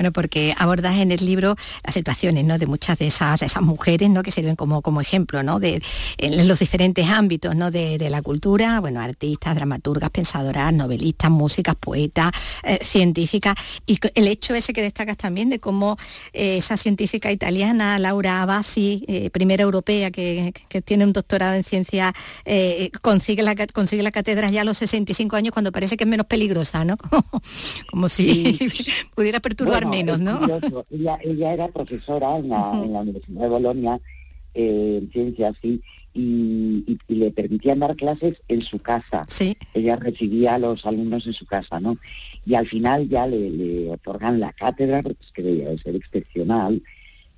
Bueno, 0.00 0.12
porque 0.14 0.54
abordas 0.56 0.96
en 0.96 1.12
el 1.12 1.26
libro 1.26 1.56
las 1.84 1.92
situaciones 1.92 2.46
¿no? 2.46 2.56
de 2.56 2.64
muchas 2.64 2.98
de 2.98 3.08
esas, 3.08 3.42
esas 3.42 3.62
mujeres 3.62 4.08
¿no? 4.08 4.22
que 4.22 4.30
sirven 4.30 4.56
como, 4.56 4.80
como 4.80 5.02
ejemplo 5.02 5.42
¿no? 5.42 5.60
de, 5.60 5.82
en 6.16 6.48
los 6.48 6.58
diferentes 6.58 7.06
ámbitos 7.06 7.54
¿no? 7.54 7.70
de, 7.70 7.98
la 8.08 8.22
cultura, 8.22 8.80
bueno, 8.80 9.02
artistas, 9.02 9.54
dramaturgas, 9.54 10.08
pensadoras, 10.08 10.72
novelistas, 10.72 11.30
músicas, 11.30 11.74
poetas, 11.78 12.32
eh, 12.62 12.78
científicas, 12.82 13.54
y 13.84 13.98
el 14.14 14.26
hecho 14.28 14.54
ese 14.54 14.72
que 14.72 14.80
destacas 14.80 15.18
también 15.18 15.50
de 15.50 15.60
cómo 15.60 15.98
eh, 16.32 16.56
esa 16.56 16.78
científica 16.78 17.30
italiana, 17.30 17.98
Laura 17.98 18.40
Abasi, 18.40 19.04
eh, 19.06 19.28
primera 19.28 19.64
europea 19.64 20.10
que, 20.10 20.54
tiene 20.82 21.04
un 21.04 21.12
doctorado 21.12 21.56
en 21.56 21.62
ciencia, 21.62 22.14
consigue, 23.02 23.42
la, 23.42 23.54
consigue 23.74 24.02
la 24.02 24.12
cátedra 24.12 24.48
ya 24.48 24.62
a 24.62 24.64
los 24.64 24.78
65 24.78 25.36
años 25.36 25.52
cuando 25.52 25.72
parece 25.72 25.98
que 25.98 26.04
es 26.04 26.10
menos 26.10 26.24
peligrosa, 26.24 26.86
¿no? 26.86 26.96
como 27.90 28.08
si 28.08 28.58
pudiera 29.14 29.40
perturbar 29.40 29.89
menos, 29.90 30.20
¿no? 30.20 30.40
Ella, 30.90 31.52
era 31.52 31.68
profesora 31.68 32.36
en 32.38 32.48
la, 32.48 32.70
Universidad 32.70 33.42
de 33.42 33.48
Bolonia, 33.48 34.00
eh, 34.54 34.98
en 35.02 35.10
ciencias, 35.12 35.56
y, 35.62 35.80
le 37.08 37.30
permitían 37.30 37.78
dar 37.78 37.94
clases 37.94 38.36
en 38.48 38.62
su 38.62 38.78
casa. 38.80 39.24
Sí. 39.28 39.56
Ella 39.74 39.96
recibía 39.96 40.54
a 40.54 40.58
los 40.58 40.84
alumnos 40.84 41.26
en 41.26 41.32
su 41.32 41.46
casa, 41.46 41.78
¿no? 41.78 41.98
Y 42.44 42.54
al 42.54 42.66
final 42.66 43.08
ya 43.08 43.26
le, 43.26 43.90
otorgan 43.90 44.40
la 44.40 44.52
cátedra, 44.52 45.02
porque 45.02 45.22
es 45.22 45.32
que 45.32 45.42
debía 45.42 45.78
ser 45.78 45.94
excepcional, 45.96 46.82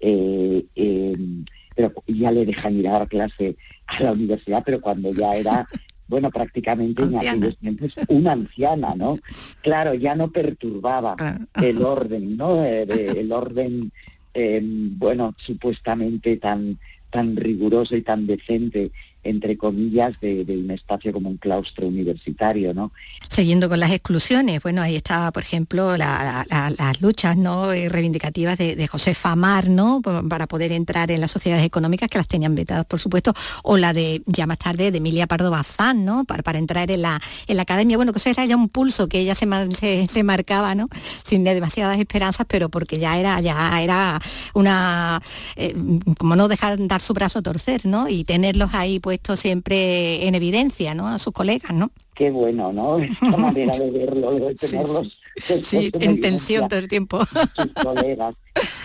eh, 0.00 0.64
em, 0.74 1.44
pero 1.74 1.92
ya 2.06 2.30
le 2.30 2.46
dejan 2.46 2.76
ir 2.76 2.88
a 2.88 2.92
dar 2.92 3.08
clase 3.08 3.56
a 3.86 4.02
la 4.02 4.12
universidad, 4.12 4.62
pero 4.64 4.80
cuando 4.80 5.12
ya 5.12 5.34
era 5.34 5.66
bueno, 6.08 6.30
prácticamente 6.30 7.02
en 7.02 7.16
aquellos 7.16 7.56
tiempos 7.58 7.94
una 8.08 8.32
anciana, 8.32 8.94
¿no? 8.96 9.18
Claro, 9.62 9.94
ya 9.94 10.14
no 10.14 10.30
perturbaba 10.30 11.16
el 11.60 11.82
orden, 11.82 12.36
¿no? 12.36 12.64
Eh, 12.64 12.86
el 13.16 13.32
orden, 13.32 13.92
em, 14.34 14.98
bueno, 14.98 15.34
supuestamente 15.38 16.36
tan, 16.36 16.78
tan 17.10 17.36
riguroso 17.36 17.96
y 17.96 18.02
tan 18.02 18.26
decente 18.26 18.90
entre 19.24 19.56
comillas, 19.56 20.18
de, 20.20 20.44
un 20.48 20.70
espacio 20.70 21.12
como 21.12 21.28
un 21.28 21.36
claustro 21.36 21.86
universitario, 21.86 22.74
¿no? 22.74 22.92
Siguiendo 23.28 23.68
con 23.68 23.78
las 23.78 23.92
exclusiones, 23.92 24.62
bueno, 24.62 24.82
ahí 24.82 24.96
estaba, 24.96 25.30
por 25.30 25.42
ejemplo, 25.42 25.96
las 25.96 27.00
luchas 27.00 27.36
¿no? 27.36 27.72
Eh, 27.72 27.88
reivindicativas 27.88 28.58
de, 28.58 28.86
José 28.86 29.14
Famar, 29.14 29.68
¿no? 29.68 30.02
Para 30.02 30.46
poder 30.46 30.72
entrar 30.72 31.10
en 31.10 31.20
las 31.20 31.30
sociedades 31.30 31.64
económicas, 31.64 32.08
que 32.10 32.18
las 32.18 32.26
tenían 32.26 32.54
vetadas, 32.54 32.84
por 32.84 33.00
supuesto, 33.00 33.32
o 33.62 33.76
la 33.76 33.92
de, 33.92 34.22
ya 34.26 34.46
más 34.46 34.58
tarde, 34.58 34.90
de 34.90 34.98
Emilia 34.98 35.26
Pardo 35.26 35.50
Bazán, 35.50 36.04
¿no? 36.04 36.24
Para, 36.24 36.42
para 36.42 36.58
entrar 36.58 36.90
en 36.90 37.02
la, 37.02 37.20
en 37.46 37.56
la 37.56 37.62
academia. 37.62 37.96
Bueno, 37.96 38.12
que 38.12 38.18
eso 38.18 38.28
era 38.28 38.44
ya 38.44 38.56
un 38.56 38.68
pulso 38.68 39.08
que 39.08 39.20
ella 39.20 39.34
se, 39.34 40.08
se, 40.08 40.22
marcaba, 40.24 40.74
¿no? 40.74 40.86
Sin 41.24 41.44
demasiadas 41.44 41.98
esperanzas, 41.98 42.46
pero 42.48 42.68
porque 42.68 42.98
ya 42.98 43.18
era, 43.18 43.40
ya 43.40 43.80
era 43.80 44.20
una, 44.54 45.22
eh, 45.56 45.74
como 46.18 46.36
no 46.36 46.48
dejar 46.48 46.76
dar 46.86 47.00
su 47.00 47.14
brazo 47.14 47.38
a 47.38 47.42
torcer, 47.42 47.86
¿no? 47.86 48.08
Y 48.08 48.24
tenerlos 48.24 48.70
ahí, 48.72 48.98
pues 48.98 49.11
puesto 49.12 49.36
siempre 49.36 50.26
en 50.26 50.34
evidencia, 50.34 50.94
¿no? 50.94 51.06
A 51.06 51.18
sus 51.18 51.34
colegas, 51.34 51.74
¿no? 51.74 51.90
Qué 52.14 52.30
bueno, 52.30 52.72
¿no? 52.72 52.98
Esta 52.98 53.36
manera 53.36 53.78
de 53.78 53.90
verlo, 53.90 54.32
de 54.32 54.54
tenerlos. 54.54 55.18
Sí, 55.60 55.90
en 56.00 56.18
tensión 56.18 56.66
todo 56.66 56.78
el 56.78 56.88
tiempo. 56.88 57.20
Sus 57.26 57.72
colegas. 57.84 58.34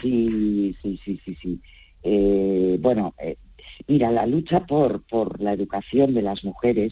Sí, 0.02 0.76
sí, 0.82 1.00
sí, 1.06 1.18
sí, 1.24 1.38
sí. 1.42 1.60
Eh, 2.04 2.78
bueno, 2.82 3.14
eh, 3.24 3.38
mira, 3.88 4.12
la 4.12 4.26
lucha 4.26 4.66
por, 4.66 5.02
por 5.04 5.40
la 5.40 5.54
educación 5.54 6.14
de 6.14 6.24
las 6.24 6.44
mujeres 6.44 6.92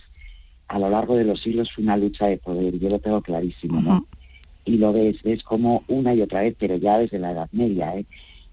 a 0.70 0.80
lo 0.80 0.90
largo 0.90 1.18
de 1.18 1.26
los 1.26 1.42
siglos 1.42 1.74
fue 1.74 1.84
una 1.84 1.98
lucha 1.98 2.28
de 2.28 2.38
poder, 2.38 2.80
yo 2.80 2.90
lo 2.90 3.00
tengo 3.00 3.22
clarísimo, 3.22 3.82
¿no? 3.82 4.08
Y 4.64 4.78
lo 4.78 4.94
ves, 4.94 5.22
ves 5.24 5.44
como 5.44 5.84
una 5.90 6.14
y 6.14 6.22
otra 6.22 6.42
vez, 6.42 6.56
pero 6.58 6.78
ya 6.78 7.00
desde 7.00 7.20
la 7.20 7.32
Edad 7.32 7.50
Media, 7.52 7.98
¿eh? 7.98 8.06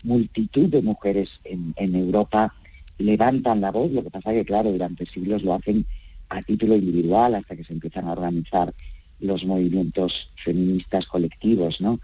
multitud 0.02 0.68
de 0.68 0.82
mujeres 0.82 1.30
en, 1.44 1.72
en 1.76 1.94
Europa 1.94 2.52
levantan 2.98 3.60
la 3.60 3.70
voz, 3.70 3.90
lo 3.90 4.02
que 4.02 4.10
pasa 4.10 4.32
que, 4.32 4.44
claro, 4.44 4.72
durante 4.72 5.06
siglos 5.06 5.42
lo 5.42 5.54
hacen 5.54 5.86
a 6.28 6.42
título 6.42 6.76
individual 6.76 7.34
hasta 7.34 7.56
que 7.56 7.64
se 7.64 7.72
empiezan 7.72 8.06
a 8.06 8.12
organizar 8.12 8.72
los 9.20 9.44
movimientos 9.44 10.30
feministas 10.36 11.06
colectivos, 11.06 11.80
¿no? 11.80 12.00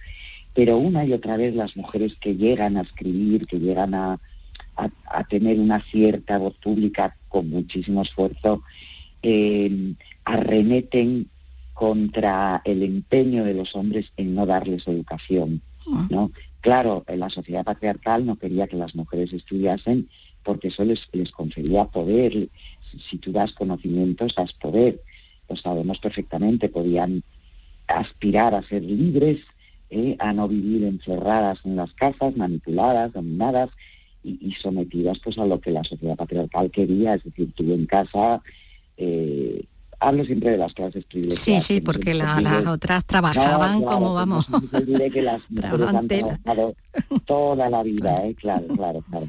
Pero 0.55 0.79
una 0.79 1.05
y 1.05 1.12
otra 1.12 1.37
vez 1.37 1.55
las 1.55 1.77
mujeres 1.77 2.14
que 2.20 2.37
llegan 2.37 2.77
a 2.77 2.83
escribir, 2.83 3.46
que 3.46 3.59
llegan 3.59 3.94
a, 3.94 4.18
tener 5.29 5.59
una 5.59 5.83
cierta 5.90 6.38
voz 6.38 6.55
pública 6.59 7.16
con 7.29 7.51
muchísimo 7.51 8.03
esfuerzo, 8.03 8.62
eh, 9.22 9.94
arremeten 10.24 11.29
contra 11.74 12.62
el 12.64 12.85
empeño 12.85 13.44
de 13.44 13.55
los 13.55 13.74
hombres 13.74 14.07
en 14.16 14.37
no 14.37 14.46
darles 14.46 14.87
educación, 14.87 15.62
ah. 15.92 16.07
¿no? 16.11 16.31
Claro, 16.61 17.05
la 17.09 17.31
sociedad 17.31 17.64
patriarcal 17.64 18.27
no 18.27 18.37
quería 18.37 18.66
que 18.66 18.77
las 18.77 18.94
mujeres 18.94 19.33
estudiasen 19.33 20.09
porque 20.44 20.68
eso 20.68 20.85
les, 20.85 21.07
confería 21.33 21.85
poder. 21.85 22.48
Si 23.09 23.18
tú 23.18 23.33
das 23.33 23.53
conocimientos, 23.53 24.35
das 24.35 24.53
poder. 24.55 25.01
Lo 25.48 25.57
sabemos 25.57 25.98
perfectamente, 25.98 26.68
podían 26.68 27.22
aspirar 27.87 28.55
a 28.55 28.62
ser 28.62 28.83
libres, 28.83 29.40
¿eh? 29.90 30.16
a 30.18 30.33
no 30.33 30.48
vivir 30.48 30.85
encerradas 30.85 31.59
en 31.64 31.77
las 31.77 31.92
casas, 31.94 32.37
manipuladas, 32.37 33.12
dominadas 33.12 33.70
y, 34.22 34.53
sometidas 34.53 35.18
pues 35.20 35.38
a 35.38 35.46
lo 35.46 35.59
que 35.59 35.70
la 35.70 35.85
sociedad 35.85 36.16
patriarcal 36.16 36.70
quería, 36.70 37.14
es 37.14 37.24
decir, 37.24 37.51
tú 37.55 37.72
en 37.72 37.87
casa, 37.87 38.42
eh, 38.98 39.65
hablo 40.00 40.25
siempre 40.25 40.50
de 40.50 40.58
las 40.58 40.75
clases 40.75 41.04
privilegiadas. 41.04 41.65
Sí, 41.65 41.75
sí, 41.75 41.81
porque 41.81 42.12
las 42.12 42.67
otras 42.67 43.06
trabajaban 43.06 43.83
como 43.83 44.12
vamos. 44.12 44.50
No 44.50 44.60
que 45.10 45.23
las 45.23 45.40
mujeres 45.50 45.94
han 45.94 46.08
trabajado 46.08 46.75
toda 47.25 47.71
la 47.71 47.83
vida, 47.83 48.27
¿eh? 48.27 48.35
claro, 48.35 48.67
claro, 48.69 49.02
claro 49.08 49.29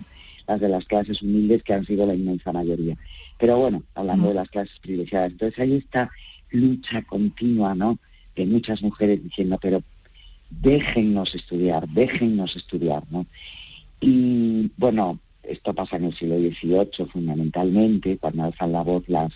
las 0.50 0.60
de 0.60 0.68
las 0.68 0.86
clases 0.86 1.22
humildes 1.22 1.62
que 1.64 1.76
han 1.76 1.86
sido 1.86 2.08
la 2.08 2.16
inmensa 2.16 2.52
mayoría. 2.52 2.98
Pero 3.38 3.60
bueno, 3.60 3.84
hablando 3.94 4.30
de 4.30 4.34
las 4.34 4.50
clases 4.50 4.78
privilegiadas, 4.80 5.32
entonces 5.32 5.60
hay 5.60 5.76
esta 5.76 6.10
lucha 6.50 7.04
continua, 7.04 7.76
¿no? 7.76 8.00
De 8.36 8.48
muchas 8.48 8.82
mujeres 8.82 9.24
diciendo, 9.24 9.60
pero 9.62 9.84
déjennos 10.50 11.36
estudiar, 11.36 11.88
déjennos 11.88 12.56
estudiar, 12.56 13.04
¿no? 13.12 13.28
Y 14.02 14.72
bueno, 14.76 15.20
esto 15.44 15.76
pasa 15.76 15.98
en 15.98 16.06
el 16.06 16.16
siglo 16.16 16.38
XVIII 16.38 17.06
fundamentalmente, 17.12 18.18
cuando 18.18 18.46
alzan 18.46 18.72
la 18.72 18.82
voz 18.82 19.08
las, 19.08 19.32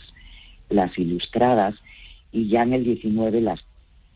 las 0.69 0.97
ilustradas, 0.97 1.75
y 2.31 2.47
ya 2.47 2.63
en 2.63 2.73
el 2.73 2.85
XIX 2.85 3.39
las 3.43 3.63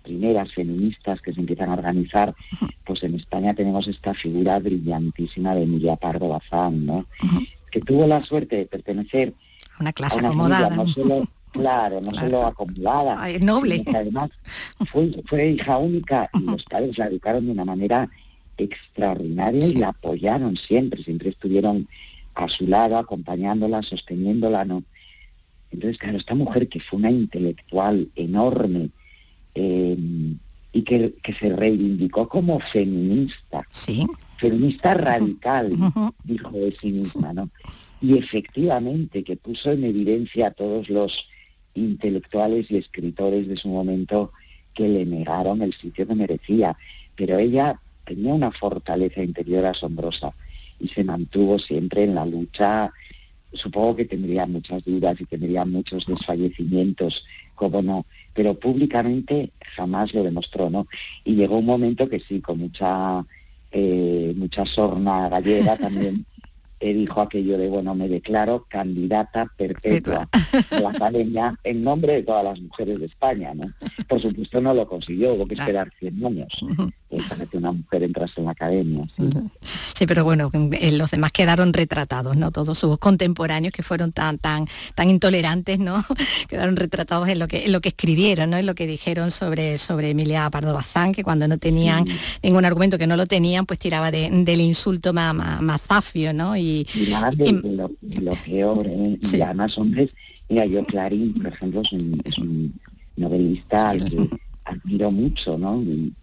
primeras 0.07 0.53
feministas 0.53 1.21
que 1.21 1.33
se 1.33 1.39
empiezan 1.41 1.69
a 1.69 1.73
organizar, 1.73 2.33
pues 2.85 3.03
en 3.03 3.15
España 3.15 3.53
tenemos 3.53 3.87
esta 3.87 4.13
figura 4.13 4.57
brillantísima 4.59 5.53
de 5.55 5.63
Emilia 5.63 5.95
Pardo 5.97 6.29
Bazán, 6.29 6.85
¿no? 6.85 7.05
que 7.71 7.81
tuvo 7.81 8.07
la 8.07 8.23
suerte 8.23 8.55
de 8.55 8.65
pertenecer 8.65 9.33
una 9.79 9.91
clase 9.93 10.15
a 10.15 10.19
una 10.19 10.27
acomodada. 10.29 10.69
familia 10.69 10.83
no 10.85 10.93
solo, 10.93 11.27
claro, 11.51 12.01
no 12.01 12.09
Claro. 12.11 12.25
solo 12.29 12.45
acomodada, 12.47 13.15
Ay, 13.21 13.39
noble. 13.39 13.83
además 13.93 14.29
fue, 14.91 15.11
fue 15.27 15.49
hija 15.49 15.77
única 15.77 16.29
y 16.33 16.39
los 16.43 16.63
padres 16.63 16.97
la 16.97 17.07
educaron 17.07 17.45
de 17.45 17.51
una 17.51 17.65
manera 17.65 18.09
extraordinaria 18.57 19.67
y 19.67 19.75
la 19.75 19.89
apoyaron 19.89 20.55
siempre, 20.57 21.03
siempre 21.03 21.29
estuvieron 21.29 21.87
a 22.35 22.47
su 22.47 22.67
lado, 22.67 22.97
acompañándola, 22.97 23.81
sosteniéndola, 23.83 24.63
¿no? 24.65 24.83
Entonces, 25.71 25.97
claro, 25.97 26.17
esta 26.17 26.33
mujer 26.35 26.69
que 26.69 26.79
fue 26.79 26.97
una 26.99 27.11
intelectual 27.11 28.09
enorme 28.15 28.89
eh, 29.59 29.97
y 30.71 30.83
que, 30.83 31.15
que 31.23 31.33
se 31.33 31.55
reivindicó 31.55 32.29
como 32.29 32.59
feminista, 32.59 33.65
feminista 34.37 34.93
radical, 34.93 35.75
dijo 36.23 36.51
de 36.51 36.75
sí 36.79 36.91
misma, 36.91 37.33
¿no? 37.33 37.49
Y 37.99 38.17
efectivamente 38.17 39.23
que 39.23 39.37
puso 39.37 39.71
en 39.71 39.83
evidencia 39.83 40.47
a 40.47 40.51
todos 40.51 40.89
los 40.89 41.27
intelectuales 41.73 42.69
y 42.69 42.77
escritores 42.77 43.47
de 43.47 43.57
su 43.57 43.69
momento 43.69 44.31
que 44.75 44.87
le 44.87 45.03
negaron 45.05 45.63
el 45.63 45.73
sitio 45.73 46.07
que 46.07 46.13
merecía. 46.13 46.77
Pero 47.15 47.39
ella 47.39 47.79
tenía 48.05 48.35
una 48.35 48.51
fortaleza 48.51 49.23
interior 49.23 49.65
asombrosa 49.65 50.33
y 50.79 50.89
se 50.89 51.03
mantuvo 51.03 51.57
siempre 51.57 52.03
en 52.03 52.13
la 52.13 52.25
lucha. 52.27 52.91
Supongo 53.51 53.95
que 53.95 54.05
tendría 54.05 54.45
muchas 54.45 54.85
dudas 54.85 55.19
y 55.19 55.25
tendría 55.25 55.65
muchos 55.65 56.05
desfallecimientos, 56.05 57.25
como 57.55 57.81
no, 57.81 58.05
pero 58.37 58.53
públicamente 58.53 59.51
jamás 59.75 60.13
lo 60.13 60.21
demostró, 60.21 60.69
¿no? 60.69 60.85
Y 61.23 61.33
llegó 61.33 61.57
un 61.57 61.65
momento 61.65 62.07
que 62.07 62.19
sí, 62.19 62.39
con 62.39 62.59
mucha 62.59 63.25
eh, 63.71 64.31
mucha 64.37 64.63
sorna 64.63 65.27
gallega 65.27 65.75
también 65.75 66.23
eh, 66.79 66.93
dijo 66.93 67.21
aquello 67.21 67.57
de, 67.57 67.69
bueno, 67.69 67.95
me 67.95 68.07
declaro 68.07 68.65
candidata 68.69 69.51
perpetua 69.57 70.27
a 70.71 70.79
la 70.79 70.89
academia 70.89 71.57
en 71.63 71.83
nombre 71.83 72.13
de 72.13 72.23
todas 72.23 72.43
las 72.43 72.59
mujeres 72.61 72.99
de 72.99 73.05
España, 73.07 73.53
¿no? 73.53 73.71
Por 74.07 74.21
supuesto 74.21 74.61
no 74.61 74.73
lo 74.73 74.87
consiguió, 74.87 75.33
hubo 75.33 75.47
que 75.47 75.55
esperar 75.55 75.91
100 75.99 76.25
años 76.25 76.47
eh, 77.09 77.19
para 77.29 77.45
que 77.45 77.57
una 77.57 77.71
mujer 77.71 78.03
entrase 78.03 78.33
en 78.37 78.45
la 78.45 78.51
academia. 78.51 79.07
sí. 79.17 79.29
Sí, 79.97 80.05
pero 80.05 80.23
bueno, 80.23 80.51
eh, 80.73 80.91
los 80.91 81.09
demás 81.09 81.31
quedaron 81.31 81.73
retratados, 81.73 82.37
¿no? 82.37 82.51
Todos 82.51 82.77
sus 82.77 82.99
contemporáneos 82.99 83.73
que 83.73 83.81
fueron 83.81 84.11
tan, 84.11 84.37
tan, 84.37 84.67
tan 84.93 85.09
intolerantes, 85.09 85.79
¿no? 85.79 86.05
quedaron 86.47 86.75
retratados 86.75 87.27
en 87.29 87.39
lo 87.39 87.47
que, 87.47 87.65
en 87.65 87.71
lo 87.71 87.81
que 87.81 87.89
escribieron, 87.89 88.51
¿no? 88.51 88.57
En 88.57 88.67
lo 88.67 88.75
que 88.75 88.85
dijeron 88.85 89.31
sobre, 89.31 89.79
sobre 89.79 90.11
Emilia 90.11 90.47
Pardo 90.51 90.71
Bazán, 90.75 91.13
que 91.13 91.23
cuando 91.23 91.47
no 91.47 91.57
tenían 91.57 92.05
ningún 92.43 92.63
argumento, 92.65 92.99
que 92.99 93.07
no 93.07 93.17
lo 93.17 93.25
tenían, 93.25 93.65
pues 93.65 93.79
tiraba 93.79 94.11
de- 94.11 94.29
del 94.31 94.61
insulto 94.61 95.13
más, 95.13 95.33
más, 95.33 95.61
más 95.63 95.81
zafio, 95.81 96.31
¿no? 96.31 96.55
Y, 96.55 96.66
Y 96.67 97.09
nada 97.09 97.31
de, 97.31 97.51
lo, 98.21 98.35
peor, 98.45 98.87
¿eh? 98.87 99.17
Y 99.21 99.41
además 99.41 99.77
hombres, 99.77 100.09
mira, 100.49 100.65
yo 100.65 100.83
Clarín, 100.85 101.33
por 101.33 101.47
ejemplo, 101.47 101.81
es 101.81 101.91
un, 101.93 102.21
es 102.23 102.37
un 102.37 102.73
novelista 103.15 103.89
al 103.89 104.03
que 104.03 104.29
admiro 104.65 105.11
mucho, 105.11 105.57
¿no? 105.57 105.81
Y, 105.81 106.13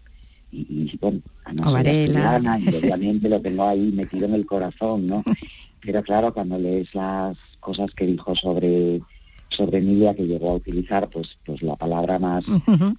y, 0.51 0.97
bueno, 1.01 1.19
además 1.43 1.67
O 1.67 1.71
soy 1.71 1.83
Varela. 1.83 2.59
y 2.59 2.75
obviamente 2.75 3.29
lo 3.29 3.41
tengo 3.41 3.67
ahí 3.67 3.91
metido 3.91 4.25
en 4.25 4.35
el 4.35 4.45
corazón, 4.45 5.07
¿no? 5.07 5.23
Pero 5.81 6.01
claro, 6.03 6.33
cuando 6.33 6.57
lees 6.57 6.93
las 6.95 7.37
cosas 7.59 7.91
que 7.91 8.05
dijo 8.05 8.35
sobre 8.35 9.01
sobre 9.49 9.77
Emilia, 9.77 10.15
que 10.15 10.25
llegó 10.25 10.51
a 10.51 10.55
utilizar 10.55 11.09
pues 11.09 11.37
pues 11.45 11.61
la 11.61 11.75
palabra 11.75 12.19
más 12.19 12.43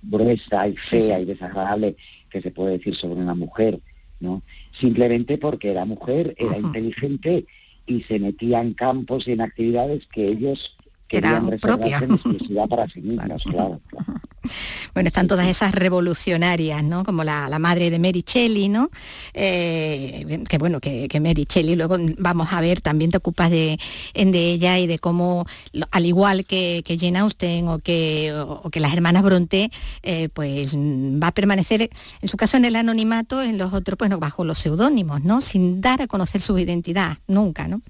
gruesa 0.03 0.69
y 0.69 0.77
fea 0.77 1.21
y 1.21 1.25
desagradable 1.25 1.97
que 2.31 2.41
se 2.41 2.51
puede 2.51 2.79
decir 2.79 2.95
sobre 2.95 3.21
una 3.21 3.35
mujer, 3.35 3.81
¿no? 4.21 4.43
Simplemente 4.79 5.39
porque 5.39 5.71
era 5.71 5.85
mujer, 5.85 6.35
era 6.39 6.59
inteligente 6.59 7.47
y 7.87 8.03
se 8.03 8.19
metía 8.19 8.61
en 8.61 8.75
campos 8.75 9.29
y 9.29 9.33
en 9.33 9.41
actividades 9.41 10.07
que 10.07 10.27
ellos 10.27 10.77
querían 11.09 11.51
reservarse 11.51 12.07
propia. 12.07 12.63
en 12.63 12.69
para 12.69 12.89
sí 12.89 13.01
mismos, 13.03 13.45
claro. 13.45 13.81
claro. 13.89 14.21
Bueno, 14.95 15.09
están 15.09 15.27
todas 15.27 15.47
esas 15.47 15.75
revolucionarias, 15.75 16.83
¿no? 16.83 17.05
Como 17.05 17.23
la, 17.23 17.49
la 17.49 17.59
madre 17.59 17.91
de 17.91 17.99
Mary 17.99 18.25
Shelley, 18.27 18.69
¿no? 18.69 18.91
Eh, 19.35 20.45
que 20.49 20.59
bueno, 20.59 20.81
que, 20.81 21.09
que 21.09 21.21
Mary 21.21 21.47
Shelley, 21.49 21.77
luego 21.77 21.97
vamos 22.19 22.49
a 22.53 22.61
ver, 22.61 22.81
también 22.81 23.11
te 23.11 23.19
ocupas 23.19 23.51
de, 23.51 23.79
de 24.15 24.53
ella 24.53 24.79
y 24.79 24.87
de 24.87 24.99
cómo, 24.99 25.45
al 25.91 26.07
igual 26.07 26.45
que, 26.47 26.83
que 26.85 26.99
Jane 26.99 27.19
Austen 27.19 27.69
o 27.69 27.79
que, 27.79 28.33
o, 28.33 28.63
o 28.65 28.71
que 28.71 28.81
las 28.81 28.95
hermanas 28.95 29.23
Bronte, 29.23 29.71
eh, 30.03 30.29
pues 30.33 30.75
va 30.77 31.29
a 31.29 31.33
permanecer, 31.33 31.91
en 32.23 32.29
su 32.29 32.37
caso 32.37 32.57
en 32.57 32.65
el 32.65 32.77
anonimato, 32.77 33.43
en 33.43 33.59
los 33.59 33.73
otros, 33.73 33.99
pues 33.99 34.11
no, 34.11 34.19
bajo 34.19 34.45
los 34.45 34.59
seudónimos, 34.59 35.23
¿no? 35.23 35.41
Sin 35.41 35.81
dar 35.81 36.03
a 36.03 36.07
conocer 36.07 36.41
su 36.41 36.59
identidad, 36.59 37.19
nunca, 37.27 37.69
¿no? 37.69 37.83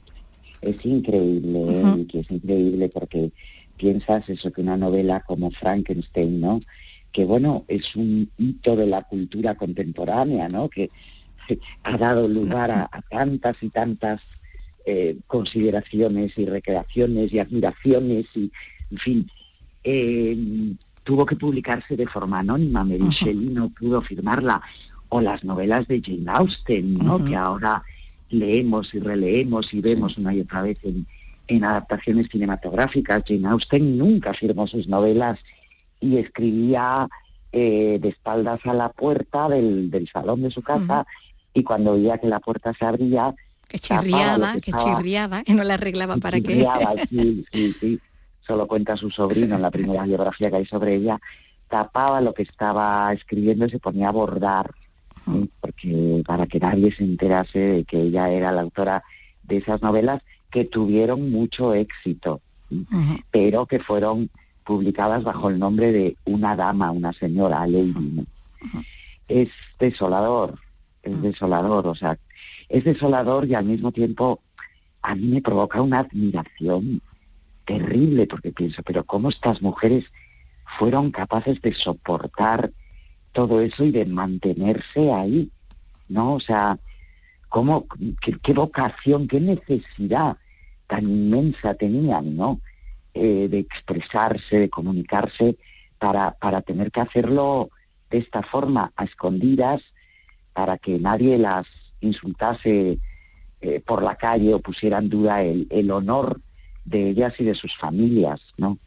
Es 0.63 0.77
increíble, 0.85 2.07
es 2.13 2.31
increíble 2.31 2.89
porque 2.89 3.31
piensas 3.77 4.29
eso 4.29 4.51
que 4.53 4.61
una 4.61 4.77
novela 4.77 5.21
como 5.21 5.51
Frankenstein, 5.51 6.41
¿no? 6.41 6.61
Que 7.13 7.25
bueno, 7.25 7.65
es 7.69 7.97
un 7.97 8.31
hito 8.39 8.77
de 8.77 8.87
la 8.87 9.03
cultura 9.03 9.55
contemporánea, 9.55 10.49
¿no? 10.49 10.69
Que 10.69 10.91
ha 11.83 11.97
dado 11.97 12.29
lugar 12.29 12.71
a, 12.71 12.89
a 12.91 13.03
tantas 13.03 13.57
y 13.63 13.69
tantas 13.69 14.21
eh, 14.89 15.17
consideraciones 15.27 16.33
y 16.39 16.47
recreaciones 16.47 17.33
y 17.33 17.41
admiraciones 17.41 18.27
y, 18.37 18.53
en 18.93 18.99
fin, 18.99 19.31
eh, 19.83 20.75
tuvo 21.03 21.27
que 21.27 21.35
publicarse 21.35 21.97
de 21.97 22.07
forma 22.07 22.39
anónima. 22.39 22.85
Mary 22.85 23.09
Shelley 23.11 23.49
no 23.49 23.69
pudo 23.71 24.01
firmarla. 24.01 24.63
O 25.09 25.21
las 25.21 25.43
novelas 25.43 25.89
de 25.89 26.01
Jane 26.01 26.25
Austen, 26.27 26.99
¿no? 26.99 27.25
Que 27.25 27.35
ahora 27.35 27.83
leemos 28.29 28.95
y 28.95 29.01
releemos 29.01 29.75
y 29.75 29.81
vemos 29.81 30.19
una 30.19 30.33
y 30.33 30.41
otra 30.43 30.63
vez 30.63 30.79
en, 30.85 31.05
en 31.49 31.65
adaptaciones 31.65 32.29
cinematográficas. 32.31 33.23
Jane 33.27 33.49
Austen 33.49 33.97
nunca 33.99 34.35
firmó 34.35 34.67
sus 34.67 34.89
novelas 34.89 35.39
y 36.01 36.17
escribía 36.19 37.09
eh, 37.53 37.99
de 38.01 38.09
espaldas 38.09 38.61
a 38.65 38.75
la 38.75 38.89
puerta 38.91 39.49
del, 39.49 39.91
del 39.91 40.09
salón 40.09 40.43
de 40.43 40.51
su 40.51 40.63
casa 40.63 41.07
y 41.55 41.63
cuando 41.63 41.95
veía 41.95 42.19
que 42.19 42.27
la 42.27 42.41
puerta 42.41 42.73
se 42.79 42.85
abría, 42.85 43.35
Que 43.69 43.79
chirriaba, 43.79 44.53
que 44.61 44.71
estaba- 44.71 44.97
chirriaba, 44.97 45.43
que 45.43 45.55
no 45.55 45.63
la 45.65 45.75
arreglaba 45.75 46.17
para 46.19 46.39
que... 46.41 46.49
chirriaba, 46.49 46.95
sí, 47.11 47.45
sí, 47.53 47.75
sí. 47.81 48.01
Solo 48.47 48.67
cuenta 48.67 48.97
su 48.97 49.11
sobrino 49.11 49.57
en 49.57 49.63
la 49.63 49.71
primera 49.71 50.05
biografía 50.05 50.51
que 50.51 50.57
hay 50.57 50.67
sobre 50.67 50.95
ella. 50.97 51.19
Tapaba 51.69 52.21
lo 52.21 52.33
que 52.33 52.43
estaba 52.45 53.13
escribiendo 53.13 53.65
y 53.67 53.71
se 53.71 53.81
ponía 53.81 54.09
a 54.11 54.13
bordar, 54.13 54.71
¿sí? 55.25 55.51
porque 55.61 56.23
para 56.25 56.47
que 56.47 56.61
nadie 56.61 56.93
se 56.95 57.03
enterase 57.03 57.59
de 57.59 57.85
que 57.85 58.03
ella 58.03 58.31
era 58.31 58.53
la 58.53 58.61
autora 58.61 59.03
de 59.43 59.57
esas 59.57 59.83
novelas 59.83 60.23
que 60.51 60.65
tuvieron 60.65 61.31
mucho 61.31 61.75
éxito, 61.75 62.41
¿sí? 62.69 62.87
pero 63.31 63.67
que 63.67 63.81
fueron 63.81 64.31
publicadas 64.65 65.23
bajo 65.23 65.49
el 65.49 65.59
nombre 65.59 65.93
de 65.93 66.17
una 66.25 66.57
dama, 66.57 66.91
una 66.91 67.13
señora, 67.13 67.67
Lady. 67.67 67.93
¿no? 67.93 68.25
Es 69.29 69.49
desolador, 69.79 70.59
es 71.03 71.21
desolador, 71.23 71.87
o 71.87 71.95
sea, 71.95 72.19
es 72.69 72.85
desolador 72.85 73.47
y 73.47 73.55
al 73.55 73.65
mismo 73.65 73.93
tiempo 73.93 74.41
a 75.03 75.15
mí 75.15 75.27
me 75.29 75.43
provoca 75.43 75.81
una 75.81 76.01
admiración 76.01 77.01
terrible 77.65 78.27
porque 78.27 78.53
pienso, 78.53 78.83
pero 78.83 79.05
¿cómo 79.05 79.29
estas 79.29 79.63
mujeres 79.63 80.05
fueron 80.79 81.11
capaces 81.13 81.61
de 81.63 81.73
soportar 81.75 82.73
todo 83.33 83.61
eso 83.61 83.85
y 83.85 83.93
de 83.93 84.05
mantenerse 84.07 85.13
ahí? 85.13 85.51
¿No? 86.09 86.35
O 86.35 86.41
sea, 86.41 86.79
¿cómo, 87.49 87.87
qué, 88.21 88.53
vocación, 88.53 89.29
qué 89.29 89.41
necesidad 89.41 90.37
tan 90.87 91.05
inmensa 91.05 91.75
tenían, 91.75 92.37
¿no? 92.37 92.61
Eh, 93.15 93.49
de 93.49 93.59
expresarse, 93.59 94.59
de 94.59 94.71
comunicarse, 94.71 95.57
para, 95.99 96.33
para 96.33 96.61
tener 96.61 96.91
que 96.91 97.01
hacerlo 97.01 97.71
de 98.11 98.19
esta 98.19 98.43
forma, 98.43 98.93
a 98.97 99.05
escondidas, 99.05 99.83
para 100.53 100.79
que 100.79 100.99
nadie 100.99 101.39
las 101.39 101.67
insultase 102.01 102.99
eh, 103.61 103.81
por 103.81 104.03
la 104.03 104.17
calle 104.17 104.55
o 104.55 104.61
pusiera 104.61 104.99
en 104.99 105.09
duda 105.09 105.43
el, 105.43 105.67
el 105.71 105.91
honor 105.91 106.41
de 106.85 107.11
ellas 107.11 107.35
y 107.39 107.45
de 107.45 107.55
sus 107.55 107.77
familias, 107.77 108.41
¿no? 108.57 108.79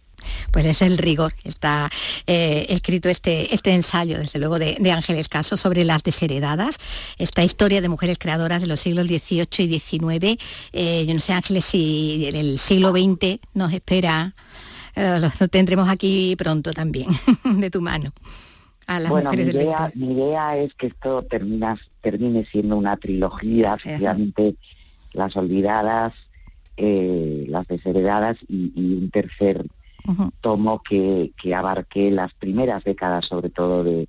Pues 0.51 0.65
es 0.65 0.81
el 0.81 0.97
rigor. 0.97 1.33
Está 1.43 1.89
eh, 2.27 2.65
escrito 2.69 3.09
este, 3.09 3.53
este 3.53 3.73
ensayo, 3.73 4.17
desde 4.19 4.39
luego, 4.39 4.59
de, 4.59 4.77
de 4.79 4.91
Ángeles 4.91 5.29
Caso 5.29 5.57
sobre 5.57 5.85
las 5.85 6.03
desheredadas, 6.03 6.77
esta 7.17 7.43
historia 7.43 7.81
de 7.81 7.89
mujeres 7.89 8.17
creadoras 8.17 8.61
de 8.61 8.67
los 8.67 8.79
siglos 8.79 9.07
XVIII 9.07 9.47
y 9.57 9.79
XIX. 9.79 10.43
Eh, 10.73 11.05
yo 11.05 11.13
no 11.13 11.19
sé, 11.19 11.33
Ángeles, 11.33 11.65
si 11.65 12.27
en 12.27 12.35
el 12.35 12.59
siglo 12.59 12.91
XX 12.91 13.39
nos 13.53 13.73
espera, 13.73 14.33
eh, 14.95 15.19
lo 15.19 15.47
tendremos 15.47 15.89
aquí 15.89 16.35
pronto 16.37 16.73
también, 16.73 17.07
de 17.43 17.69
tu 17.69 17.81
mano. 17.81 18.11
A 18.87 18.99
las 18.99 19.09
bueno, 19.09 19.29
mi 19.31 19.37
mujeres 19.37 19.53
idea, 19.53 19.91
20. 19.93 19.97
mi 19.99 20.13
idea 20.13 20.57
es 20.57 20.73
que 20.73 20.87
esto 20.87 21.21
termina, 21.23 21.77
termine 22.01 22.45
siendo 22.45 22.75
una 22.75 22.97
trilogía, 22.97 23.75
efectivamente 23.75 24.55
Las 25.13 25.35
Olvidadas, 25.35 26.13
eh, 26.75 27.45
Las 27.47 27.67
Desheredadas 27.67 28.37
y, 28.47 28.71
y 28.75 28.93
un 28.95 29.11
tercer 29.11 29.63
tomo 30.41 30.81
que, 30.81 31.33
que 31.41 31.53
abarque 31.53 32.11
las 32.11 32.33
primeras 32.33 32.83
décadas, 32.83 33.25
sobre 33.25 33.49
todo 33.49 33.83
de, 33.83 34.07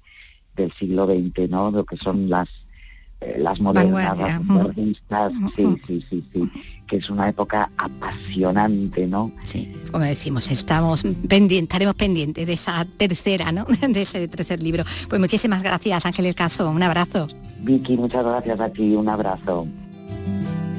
del 0.54 0.72
siglo 0.74 1.06
XX, 1.06 1.48
¿no? 1.48 1.70
Lo 1.70 1.84
que 1.84 1.96
son 1.96 2.28
las 2.28 2.48
eh, 3.20 3.36
las 3.38 3.60
modernas, 3.60 3.92
Vanguardia, 3.92 4.26
las 4.26 4.40
ujú. 4.40 4.52
modernistas, 4.52 5.32
sí, 5.54 5.76
sí, 5.86 6.06
sí, 6.08 6.24
sí, 6.32 6.50
que 6.86 6.96
es 6.96 7.10
una 7.10 7.28
época 7.28 7.70
apasionante, 7.76 9.06
¿no? 9.06 9.30
Sí, 9.44 9.70
como 9.92 10.04
decimos, 10.04 10.50
estamos 10.50 11.02
pendientes, 11.28 11.64
estaremos 11.64 11.96
pendientes 11.96 12.46
de 12.46 12.52
esa 12.54 12.86
tercera, 12.96 13.52
¿no? 13.52 13.66
De 13.88 14.02
ese 14.02 14.26
tercer 14.26 14.62
libro. 14.62 14.84
Pues 15.08 15.20
muchísimas 15.20 15.62
gracias, 15.62 16.06
Ángeles 16.06 16.34
Caso. 16.34 16.70
Un 16.70 16.82
abrazo. 16.82 17.28
Vicky, 17.58 17.98
muchas 17.98 18.24
gracias 18.24 18.58
a 18.58 18.70
ti, 18.70 18.94
un 18.94 19.08
abrazo. 19.08 19.66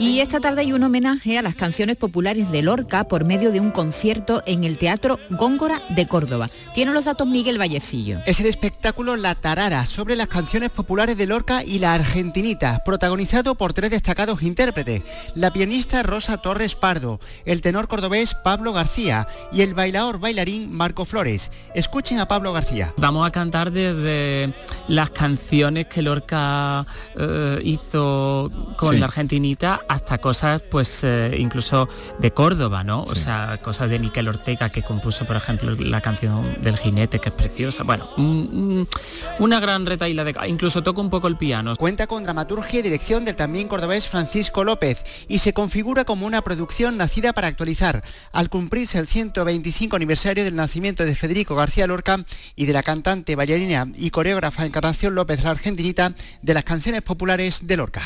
Y 0.00 0.20
esta 0.20 0.38
tarde 0.38 0.60
hay 0.60 0.72
un 0.72 0.84
homenaje 0.84 1.38
a 1.38 1.42
las 1.42 1.56
canciones 1.56 1.96
populares 1.96 2.52
de 2.52 2.62
Lorca 2.62 3.08
por 3.08 3.24
medio 3.24 3.50
de 3.50 3.58
un 3.58 3.72
concierto 3.72 4.44
en 4.46 4.62
el 4.62 4.78
Teatro 4.78 5.18
Góngora 5.30 5.82
de 5.88 6.06
Córdoba. 6.06 6.48
Tiene 6.72 6.92
los 6.92 7.06
datos 7.06 7.26
Miguel 7.26 7.58
Vallecillo. 7.58 8.20
Es 8.24 8.38
el 8.38 8.46
espectáculo 8.46 9.16
La 9.16 9.34
Tarara 9.34 9.86
sobre 9.86 10.14
las 10.14 10.28
canciones 10.28 10.70
populares 10.70 11.16
de 11.16 11.26
Lorca 11.26 11.64
y 11.64 11.80
la 11.80 11.94
Argentinita, 11.94 12.80
protagonizado 12.84 13.56
por 13.56 13.72
tres 13.72 13.90
destacados 13.90 14.40
intérpretes, 14.42 15.02
la 15.34 15.52
pianista 15.52 16.04
Rosa 16.04 16.36
Torres 16.36 16.76
Pardo, 16.76 17.18
el 17.44 17.60
tenor 17.60 17.88
cordobés 17.88 18.36
Pablo 18.36 18.72
García 18.72 19.26
y 19.52 19.62
el 19.62 19.74
bailador 19.74 20.20
bailarín 20.20 20.72
Marco 20.72 21.06
Flores. 21.06 21.50
Escuchen 21.74 22.20
a 22.20 22.28
Pablo 22.28 22.52
García. 22.52 22.94
Vamos 22.98 23.26
a 23.26 23.32
cantar 23.32 23.72
desde 23.72 24.54
las 24.86 25.10
canciones 25.10 25.86
que 25.88 26.02
Lorca 26.02 26.86
eh, 27.18 27.58
hizo 27.64 28.52
con 28.76 28.94
Sí. 28.94 29.00
la 29.00 29.06
Argentinita 29.06 29.80
hasta 29.88 30.18
cosas, 30.18 30.62
pues 30.70 31.02
eh, 31.04 31.34
incluso 31.38 31.88
de 32.18 32.32
Córdoba, 32.32 32.84
¿no? 32.84 33.02
O 33.02 33.14
sea, 33.14 33.60
cosas 33.62 33.90
de 33.90 33.98
Miquel 33.98 34.28
Ortega 34.28 34.70
que 34.70 34.82
compuso, 34.82 35.24
por 35.26 35.36
ejemplo, 35.36 35.74
la 35.78 36.00
canción 36.00 36.60
del 36.62 36.76
jinete, 36.76 37.18
que 37.20 37.30
es 37.30 37.34
preciosa. 37.34 37.82
Bueno, 37.84 38.08
un- 38.16 38.24
un- 38.52 38.88
una 39.38 39.60
gran 39.60 39.86
retaíla 39.86 40.24
de... 40.24 40.34
Incluso 40.46 40.82
toca 40.82 41.00
un 41.00 41.10
poco 41.10 41.28
el 41.28 41.36
piano. 41.36 41.74
Cuenta 41.76 42.06
con 42.06 42.22
dramaturgia 42.24 42.80
y 42.80 42.82
dirección 42.82 43.24
del 43.24 43.36
también 43.36 43.68
cordobés 43.68 44.06
Francisco 44.08 44.64
López 44.64 45.02
y 45.28 45.38
se 45.38 45.52
configura 45.52 46.04
como 46.04 46.26
una 46.26 46.42
producción 46.42 46.96
nacida 46.96 47.32
para 47.32 47.48
actualizar, 47.48 48.02
al 48.32 48.48
cumplirse 48.50 48.98
el 48.98 49.08
125 49.08 49.96
aniversario 49.96 50.44
del 50.44 50.56
nacimiento 50.56 51.04
de 51.04 51.14
Federico 51.14 51.54
García 51.54 51.86
Lorca 51.86 52.18
y 52.56 52.66
de 52.66 52.72
la 52.72 52.82
cantante, 52.82 53.36
bailarina 53.36 53.86
y 53.96 54.10
coreógrafa 54.10 54.66
Encarnación 54.66 55.14
López 55.14 55.42
la 55.44 55.50
Argentinita 55.50 56.12
de 56.42 56.54
las 56.54 56.64
canciones 56.64 57.02
populares 57.02 57.60
de 57.66 57.76
Lorca. 57.76 58.02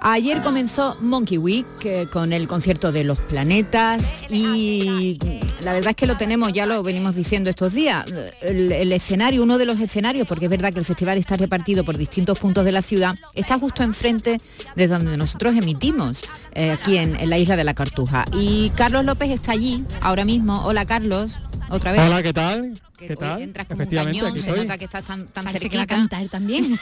Ayer 0.00 0.42
comenzó 0.42 0.96
Monkey 1.00 1.38
Week 1.38 1.66
eh, 1.84 2.06
con 2.10 2.32
el 2.32 2.48
concierto 2.48 2.90
de 2.90 3.04
los 3.04 3.20
planetas 3.20 4.24
y 4.28 5.18
la 5.62 5.72
verdad 5.72 5.90
es 5.90 5.96
que 5.96 6.06
lo 6.06 6.16
tenemos, 6.16 6.52
ya 6.52 6.66
lo 6.66 6.82
venimos 6.82 7.14
diciendo 7.14 7.50
estos 7.50 7.72
días, 7.72 8.04
el, 8.40 8.92
escenario, 8.92 9.42
uno 9.42 9.58
de 9.58 9.66
los 9.66 9.80
escenarios, 9.80 10.26
porque 10.26 10.46
es 10.46 10.50
verdad 10.50 10.72
que 10.72 10.78
el 10.78 10.84
festival 10.84 11.18
está 11.18 11.36
repartido 11.36 11.84
por 11.84 11.96
distintos 11.98 12.38
puntos 12.38 12.64
de 12.64 12.72
la 12.72 12.82
ciudad, 12.82 13.14
está 13.34 13.58
justo 13.58 13.82
enfrente 13.82 14.38
de 14.74 14.86
donde 14.86 15.16
nosotros 15.16 15.56
emitimos, 15.56 16.24
eh, 16.52 16.70
aquí 16.70 16.98
en, 16.98 17.16
en 17.16 17.30
la 17.30 17.38
isla 17.38 17.56
de 17.56 17.64
la 17.64 17.74
Cartuja. 17.74 18.24
Y 18.32 18.70
Carlos 18.70 19.04
López 19.04 19.30
está 19.30 19.52
allí 19.52 19.84
ahora 20.00 20.24
mismo. 20.24 20.64
Hola 20.64 20.84
Carlos, 20.84 21.38
otra 21.68 21.92
vez. 21.92 22.00
Hola, 22.00 22.22
¿qué 22.22 22.32
tal? 22.32 22.80
Que 22.96 23.08
¿Qué 23.08 23.16
tal? 23.16 23.42
entras 23.42 23.66
como 23.66 23.76
un 23.78 23.82
Efectivamente, 23.82 24.18
cañón, 24.20 24.32
aquí 24.32 24.40
se 24.40 24.48
estoy. 24.50 24.64
nota 24.64 24.78
que 24.78 24.84
estás 24.86 25.04
tan, 25.04 25.26
tan 25.28 25.44
Parece 25.44 25.68
que 25.68 25.76
va 25.76 25.82
a 25.82 25.86
cantar 25.86 26.26
también. 26.28 26.64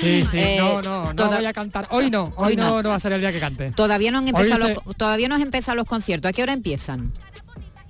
Sí, 0.00 0.22
sí, 0.30 0.38
Eh, 0.38 0.56
no, 0.58 0.80
no, 0.82 1.04
no 1.06 1.14
toda- 1.14 1.36
voy 1.36 1.46
a 1.46 1.52
cantar. 1.52 1.86
Hoy 1.90 2.10
no, 2.10 2.24
hoy, 2.36 2.50
Hoy 2.52 2.56
no. 2.56 2.82
no, 2.82 2.88
va 2.90 2.94
a 2.96 3.00
ser 3.00 3.12
el 3.12 3.20
día 3.20 3.30
que 3.32 3.40
cante. 3.40 3.70
Todavía 3.72 4.10
no 4.10 4.18
han 4.18 4.28
empezado 4.28 4.66
se- 4.66 4.74
los, 4.74 4.96
todavía 4.96 5.28
no 5.28 5.34
han 5.34 5.42
empezado 5.42 5.76
los 5.76 5.86
conciertos. 5.86 6.28
¿A 6.30 6.32
qué 6.32 6.42
hora 6.42 6.52
empiezan? 6.52 7.12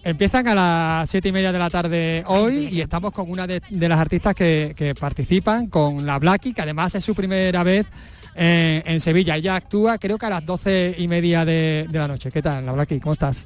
Empiezan 0.04 0.48
a 0.48 0.54
las 0.54 1.10
siete 1.10 1.28
y 1.28 1.32
media 1.32 1.52
de 1.52 1.58
la 1.60 1.70
tarde 1.70 2.24
hoy 2.26 2.68
y 2.72 2.80
estamos 2.80 3.12
con 3.12 3.30
una 3.30 3.46
de, 3.46 3.62
de 3.70 3.88
las 3.88 4.00
artistas 4.00 4.34
que, 4.34 4.74
que 4.76 4.94
participan, 4.96 5.68
con 5.68 6.04
la 6.04 6.18
Blackie, 6.18 6.52
que 6.52 6.62
además 6.62 6.94
es 6.96 7.04
su 7.04 7.14
primera 7.14 7.62
vez 7.62 7.86
eh, 8.34 8.82
en 8.84 9.00
Sevilla. 9.00 9.36
Ella 9.36 9.54
actúa 9.54 9.98
creo 9.98 10.18
que 10.18 10.26
a 10.26 10.30
las 10.30 10.44
doce 10.44 10.94
y 10.98 11.06
media 11.06 11.44
de, 11.44 11.86
de 11.88 11.98
la 11.98 12.08
noche. 12.08 12.30
¿Qué 12.32 12.42
tal, 12.42 12.66
la 12.66 12.72
Blackie? 12.72 12.98
¿Cómo 12.98 13.12
estás? 13.12 13.44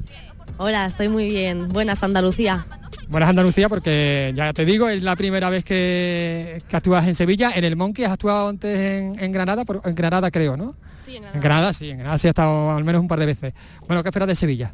Hola, 0.59 0.87
estoy 0.87 1.09
muy 1.09 1.27
bien. 1.27 1.69
Buenas, 1.69 2.03
Andalucía. 2.03 2.67
Buenas 3.09 3.29
Andalucía, 3.31 3.69
porque 3.69 4.33
ya 4.35 4.53
te 4.53 4.65
digo, 4.65 4.89
es 4.89 5.03
la 5.03 5.15
primera 5.15 5.51
vez 5.51 5.65
que, 5.65 6.59
que 6.69 6.77
actúas 6.77 7.07
en 7.07 7.15
Sevilla. 7.15 7.53
En 7.55 7.65
el 7.65 7.77
Monkey 7.77 8.05
has 8.05 8.13
actuado 8.13 8.49
antes 8.49 8.77
en, 8.79 9.23
en 9.23 9.33
Granada, 9.33 9.65
por- 9.65 9.83
en 9.85 9.95
Granada 9.95 10.31
creo, 10.31 10.57
¿no? 10.57 10.75
Sí, 11.05 11.17
en 11.17 11.25
En 11.25 11.41
Granada 11.41 11.73
sí, 11.73 11.91
en 11.91 11.99
Granada 11.99 12.19
sí 12.19 12.27
he 12.27 12.31
estado 12.31 12.71
al 12.73 12.85
menos 12.85 13.01
un 13.01 13.09
par 13.09 13.19
de 13.21 13.27
veces. 13.27 13.55
Bueno, 13.87 14.03
¿qué 14.03 14.09
esperas 14.09 14.29
de 14.29 14.35
Sevilla? 14.35 14.73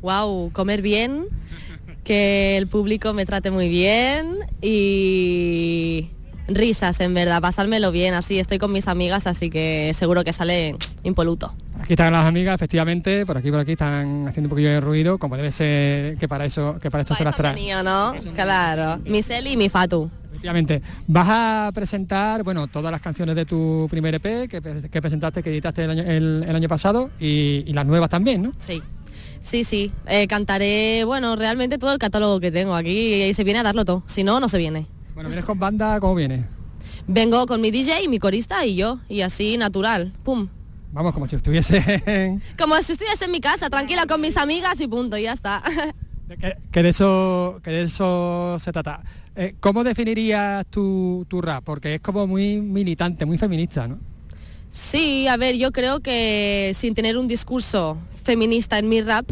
Wow, 0.00 0.50
comer 0.52 0.80
bien, 0.80 1.26
que 2.04 2.56
el 2.56 2.66
público 2.68 3.12
me 3.12 3.26
trate 3.26 3.50
muy 3.50 3.68
bien 3.68 4.36
y 4.62 6.08
risas, 6.54 7.00
en 7.00 7.14
verdad, 7.14 7.40
pasármelo 7.40 7.90
bien. 7.92 8.14
Así 8.14 8.38
estoy 8.38 8.58
con 8.58 8.72
mis 8.72 8.88
amigas, 8.88 9.26
así 9.26 9.50
que 9.50 9.92
seguro 9.94 10.24
que 10.24 10.32
sale 10.32 10.76
impoluto. 11.02 11.54
Aquí 11.82 11.94
están 11.94 12.12
las 12.12 12.26
amigas, 12.26 12.54
efectivamente, 12.56 13.24
por 13.24 13.38
aquí 13.38 13.50
por 13.50 13.60
aquí 13.60 13.72
están 13.72 14.28
haciendo 14.28 14.48
un 14.48 14.50
poquillo 14.50 14.68
de 14.68 14.80
ruido, 14.80 15.18
como 15.18 15.36
debe 15.36 15.50
ser 15.50 16.16
que 16.18 16.28
para 16.28 16.44
eso, 16.44 16.78
que 16.80 16.90
para 16.90 17.02
esto 17.02 17.14
se 17.14 17.24
las 17.24 17.34
trae. 17.36 17.82
¿no? 17.82 18.12
Claro. 18.34 19.00
Mi 19.06 19.22
Celi 19.22 19.52
y 19.52 19.56
mi 19.56 19.68
Fatu. 19.68 20.10
Efectivamente. 20.28 20.82
Vas 21.06 21.26
a 21.30 21.70
presentar, 21.74 22.42
bueno, 22.44 22.66
todas 22.66 22.92
las 22.92 23.00
canciones 23.00 23.34
de 23.34 23.44
tu 23.46 23.86
primer 23.90 24.14
EP 24.14 24.48
que, 24.48 24.60
pre- 24.62 24.88
que 24.90 25.00
presentaste, 25.02 25.42
que 25.42 25.50
editaste 25.50 25.84
el 25.84 25.90
año, 25.90 26.02
el- 26.02 26.44
el 26.48 26.56
año 26.56 26.68
pasado 26.68 27.10
y, 27.18 27.64
y 27.66 27.72
las 27.72 27.86
nuevas 27.86 28.10
también, 28.10 28.42
¿no? 28.42 28.52
Sí. 28.58 28.82
Sí, 29.42 29.64
sí. 29.64 29.90
Eh, 30.06 30.26
cantaré, 30.26 31.04
bueno, 31.04 31.34
realmente 31.34 31.78
todo 31.78 31.92
el 31.92 31.98
catálogo 31.98 32.40
que 32.40 32.50
tengo 32.52 32.74
aquí 32.74 33.22
y 33.24 33.32
se 33.34 33.42
viene 33.42 33.60
a 33.60 33.62
darlo 33.62 33.84
todo. 33.86 34.02
Si 34.06 34.22
no, 34.22 34.38
no 34.38 34.48
se 34.50 34.58
viene. 34.58 34.86
Bueno, 35.20 35.28
vienes 35.28 35.44
con 35.44 35.58
banda, 35.58 36.00
¿cómo 36.00 36.14
vienes? 36.14 36.46
Vengo 37.06 37.44
con 37.44 37.60
mi 37.60 37.70
DJ, 37.70 38.08
mi 38.08 38.18
corista 38.18 38.64
y 38.64 38.74
yo. 38.76 39.00
Y 39.06 39.20
así, 39.20 39.58
natural. 39.58 40.14
Pum. 40.24 40.48
Vamos, 40.92 41.12
como 41.12 41.26
si 41.26 41.36
estuviese 41.36 41.84
en- 42.06 42.40
Como 42.58 42.74
si 42.80 42.92
estuviese 42.92 43.26
en 43.26 43.30
mi 43.30 43.38
casa, 43.38 43.68
tranquila 43.68 44.06
con 44.06 44.22
mis 44.22 44.38
amigas 44.38 44.80
y 44.80 44.88
punto, 44.88 45.18
y 45.18 45.24
ya 45.24 45.34
está. 45.34 45.62
que, 46.40 46.56
que 46.72 46.82
de 46.82 46.88
eso 46.88 47.60
que 47.62 47.68
de 47.70 47.82
eso 47.82 48.56
se 48.60 48.72
trata. 48.72 49.02
Eh, 49.36 49.56
¿Cómo 49.60 49.84
definirías 49.84 50.64
tu, 50.68 51.26
tu 51.28 51.42
rap? 51.42 51.64
Porque 51.64 51.96
es 51.96 52.00
como 52.00 52.26
muy 52.26 52.58
militante, 52.62 53.26
muy 53.26 53.36
feminista, 53.36 53.86
¿no? 53.86 53.98
Sí, 54.70 55.28
a 55.28 55.36
ver, 55.36 55.54
yo 55.58 55.70
creo 55.70 56.00
que 56.00 56.72
sin 56.74 56.94
tener 56.94 57.18
un 57.18 57.28
discurso 57.28 57.98
feminista 58.24 58.78
en 58.78 58.88
mi 58.88 59.02
rap, 59.02 59.28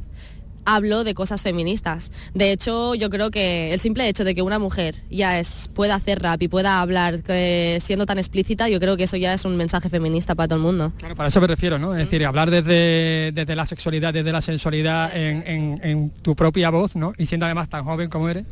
hablo 0.75 1.03
de 1.05 1.14
cosas 1.14 1.41
feministas. 1.43 2.12
De 2.35 2.53
hecho, 2.53 2.95
yo 2.95 3.09
creo 3.11 3.31
que 3.31 3.73
el 3.73 3.81
simple 3.81 4.09
hecho 4.09 4.25
de 4.25 4.35
que 4.35 4.43
una 4.43 4.59
mujer 4.59 4.95
ya 5.11 5.39
es, 5.39 5.69
pueda 5.73 5.95
hacer 5.95 6.21
rap 6.23 6.43
y 6.43 6.49
pueda 6.49 6.81
hablar 6.81 7.21
eh, 7.29 7.79
siendo 7.83 8.05
tan 8.07 8.19
explícita, 8.19 8.69
yo 8.69 8.79
creo 8.79 8.97
que 8.97 9.05
eso 9.05 9.16
ya 9.16 9.33
es 9.35 9.45
un 9.45 9.57
mensaje 9.57 9.89
feminista 9.89 10.35
para 10.35 10.49
todo 10.49 10.57
el 10.59 10.62
mundo. 10.64 10.93
Claro, 10.99 11.16
para 11.16 11.29
eso 11.31 11.41
me 11.41 11.47
refiero, 11.47 11.79
¿no? 11.79 11.93
Es 11.93 11.99
decir, 11.99 12.25
hablar 12.27 12.51
desde, 12.51 13.33
desde 13.33 13.57
la 13.57 13.64
sexualidad, 13.66 14.12
desde 14.12 14.31
la 14.33 14.43
sensualidad 14.43 15.16
en, 15.16 15.43
en- 15.47 15.81
en 15.83 16.11
tu 16.23 16.37
propia 16.37 16.71
voz, 16.71 16.97
¿no? 16.97 17.12
Y 17.16 17.27
siendo 17.27 17.47
además 17.47 17.69
tan 17.69 17.85
joven 17.85 18.09
como 18.11 18.29
eres. 18.29 18.45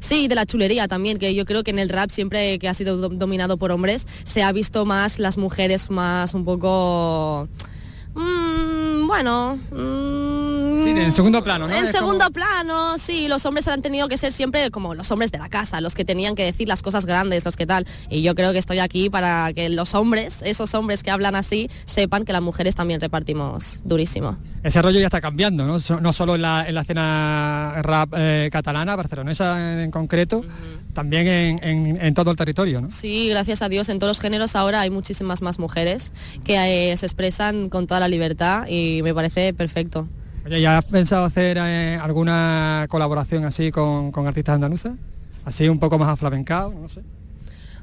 Sí, 0.00 0.28
de 0.28 0.34
la 0.34 0.46
chulería 0.46 0.86
también, 0.88 1.18
que 1.18 1.34
yo 1.34 1.44
creo 1.44 1.64
que 1.64 1.70
en 1.72 1.78
el 1.80 1.88
rap 1.88 2.10
siempre 2.10 2.58
que 2.58 2.68
ha 2.68 2.74
sido 2.74 2.96
do- 2.96 3.08
dominado 3.08 3.56
por 3.56 3.72
hombres, 3.72 4.06
se 4.24 4.42
ha 4.42 4.52
visto 4.52 4.84
más 4.86 5.18
las 5.18 5.36
mujeres 5.36 5.90
más 5.90 6.34
un 6.34 6.44
poco... 6.44 7.48
mm, 8.14 9.06
bueno... 9.06 9.58
mm, 9.72 10.49
Sí, 10.82 10.90
en 10.90 11.12
segundo 11.12 11.42
plano, 11.44 11.68
¿no? 11.68 11.74
En 11.74 11.84
Es 11.84 11.90
segundo 11.92 12.24
como- 12.26 12.30
plano, 12.32 12.98
sí, 12.98 13.28
los 13.28 13.44
hombres 13.46 13.66
han 13.68 13.82
tenido 13.82 14.08
que 14.08 14.16
ser 14.16 14.32
siempre 14.32 14.70
como 14.70 14.94
los 14.94 15.10
hombres 15.10 15.30
de 15.32 15.38
la 15.38 15.48
casa, 15.48 15.80
los 15.80 15.94
que 15.94 16.04
tenían 16.04 16.34
que 16.34 16.44
decir 16.44 16.68
las 16.68 16.82
cosas 16.82 17.06
grandes, 17.06 17.44
los 17.44 17.56
que 17.56 17.66
tal. 17.66 17.86
Y 18.08 18.22
yo 18.22 18.34
creo 18.34 18.52
que 18.52 18.58
estoy 18.58 18.78
aquí 18.78 19.10
para 19.10 19.52
que 19.52 19.68
los 19.68 19.94
hombres, 19.94 20.38
esos 20.42 20.74
hombres 20.74 21.02
que 21.02 21.10
hablan 21.10 21.34
así, 21.34 21.68
sepan 21.84 22.24
que 22.24 22.32
las 22.32 22.42
mujeres 22.42 22.74
también 22.74 23.00
repartimos 23.00 23.80
durísimo. 23.84 24.36
Ese 24.62 24.82
rollo 24.82 25.00
ya 25.00 25.06
está 25.06 25.20
cambiando, 25.22 25.66
¿no? 25.66 25.78
No 26.00 26.12
solo 26.12 26.34
en 26.34 26.42
la, 26.42 26.66
en 26.68 26.74
la 26.74 26.82
escena 26.82 27.80
rap 27.82 28.12
eh, 28.16 28.48
catalana, 28.52 28.94
barcelonesa 28.96 29.82
en 29.82 29.90
concreto, 29.90 30.44
también 30.92 31.26
en, 31.28 31.64
en- 31.64 31.98
en 32.04 32.14
todo 32.14 32.30
el 32.30 32.36
territorio, 32.36 32.80
¿no? 32.82 32.90
Sí, 32.90 33.28
gracias 33.30 33.62
a 33.62 33.68
Dios, 33.68 33.88
en 33.88 33.98
todos 33.98 34.10
los 34.10 34.20
géneros 34.20 34.56
ahora 34.56 34.80
hay 34.80 34.90
muchísimas 34.90 35.40
más 35.40 35.58
mujeres 35.58 36.12
que 36.44 36.90
eh, 36.92 36.96
se 36.96 37.06
expresan 37.06 37.70
con 37.70 37.86
toda 37.86 38.00
la 38.00 38.08
libertad 38.08 38.66
y 38.68 39.00
me 39.02 39.14
parece 39.14 39.54
perfecto. 39.54 40.08
Oye, 40.46 40.60
¿ya 40.60 40.78
has 40.78 40.84
pensado 40.86 41.24
hacer 41.24 41.58
eh, 41.60 41.98
alguna 42.00 42.86
colaboración 42.88 43.44
así 43.44 43.70
con, 43.70 44.10
con 44.10 44.26
artistas 44.26 44.54
andaluzas? 44.54 44.96
Así 45.44 45.68
un 45.68 45.78
poco 45.78 45.98
más 45.98 46.08
aflamencado, 46.08 46.72
no 46.72 46.88
sé. 46.88 47.00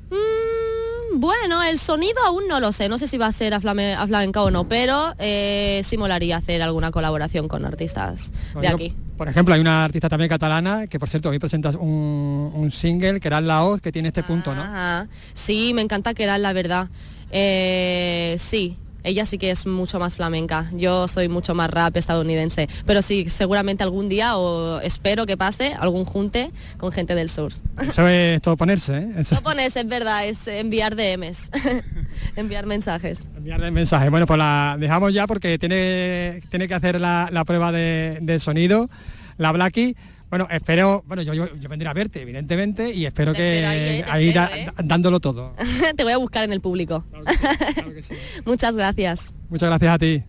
Mm, 0.10 1.20
bueno, 1.20 1.64
el 1.64 1.80
sonido 1.80 2.16
aún 2.26 2.48
no 2.48 2.60
lo 2.60 2.72
sé, 2.72 2.90
no 2.90 2.98
sé 2.98 3.08
si 3.08 3.18
va 3.18 3.28
a 3.28 3.32
ser 3.32 3.54
a, 3.54 3.60
flame- 3.60 3.96
a 3.96 4.06
flamenca 4.08 4.42
o 4.42 4.52
no, 4.52 4.64
pero 4.68 5.14
eh, 5.20 5.82
sí 5.84 5.98
molaría 5.98 6.38
hacer 6.38 6.62
alguna 6.62 6.92
colaboración 6.92 7.48
con 7.48 7.66
artistas 7.66 8.32
de 8.60 8.68
Yo, 8.68 8.76
aquí. 8.76 8.96
Por 9.18 9.28
ejemplo, 9.28 9.54
hay 9.56 9.62
una 9.62 9.84
artista 9.86 10.10
también 10.10 10.30
catalana 10.30 10.86
que, 10.88 11.00
por 11.00 11.10
cierto, 11.10 11.30
hoy 11.30 11.40
presentas 11.40 11.76
un, 11.76 12.52
un 12.54 12.70
single 12.72 13.20
que 13.20 13.28
era 13.28 13.42
La 13.42 13.64
Hoz, 13.66 13.82
que 13.82 13.92
tiene 13.92 14.10
este 14.10 14.22
punto, 14.24 14.54
¿no? 14.54 14.62
Ajá. 14.62 15.08
Sí, 15.34 15.72
me 15.74 15.82
encanta 15.82 16.14
que 16.14 16.24
era 16.24 16.38
la 16.38 16.54
verdad. 16.54 16.88
Eh, 17.32 18.36
sí, 18.38 18.78
ella 19.04 19.26
sí 19.26 19.38
que 19.38 19.52
es 19.52 19.66
mucho 19.66 20.00
más 20.00 20.16
flamenca. 20.16 20.70
Yo 20.74 21.08
soy 21.08 21.30
mucho 21.30 21.56
más 21.56 21.70
rap 21.70 21.96
estadounidense. 21.98 22.68
Pero 22.86 23.02
sí, 23.02 23.30
seguramente 23.30 23.84
algún 23.84 24.10
día, 24.10 24.38
o 24.38 24.80
espero 24.82 25.26
que 25.26 25.38
pase, 25.38 25.74
algún 25.74 26.04
junte 26.06 26.52
con 26.78 26.92
gente 26.92 27.16
del 27.16 27.30
sur. 27.30 27.52
Eso 27.82 28.08
es 28.08 28.42
todo 28.42 28.58
ponerse, 28.58 28.98
¿eh? 28.98 29.08
Eso- 29.18 29.36
No 29.36 29.42
pones, 29.42 29.76
es 29.76 29.88
verdad, 29.88 30.26
es 30.26 30.48
enviar 30.48 30.96
DMs, 30.96 31.50
enviar 32.36 32.66
mensajes. 32.66 33.28
enviar 33.38 33.62
el 33.64 33.72
mensaje. 33.72 34.10
Bueno, 34.10 34.26
pues 34.26 34.38
la 34.38 34.76
dejamos 34.80 35.14
ya 35.14 35.28
porque 35.28 35.58
tiene, 35.58 36.40
tiene 36.50 36.68
que 36.68 36.74
hacer 36.74 37.00
la, 37.00 37.30
la 37.32 37.46
prueba 37.46 37.72
de, 37.72 38.18
de 38.22 38.40
sonido, 38.40 38.90
la 39.38 39.52
Blacky. 39.52 39.96
Bueno, 40.30 40.46
espero, 40.52 41.04
bueno, 41.08 41.22
yo, 41.24 41.34
yo, 41.34 41.56
yo 41.56 41.70
vendré 41.70 41.88
a 41.88 41.94
verte, 41.94 42.22
evidentemente, 42.22 42.94
y 42.94 43.06
espero 43.06 43.32
que 43.34 43.56
espero 43.60 43.70
ahí, 43.70 43.80
eh, 44.28 44.28
espero, 44.28 44.42
a- 44.42 44.58
eh. 44.58 44.68
dándolo 44.84 45.20
todo. 45.22 45.54
Te 45.96 46.04
voy 46.04 46.12
a 46.12 46.18
buscar 46.18 46.44
en 46.44 46.52
el 46.54 46.60
público. 46.62 47.06
Muchas 48.46 48.76
gracias. 48.76 49.34
Muchas 49.50 49.70
gracias 49.70 49.94
a 49.94 49.98
ti. 49.98 50.24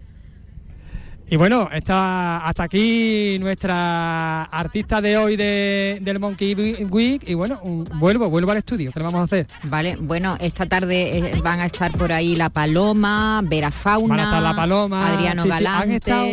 Y 1.30 1.36
bueno, 1.36 1.68
está 1.70 2.38
hasta 2.46 2.62
aquí 2.62 3.36
nuestra 3.38 4.44
artista 4.44 5.00
de 5.02 5.18
hoy 5.18 5.36
de- 5.36 5.98
del 6.00 6.18
Monkey 6.20 6.54
Week. 6.88 7.22
Y 7.28 7.34
bueno, 7.34 7.60
un- 7.64 7.84
vuelvo, 7.98 8.30
vuelvo 8.30 8.52
al 8.52 8.58
estudio. 8.58 8.90
¿Qué 8.92 9.00
le 9.00 9.04
vamos 9.04 9.20
a 9.20 9.24
hacer? 9.24 9.46
Vale, 9.64 9.96
bueno, 10.00 10.38
esta 10.40 10.64
tarde 10.66 11.18
eh, 11.18 11.40
van 11.42 11.60
a 11.60 11.66
estar 11.66 11.92
por 11.96 12.12
ahí 12.12 12.34
La 12.34 12.48
Paloma, 12.48 13.42
Vera 13.44 13.70
Fauna, 13.70 14.08
Van 14.16 14.20
a 14.20 14.22
estar 14.24 14.42
la 14.42 14.56
Paloma. 14.56 15.06
Adriano 15.12 15.42
sí, 15.42 15.48
sí, 15.50 15.54
han, 15.54 15.62
Galante. 15.64 15.96
estado, 15.96 16.26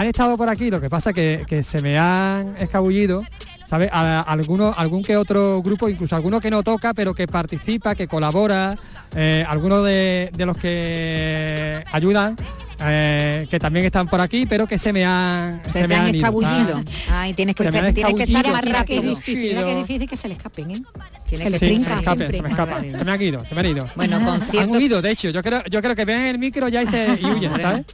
han 0.00 0.06
estado 0.06 0.36
por 0.36 0.48
aquí, 0.48 0.70
lo 0.70 0.80
que 0.80 0.88
pasa 0.88 1.12
que, 1.12 1.44
que 1.48 1.62
se 1.64 1.82
me 1.82 1.98
han 1.98 2.54
escabullido, 2.58 3.24
¿sabes? 3.66 3.90
A- 3.92 4.20
algún 4.20 5.02
que 5.02 5.16
otro 5.16 5.60
grupo, 5.60 5.88
incluso 5.88 6.14
alguno 6.14 6.38
que 6.40 6.50
no 6.50 6.62
toca, 6.62 6.94
pero 6.94 7.14
que 7.14 7.26
participa, 7.26 7.96
que 7.96 8.06
colabora, 8.06 8.76
eh, 9.16 9.44
algunos 9.48 9.84
de 9.84 10.30
los 10.46 10.56
que 10.56 11.84
ayudan, 11.90 12.36
eh, 12.84 13.46
que 13.50 13.58
también 13.58 13.84
están 13.86 14.06
por 14.08 14.20
aquí, 14.20 14.46
pero 14.46 14.66
que 14.66 14.78
se 14.78 14.92
me 14.92 15.04
han 15.04 15.60
Se 15.66 15.82
te 15.82 15.88
me 15.88 15.94
han 15.96 16.06
ido, 16.08 16.16
escabullido. 16.16 16.68
¿sabes? 16.84 17.00
Ay, 17.10 17.34
tienes 17.34 17.54
que, 17.54 17.62
Se 17.64 17.68
estar, 17.70 17.84
han 17.84 17.94
tienes 17.94 18.14
que 18.14 18.22
estar 18.24 18.46
más 18.46 18.52
se 18.52 18.56
han 18.56 18.64
Qué 18.64 18.72
rápido. 18.96 19.02
difícil, 19.02 19.38
mira 19.48 19.64
qué 19.64 19.74
difícil 19.76 20.08
que 20.08 20.16
se 20.16 20.28
le 20.28 20.34
escapen, 20.34 20.70
¿eh? 20.70 20.82
Tiene 21.28 21.44
que 21.44 21.50
que 21.50 21.58
Sí, 21.58 21.64
se 21.66 21.80
me 21.80 22.02
siempre. 22.02 22.32
se 22.32 22.42
me 22.42 22.48
escapan, 22.48 22.82
se 22.98 23.04
me 23.04 23.12
han 23.12 23.22
ido, 23.22 23.44
se 23.44 23.54
me 23.54 23.60
han 23.60 23.66
ido. 23.66 23.88
Bueno, 23.96 24.16
Han 24.16 24.24
conciertos- 24.24 24.76
huido, 24.76 25.02
de 25.02 25.10
hecho, 25.10 25.30
yo 25.30 25.42
creo, 25.42 25.62
yo 25.70 25.82
creo 25.82 25.94
que 25.94 26.04
ven 26.04 26.22
el 26.22 26.38
micro 26.38 26.68
ya 26.68 26.82
y 26.82 26.86
se 26.86 27.18
y 27.20 27.24
huyen, 27.26 27.52
¿sabes? 27.60 27.84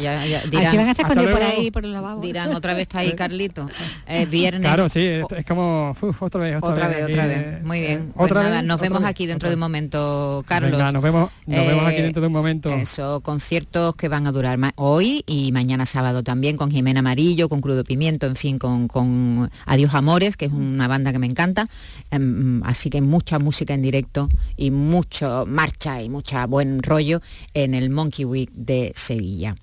Ya- 0.00 0.24
ya- 0.26 0.38
Así 0.40 0.50
dirán, 0.50 0.76
van 0.76 0.88
a 0.88 0.90
estar 0.90 1.06
escondidos 1.06 1.32
por 1.38 1.42
ahí, 1.42 1.70
por 1.70 1.84
el 1.84 1.92
lavabo. 1.92 2.20
dirán, 2.20 2.54
otra 2.54 2.74
vez 2.74 2.82
está 2.82 2.98
ahí 3.00 3.12
Carlito. 3.16 3.68
Eh, 4.06 4.26
viernes. 4.26 4.62
Claro, 4.62 4.88
sí, 4.88 5.00
es, 5.06 5.24
es 5.36 5.46
como 5.46 5.96
uf, 6.00 6.22
otra 6.22 6.40
vez, 6.42 6.56
otra, 6.56 6.68
Otra 6.70 6.88
vez, 6.88 7.04
otra 7.04 7.24
eh, 7.26 7.28
vez. 7.28 7.64
Muy 7.64 7.80
bien. 7.80 7.92
eh, 8.08 8.12
Pues 8.14 8.30
otra 8.30 8.42
nada, 8.42 8.56
vez, 8.58 8.64
nos 8.66 8.74
otra 8.76 8.84
vemos 8.88 9.00
vez, 9.02 9.10
aquí 9.10 9.26
dentro 9.26 9.48
de 9.48 9.54
un 9.54 9.60
vez. 9.60 9.64
momento, 9.64 10.44
Carlos. 10.46 10.72
Venga, 10.72 10.92
nos 10.92 11.02
vemos, 11.02 11.30
nos 11.46 11.66
vemos 11.66 11.86
aquí 11.86 11.96
Eh, 11.98 12.02
dentro 12.02 12.20
de 12.20 12.26
un 12.26 12.32
momento. 12.32 12.70
Eso, 12.74 13.20
conciertos 13.20 13.94
que 13.96 14.08
van 14.08 14.26
a 14.26 14.31
durar 14.32 14.58
hoy 14.76 15.22
y 15.26 15.52
mañana 15.52 15.86
sábado 15.86 16.22
también 16.22 16.56
con 16.56 16.70
Jimena 16.70 17.00
Amarillo, 17.00 17.48
con 17.48 17.60
Crudo 17.60 17.84
Pimiento, 17.84 18.26
en 18.26 18.36
fin, 18.36 18.58
con, 18.58 18.88
con 18.88 19.50
Adiós 19.66 19.94
Amores, 19.94 20.36
que 20.36 20.46
es 20.46 20.52
una 20.52 20.88
banda 20.88 21.12
que 21.12 21.18
me 21.18 21.26
encanta. 21.26 21.66
Em, 22.10 22.62
así 22.64 22.90
que 22.90 23.00
mucha 23.00 23.38
música 23.38 23.74
en 23.74 23.82
directo 23.82 24.28
y 24.56 24.70
mucho 24.70 25.44
marcha 25.46 26.02
y 26.02 26.08
mucha 26.08 26.46
buen 26.46 26.82
rollo 26.82 27.20
en 27.54 27.74
el 27.74 27.90
Monkey 27.90 28.24
Week 28.24 28.50
de 28.52 28.92
Sevilla. 28.94 29.56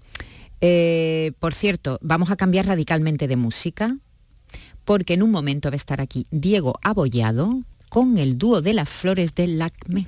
Eh, 0.62 1.32
por 1.40 1.54
cierto, 1.54 2.00
vamos 2.02 2.32
a 2.32 2.36
cambiar 2.36 2.68
radicalmente 2.68 3.28
de 3.28 3.36
música 3.36 3.96
porque 4.86 5.14
en 5.14 5.24
un 5.24 5.32
momento 5.32 5.70
va 5.70 5.76
a 5.76 5.78
estar 5.78 6.02
aquí 6.02 6.26
Diego 6.32 6.80
Abollado 6.82 7.60
con 7.90 8.18
el 8.18 8.38
dúo 8.38 8.62
de 8.62 8.74
las 8.74 8.90
flores 8.90 9.36
del 9.36 9.58
LACME. 9.60 10.08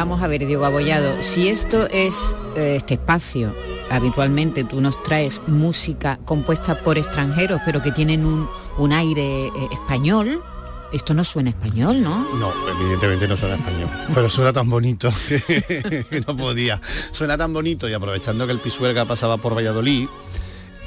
Vamos 0.00 0.22
a 0.22 0.28
ver, 0.28 0.46
Diego 0.46 0.64
Abollado, 0.64 1.20
si 1.20 1.50
esto 1.50 1.86
es 1.90 2.34
eh, 2.56 2.76
este 2.78 2.94
espacio, 2.94 3.54
habitualmente 3.90 4.64
tú 4.64 4.80
nos 4.80 5.00
traes 5.02 5.42
música 5.46 6.18
compuesta 6.24 6.78
por 6.78 6.96
extranjeros, 6.96 7.60
pero 7.66 7.82
que 7.82 7.92
tienen 7.92 8.24
un, 8.24 8.48
un 8.78 8.92
aire 8.94 9.48
eh, 9.48 9.52
español, 9.70 10.42
esto 10.90 11.12
no 11.12 11.22
suena 11.22 11.50
español, 11.50 12.02
¿no? 12.02 12.26
No, 12.34 12.50
evidentemente 12.70 13.28
no 13.28 13.36
suena 13.36 13.56
español, 13.56 13.90
pero 14.14 14.30
suena 14.30 14.54
tan 14.54 14.70
bonito 14.70 15.10
que 15.28 16.06
no 16.26 16.34
podía. 16.34 16.80
Suena 17.12 17.36
tan 17.36 17.52
bonito 17.52 17.86
y 17.86 17.92
aprovechando 17.92 18.46
que 18.46 18.52
el 18.54 18.60
Pisuerga 18.60 19.04
pasaba 19.04 19.36
por 19.36 19.54
Valladolid, 19.54 20.08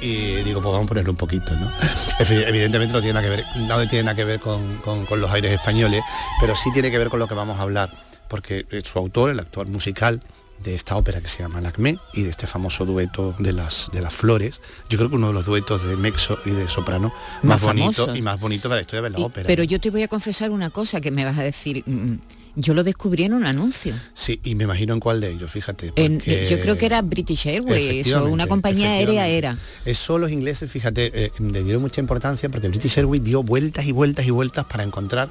y 0.00 0.34
digo, 0.42 0.60
pues 0.60 0.72
vamos 0.72 0.86
a 0.86 0.88
ponerle 0.88 1.10
un 1.10 1.16
poquito, 1.16 1.54
¿no? 1.54 1.70
Evi- 2.18 2.48
Evidentemente 2.48 2.92
no 2.92 3.00
tiene 3.00 3.14
nada 3.20 3.22
que 3.22 3.30
ver, 3.36 3.44
no 3.58 3.86
tiene 3.86 4.14
que 4.16 4.24
ver 4.24 4.40
con, 4.40 4.78
con- 4.78 5.06
con 5.06 5.20
los 5.20 5.30
aires 5.30 5.52
españoles, 5.52 6.02
pero 6.40 6.56
sí 6.56 6.72
tiene 6.72 6.90
que 6.90 6.98
ver 6.98 7.10
con 7.10 7.20
lo 7.20 7.28
que 7.28 7.34
vamos 7.34 7.60
a 7.60 7.62
hablar, 7.62 7.96
porque 8.34 8.66
eh, 8.72 8.80
su 8.84 8.98
autor, 8.98 9.30
el 9.30 9.38
actor 9.38 9.68
musical 9.68 10.20
de 10.64 10.74
esta 10.74 10.96
ópera 10.96 11.20
que 11.20 11.28
se 11.28 11.38
llama 11.44 11.60
Lacmé 11.60 11.98
y 12.14 12.22
de 12.22 12.30
este 12.30 12.48
famoso 12.48 12.84
dueto 12.84 13.32
de 13.38 13.52
las 13.52 13.88
de 13.92 14.00
las 14.02 14.12
flores, 14.12 14.60
yo 14.90 14.98
creo 14.98 15.08
que 15.08 15.14
uno 15.14 15.28
de 15.28 15.34
los 15.34 15.44
duetos 15.46 15.86
de 15.86 15.94
Mexo 15.96 16.36
y 16.44 16.50
de 16.50 16.68
soprano 16.68 17.12
más, 17.42 17.62
Más 17.62 17.62
bonito 17.62 18.16
y 18.16 18.22
más 18.22 18.40
bonito 18.40 18.68
de 18.68 18.74
la 18.74 18.80
historia 18.80 19.02
de 19.02 19.10
la 19.10 19.20
Y- 19.20 19.22
ópera. 19.22 19.46
pero 19.46 19.62
yo 19.62 19.78
te 19.78 19.90
voy 19.90 20.02
a 20.02 20.08
confesar 20.08 20.50
una 20.50 20.70
cosa 20.70 21.00
que 21.00 21.12
me 21.12 21.24
vas 21.24 21.38
a 21.38 21.44
decir, 21.44 21.84
mm, 21.86 22.14
yo 22.56 22.74
lo 22.74 22.82
descubrí 22.82 23.22
en 23.22 23.34
un 23.34 23.46
anuncio. 23.46 23.94
Sí, 24.14 24.40
y 24.42 24.56
me 24.56 24.64
imagino 24.64 24.94
en 24.94 25.00
cuál 25.00 25.20
de 25.20 25.30
ellos, 25.30 25.48
fíjate. 25.52 25.92
En- 25.94 26.16
porque- 26.18 26.48
yo 26.50 26.58
creo 26.60 26.76
que 26.76 26.86
era 26.86 27.02
British 27.02 27.46
Airways 27.46 28.12
o 28.14 28.24
una 28.28 28.48
compañía 28.48 28.90
aérea 28.94 29.28
era. 29.28 29.56
Eso 29.84 30.18
los 30.18 30.32
ingleses, 30.32 30.68
fíjate, 30.68 31.26
eh, 31.26 31.30
le 31.38 31.62
dieron 31.62 31.82
mucha 31.82 32.00
importancia 32.00 32.48
porque 32.48 32.66
British 32.68 32.98
Airways 32.98 33.22
dio 33.22 33.44
vueltas 33.44 33.86
y 33.86 33.92
vueltas 33.92 34.26
y 34.26 34.30
vueltas 34.32 34.64
para 34.64 34.82
encontrar 34.82 35.28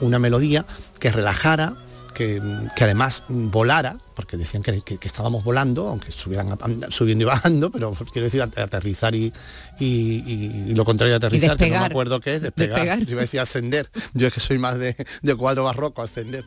una 0.00 0.18
melodía 0.18 0.64
que 0.98 1.12
relajara, 1.12 1.76
que, 2.20 2.84
además 2.84 3.22
volara, 3.28 3.96
porque 4.20 4.36
decían 4.36 4.62
que, 4.62 4.82
que- 4.82 4.98
que 4.98 5.08
estábamos 5.08 5.42
volando, 5.44 5.88
aunque 5.88 6.10
estuvieran 6.10 6.56
subiendo 6.90 7.22
y 7.24 7.26
bajando, 7.26 7.70
pero 7.70 7.92
quiero 8.12 8.24
decir 8.26 8.42
at- 8.42 8.58
aterrizar 8.58 9.14
y, 9.14 9.32
y- 9.78 9.84
y- 9.86 10.64
y 10.68 10.74
lo 10.74 10.84
contrario 10.84 11.12
de 11.12 11.16
aterrizar, 11.16 11.56
que 11.56 11.70
no 11.70 11.80
me 11.80 11.86
acuerdo 11.86 12.20
qué 12.20 12.34
es, 12.34 12.42
despegar. 12.42 12.74
Despegar. 12.76 12.98
Yo 13.06 13.12
iba 13.12 13.20
a 13.20 13.24
decir 13.24 13.40
ascender, 13.40 13.90
yo 14.14 14.26
es 14.26 14.34
que 14.34 14.40
soy 14.40 14.58
más 14.58 14.78
de, 14.78 14.94
de 15.22 15.34
cuadro 15.34 15.64
barroco, 15.64 16.02
ascender. 16.02 16.44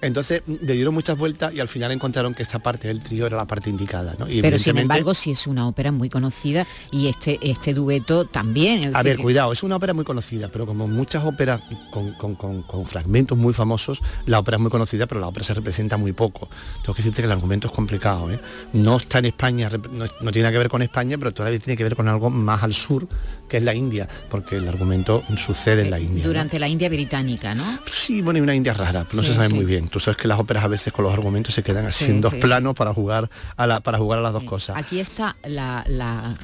Entonces 0.00 0.42
le 0.46 0.74
dieron 0.74 0.94
muchas 0.94 1.18
vueltas 1.18 1.52
y 1.54 1.60
al 1.60 1.68
final 1.68 1.90
encontraron 1.92 2.34
que 2.34 2.42
esta 2.42 2.58
parte 2.60 2.88
del 2.88 3.00
trío 3.00 3.26
era 3.26 3.36
la 3.36 3.46
parte 3.46 3.70
indicada. 3.70 4.14
¿no? 4.18 4.28
Y 4.30 4.40
Pero 4.42 4.58
sin 4.58 4.78
embargo, 4.78 5.14
sí 5.14 5.32
es 5.32 5.46
una 5.46 5.66
ópera 5.68 5.90
muy 5.92 6.08
conocida 6.08 6.66
y 6.92 7.08
este, 7.08 7.38
este 7.42 7.74
dueto 7.74 8.26
también. 8.26 8.82
es 8.90 8.94
A 8.94 9.02
ver, 9.02 9.16
que- 9.16 9.22
cuidado, 9.22 9.52
es 9.52 9.62
una 9.62 9.76
ópera 9.76 9.94
muy 9.94 10.04
conocida, 10.04 10.48
pero 10.48 10.66
como 10.66 10.86
muchas 10.86 11.24
óperas 11.24 11.60
con, 11.90 12.12
con- 12.14 12.34
con- 12.36 12.62
con 12.62 12.86
fragmentos 12.86 13.36
muy 13.36 13.52
famosos, 13.52 14.00
la 14.26 14.38
ópera 14.38 14.56
es 14.56 14.60
muy 14.62 14.70
conocida, 14.70 15.06
pero 15.06 15.20
la 15.20 15.28
ópera 15.28 15.44
se 15.44 15.54
representa 15.54 15.96
muy 15.96 16.12
poco. 16.12 16.48
Tengo 16.82 16.94
que 17.22 17.26
el 17.26 17.32
argumento 17.32 17.68
es 17.68 17.72
complicado. 17.74 18.30
¿eh? 18.30 18.38
No 18.72 18.96
está 18.96 19.18
en 19.18 19.26
España, 19.26 19.68
no, 19.90 20.04
no 20.20 20.32
tiene 20.32 20.50
que 20.50 20.58
ver 20.58 20.68
con 20.68 20.82
España, 20.82 21.18
pero 21.18 21.32
todavía 21.32 21.58
tiene 21.58 21.76
que 21.76 21.84
ver 21.84 21.96
con 21.96 22.08
algo 22.08 22.30
más 22.30 22.62
al 22.62 22.72
sur, 22.74 23.06
que 23.48 23.56
es 23.58 23.62
la 23.64 23.74
India, 23.74 24.08
porque 24.30 24.56
el 24.56 24.68
argumento 24.68 25.22
sucede 25.36 25.82
en 25.82 25.90
la 25.90 25.98
India. 26.00 26.22
¿no? 26.22 26.28
durante 26.28 26.58
la 26.58 26.68
India 26.68 26.88
británica, 26.88 27.54
¿no? 27.54 27.64
Sí, 27.90 28.22
bueno, 28.22 28.38
y 28.38 28.42
una 28.42 28.54
India 28.54 28.74
rara, 28.74 29.06
no 29.12 29.22
Sí, 29.22 29.28
se 29.28 29.34
sabe 29.34 29.48
sí. 29.48 29.54
muy 29.54 29.64
bien. 29.64 29.88
Tú 29.88 30.00
sabes 30.00 30.16
que 30.18 30.28
las 30.28 30.38
óperas 30.38 30.64
a 30.64 30.68
veces 30.68 30.92
con 30.92 31.04
los 31.04 31.12
argumentos 31.12 31.54
se 31.54 31.62
quedan 31.62 31.86
así 31.86 32.04
Sí, 32.06 32.10
en 32.10 32.20
dos 32.20 32.34
planos 32.34 32.74
para 32.74 32.92
jugar 32.92 33.30
a 33.56 33.66
la, 33.66 33.80
para 33.80 33.98
jugar 33.98 34.18
a 34.18 34.22
las 34.22 34.32
dos 34.32 34.44
cosas. 34.44 34.76
Aquí 34.76 35.00
está 35.00 35.36
la, 35.44 35.84
la, 35.88 36.36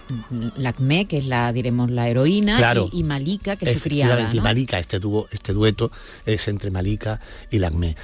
la 0.57 0.73
que 0.73 1.17
es 1.19 1.27
la, 1.27 1.53
diremos, 1.53 1.91
la 1.91 2.09
heroína, 2.09 2.57
Claro. 2.57 2.89
y, 2.93 3.01
y 3.01 3.03
Malika, 3.05 3.57
que. 3.57 3.65
Efectivamente, 3.71 4.35
y 4.37 4.39
¿no? 4.39 4.45
Malika, 4.45 4.79
este, 4.79 4.99
dúo, 4.99 5.27
este 5.31 5.53
dueto 5.53 5.91
es 6.27 6.49
entre 6.49 6.71
Malika 6.71 7.21
y 7.51 7.59
Lagmé. 7.59 7.97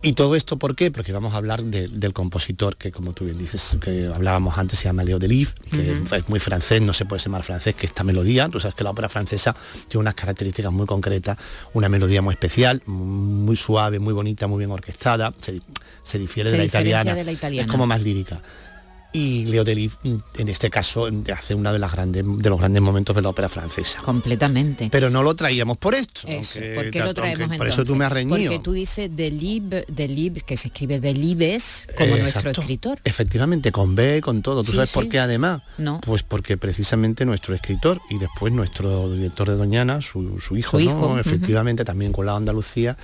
Y 0.00 0.12
todo 0.12 0.36
esto, 0.36 0.56
¿por 0.58 0.76
qué? 0.76 0.92
Porque 0.92 1.12
vamos 1.12 1.34
a 1.34 1.38
hablar 1.38 1.62
de- 1.64 1.88
del 1.88 2.12
compositor, 2.12 2.76
que 2.76 2.92
como 2.92 3.14
tú 3.14 3.24
bien 3.24 3.36
dices, 3.36 3.76
que 3.82 4.06
hablábamos 4.14 4.56
antes, 4.56 4.78
se 4.78 4.84
llama 4.84 5.02
Leo 5.02 5.18
Delibes, 5.18 5.54
que 5.72 6.00
es 6.16 6.28
muy 6.28 6.38
francés, 6.38 6.80
no 6.80 6.92
se 6.92 7.04
puede 7.04 7.20
llamar 7.20 7.42
francés, 7.42 7.74
que 7.74 7.84
esta 7.86 8.04
melodía, 8.04 8.48
tú 8.48 8.60
sabes 8.60 8.76
que 8.76 8.84
la 8.84 8.90
ópera 8.90 9.08
francesa 9.08 9.56
tiene 9.88 10.02
unas 10.02 10.14
características 10.14 10.70
muy 10.70 10.86
concretas, 10.86 11.36
una 11.72 11.88
melodía 11.88 12.22
muy 12.22 12.32
especial, 12.34 12.80
muy 12.86 13.56
suave, 13.56 13.98
muy 13.98 14.14
bonita, 14.14 14.46
muy 14.46 14.58
bien 14.58 14.70
orquestada, 14.70 15.34
se, 15.40 15.60
se 16.04 16.18
difiere 16.18 16.48
Se 16.50 16.52
de 16.52 16.58
la 16.58 16.64
diferencia 16.64 16.90
italiana, 17.00 17.14
de 17.16 17.24
la 17.24 17.32
italiana. 17.32 17.66
es 17.66 17.70
como 17.72 17.86
más 17.86 18.00
lírica. 18.04 18.40
Y 19.10 19.46
Leo 19.46 19.64
Delibes, 19.64 19.96
en 20.04 20.48
este 20.48 20.68
caso, 20.68 21.08
hace 21.34 21.54
uno 21.54 21.72
de, 21.72 21.78
las 21.78 21.92
grandes, 21.92 22.24
de 22.26 22.50
los 22.50 22.58
grandes 22.58 22.82
momentos 22.82 23.16
de 23.16 23.22
la 23.22 23.30
ópera 23.30 23.48
francesa. 23.48 24.00
Completamente. 24.02 24.88
Pero 24.92 25.08
no 25.08 25.22
lo 25.22 25.34
traíamos 25.34 25.78
por 25.78 25.94
esto. 25.94 26.28
Eso, 26.28 26.58
aunque- 26.60 26.74
¿por 26.74 26.90
qué 26.90 26.98
lo 26.98 27.04
aunque 27.06 27.20
traemos 27.20 27.56
Por 27.56 27.66
eso 27.66 27.74
entonces? 27.80 27.86
tú 27.86 27.96
me 27.96 28.04
has 28.04 28.12
reñido. 28.12 28.36
Porque 28.52 28.58
tú 28.58 28.72
dices 28.72 29.10
Delib, 29.16 29.86
Delib, 29.88 30.44
que 30.44 30.58
se 30.58 30.68
escribe 30.68 31.00
Delibes, 31.00 31.88
como 31.96 32.16
Eh, 32.16 32.20
nuestro 32.20 32.40
exacto. 32.40 32.60
escritor. 32.60 32.98
Efectivamente, 33.04 33.72
con 33.72 33.94
B, 33.94 34.20
con 34.22 34.42
todo. 34.42 34.62
¿Tú 34.62 34.72
Sí, 34.72 34.76
sabes 34.76 34.90
sí. 34.90 34.94
por 34.94 35.08
qué 35.08 35.18
además? 35.20 35.62
No. 35.78 36.00
Pues 36.02 36.22
porque 36.22 36.58
precisamente 36.58 37.24
nuestro 37.24 37.54
escritor 37.54 38.02
y 38.10 38.18
después 38.18 38.52
nuestro 38.52 39.10
director 39.10 39.48
de 39.48 39.56
Doñana, 39.56 40.02
su, 40.02 40.38
su 40.38 40.56
hijo, 40.58 40.78
Su 40.78 40.84
¿no? 40.84 40.90
hijo, 40.90 41.18
efectivamente 41.18 41.82
también 41.84 42.12
con 42.12 42.26
la 42.26 42.36
Andalucía, 42.36 42.96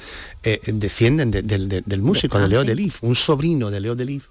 eh, 0.42 0.60
descienden 0.66 1.30
de- 1.30 1.42
del- 1.42 1.68
de- 1.70 1.80
del 1.80 2.02
músico, 2.02 2.36
Ah, 2.36 2.42
de 2.42 2.48
Leo 2.48 2.60
sí. 2.60 2.66
Delif, 2.68 3.02
un 3.02 3.14
sobrino 3.14 3.70
de 3.70 3.80
Leo 3.80 3.94
Delif, 3.94 4.26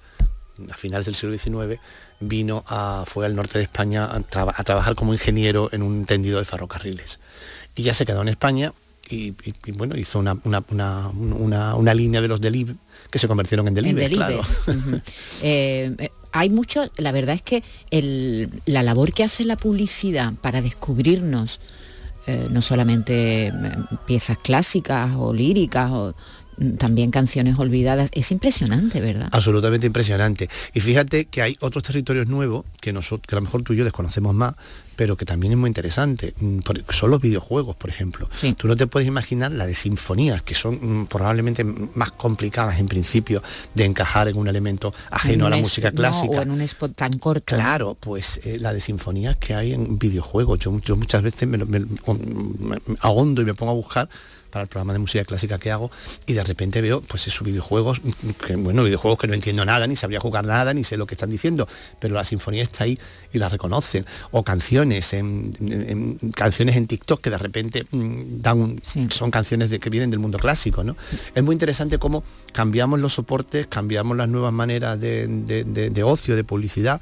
a 0.72 0.78
finales 0.78 1.06
del 1.06 1.16
siglo 1.16 1.38
XIX, 1.38 1.80
vino 2.20 2.64
a, 2.68 3.04
fue 3.08 3.26
al 3.26 3.36
norte 3.36 3.58
de 3.58 3.64
España 3.64 4.06
a, 4.06 4.20
traba- 4.22 4.54
a 4.56 4.64
trabajar 4.64 4.96
como 4.96 5.14
ingeniero 5.14 5.70
en 5.72 5.82
un 5.84 6.06
tendido 6.06 6.40
de 6.40 6.46
ferrocarriles. 6.46 7.20
Y 7.76 7.84
ya 7.84 7.94
se 7.94 8.06
quedó 8.06 8.22
en 8.22 8.28
España 8.30 8.72
y, 9.10 9.30
y- 9.44 9.54
y, 9.66 9.72
bueno, 9.72 9.98
hizo 9.98 10.20
una, 10.20 10.38
una, 10.44 10.64
una- 10.70 11.10
una- 11.10 11.76
una 11.76 11.94
línea 11.94 12.22
de 12.22 12.28
los 12.28 12.40
Delib 12.40 12.76
que 13.10 13.20
se 13.20 13.28
convirtieron 13.28 13.68
en 13.68 13.78
En 13.78 13.96
Delibes, 13.96 14.18
claro. 14.18 14.42
Eh, 15.42 15.96
eh, 16.00 16.10
hay 16.32 16.50
mucho, 16.50 16.90
la 16.98 17.12
verdad 17.12 17.36
es 17.36 17.42
que 17.42 17.64
el- 17.92 18.50
la 18.66 18.84
labor 18.84 19.14
que 19.14 19.24
hace 19.24 19.44
la 19.46 19.56
publicidad 19.58 20.34
para 20.42 20.62
descubrirnos 20.62 21.60
eh, 22.26 22.48
no 22.50 22.62
solamente 22.62 23.52
piezas 24.08 24.38
clásicas 24.38 25.12
o 25.18 25.34
líricas 25.34 25.92
o 25.92 26.16
también 26.78 27.12
canciones 27.12 27.58
olvidadas, 27.60 28.10
es 28.14 28.32
impresionante, 28.32 29.02
¿verdad? 29.02 29.30
Absolutamente 29.32 29.88
impresionante. 29.88 30.50
Y 30.74 30.80
fíjate 30.80 31.26
que 31.26 31.42
hay 31.42 31.58
otros 31.62 31.84
territorios 31.84 32.28
nuevos 32.28 32.66
que, 32.82 32.94
nosotros, 32.94 33.28
que 33.28 33.36
a 33.36 33.38
lo 33.40 33.44
mejor 33.44 33.64
tú 33.64 33.74
y 33.74 33.78
yo 33.78 33.84
desconocemos 33.84 34.34
más, 34.36 34.56
pero 34.96 35.18
que 35.18 35.26
también 35.26 35.54
es 35.54 35.58
muy 35.60 35.68
interesante. 35.70 36.34
Mm, 36.40 36.60
por- 36.60 36.84
Son 36.94 37.10
los 37.10 37.20
videojuegos, 37.20 37.76
por 37.76 37.90
ejemplo. 37.90 38.30
Tú 38.58 38.68
no 38.68 38.76
te 38.78 38.86
puedes 38.86 39.08
imaginar 39.08 39.52
la 39.52 39.66
de 39.66 39.74
sinfonías, 39.74 40.44
que 40.44 40.54
son 40.54 41.02
mm, 41.02 41.06
probablemente 41.08 41.64
más 41.64 42.12
complicadas 42.12 42.80
en 42.80 42.88
principio 42.88 43.42
de 43.74 43.86
encajar 43.86 44.28
en 44.28 44.38
un 44.38 44.48
elemento 44.48 44.94
ajeno 45.10 45.48
a 45.48 45.50
la 45.50 45.58
música 45.58 45.90
no, 45.92 45.98
clásica. 45.98 46.38
o 46.38 46.42
en 46.42 46.52
un 46.52 46.62
spot 46.62 46.96
tan 46.96 47.18
corto. 47.18 47.56
Claro, 47.56 47.98
pues 48.00 48.40
eh, 48.44 48.60
la 48.60 48.72
de 48.74 48.80
sinfonías 48.82 49.38
que 49.38 49.56
hay 49.56 49.74
en 49.74 49.98
videojuegos. 49.98 50.60
Yo, 50.60 50.80
yo 50.82 50.96
muchas 50.96 51.24
veces 51.24 51.48
me, 51.50 51.58
me- 51.58 51.80
me- 51.80 51.88
me 52.60 52.78
ahondo 53.00 53.42
y 53.42 53.46
me 53.46 53.54
pongo 53.56 53.72
a 53.72 53.76
buscar 53.76 54.10
para 54.54 54.64
el 54.64 54.70
programa 54.70 54.94
de 54.94 55.00
música 55.00 55.26
clásica 55.26 55.58
que 55.58 55.72
hago 55.72 55.90
y 56.28 56.34
de 56.34 56.44
repente 56.44 56.80
veo 56.80 57.02
pues 57.02 57.26
esos 57.28 57.44
videojuegos, 57.44 58.00
que, 58.46 58.56
bueno, 58.56 58.84
videojuegos 58.84 59.18
que 59.20 59.26
no 59.28 59.34
entiendo 59.34 59.66
nada, 59.66 59.88
ni 59.88 59.96
sabría 59.96 60.20
jugar 60.20 60.46
nada, 60.46 60.74
ni 60.76 60.84
sé 60.84 60.96
lo 60.96 61.08
que 61.08 61.16
están 61.16 61.32
diciendo, 61.32 61.68
pero 62.00 62.14
la 62.14 62.24
sinfonía 62.24 62.62
está 62.62 62.84
ahí 62.84 63.00
y 63.34 63.40
la 63.40 63.50
reconocen. 63.50 64.06
O 64.30 64.44
canciones, 64.44 65.14
en, 65.14 65.58
en- 65.60 66.20
en- 66.22 66.32
canciones 66.32 66.76
en 66.76 66.86
TikTok 66.86 67.20
que 67.20 67.32
de 67.32 67.38
repente 67.40 67.88
mm, 67.90 68.42
dan 68.42 68.60
un- 68.62 68.82
son 69.10 69.32
canciones 69.32 69.72
de, 69.72 69.80
que 69.80 69.90
vienen 69.90 70.12
del 70.12 70.20
mundo 70.20 70.38
clásico, 70.38 70.84
¿no? 70.84 70.96
Es 71.34 71.44
muy 71.44 71.54
interesante 71.54 71.98
cómo 71.98 72.24
cambiamos 72.52 73.00
los 73.00 73.14
soportes, 73.14 73.66
cambiamos 73.68 74.16
las 74.16 74.30
nuevas 74.30 74.54
maneras 74.54 75.00
de, 75.00 75.26
de- 75.28 76.04
ocio, 76.04 76.36
de 76.36 76.44
publicidad, 76.44 77.02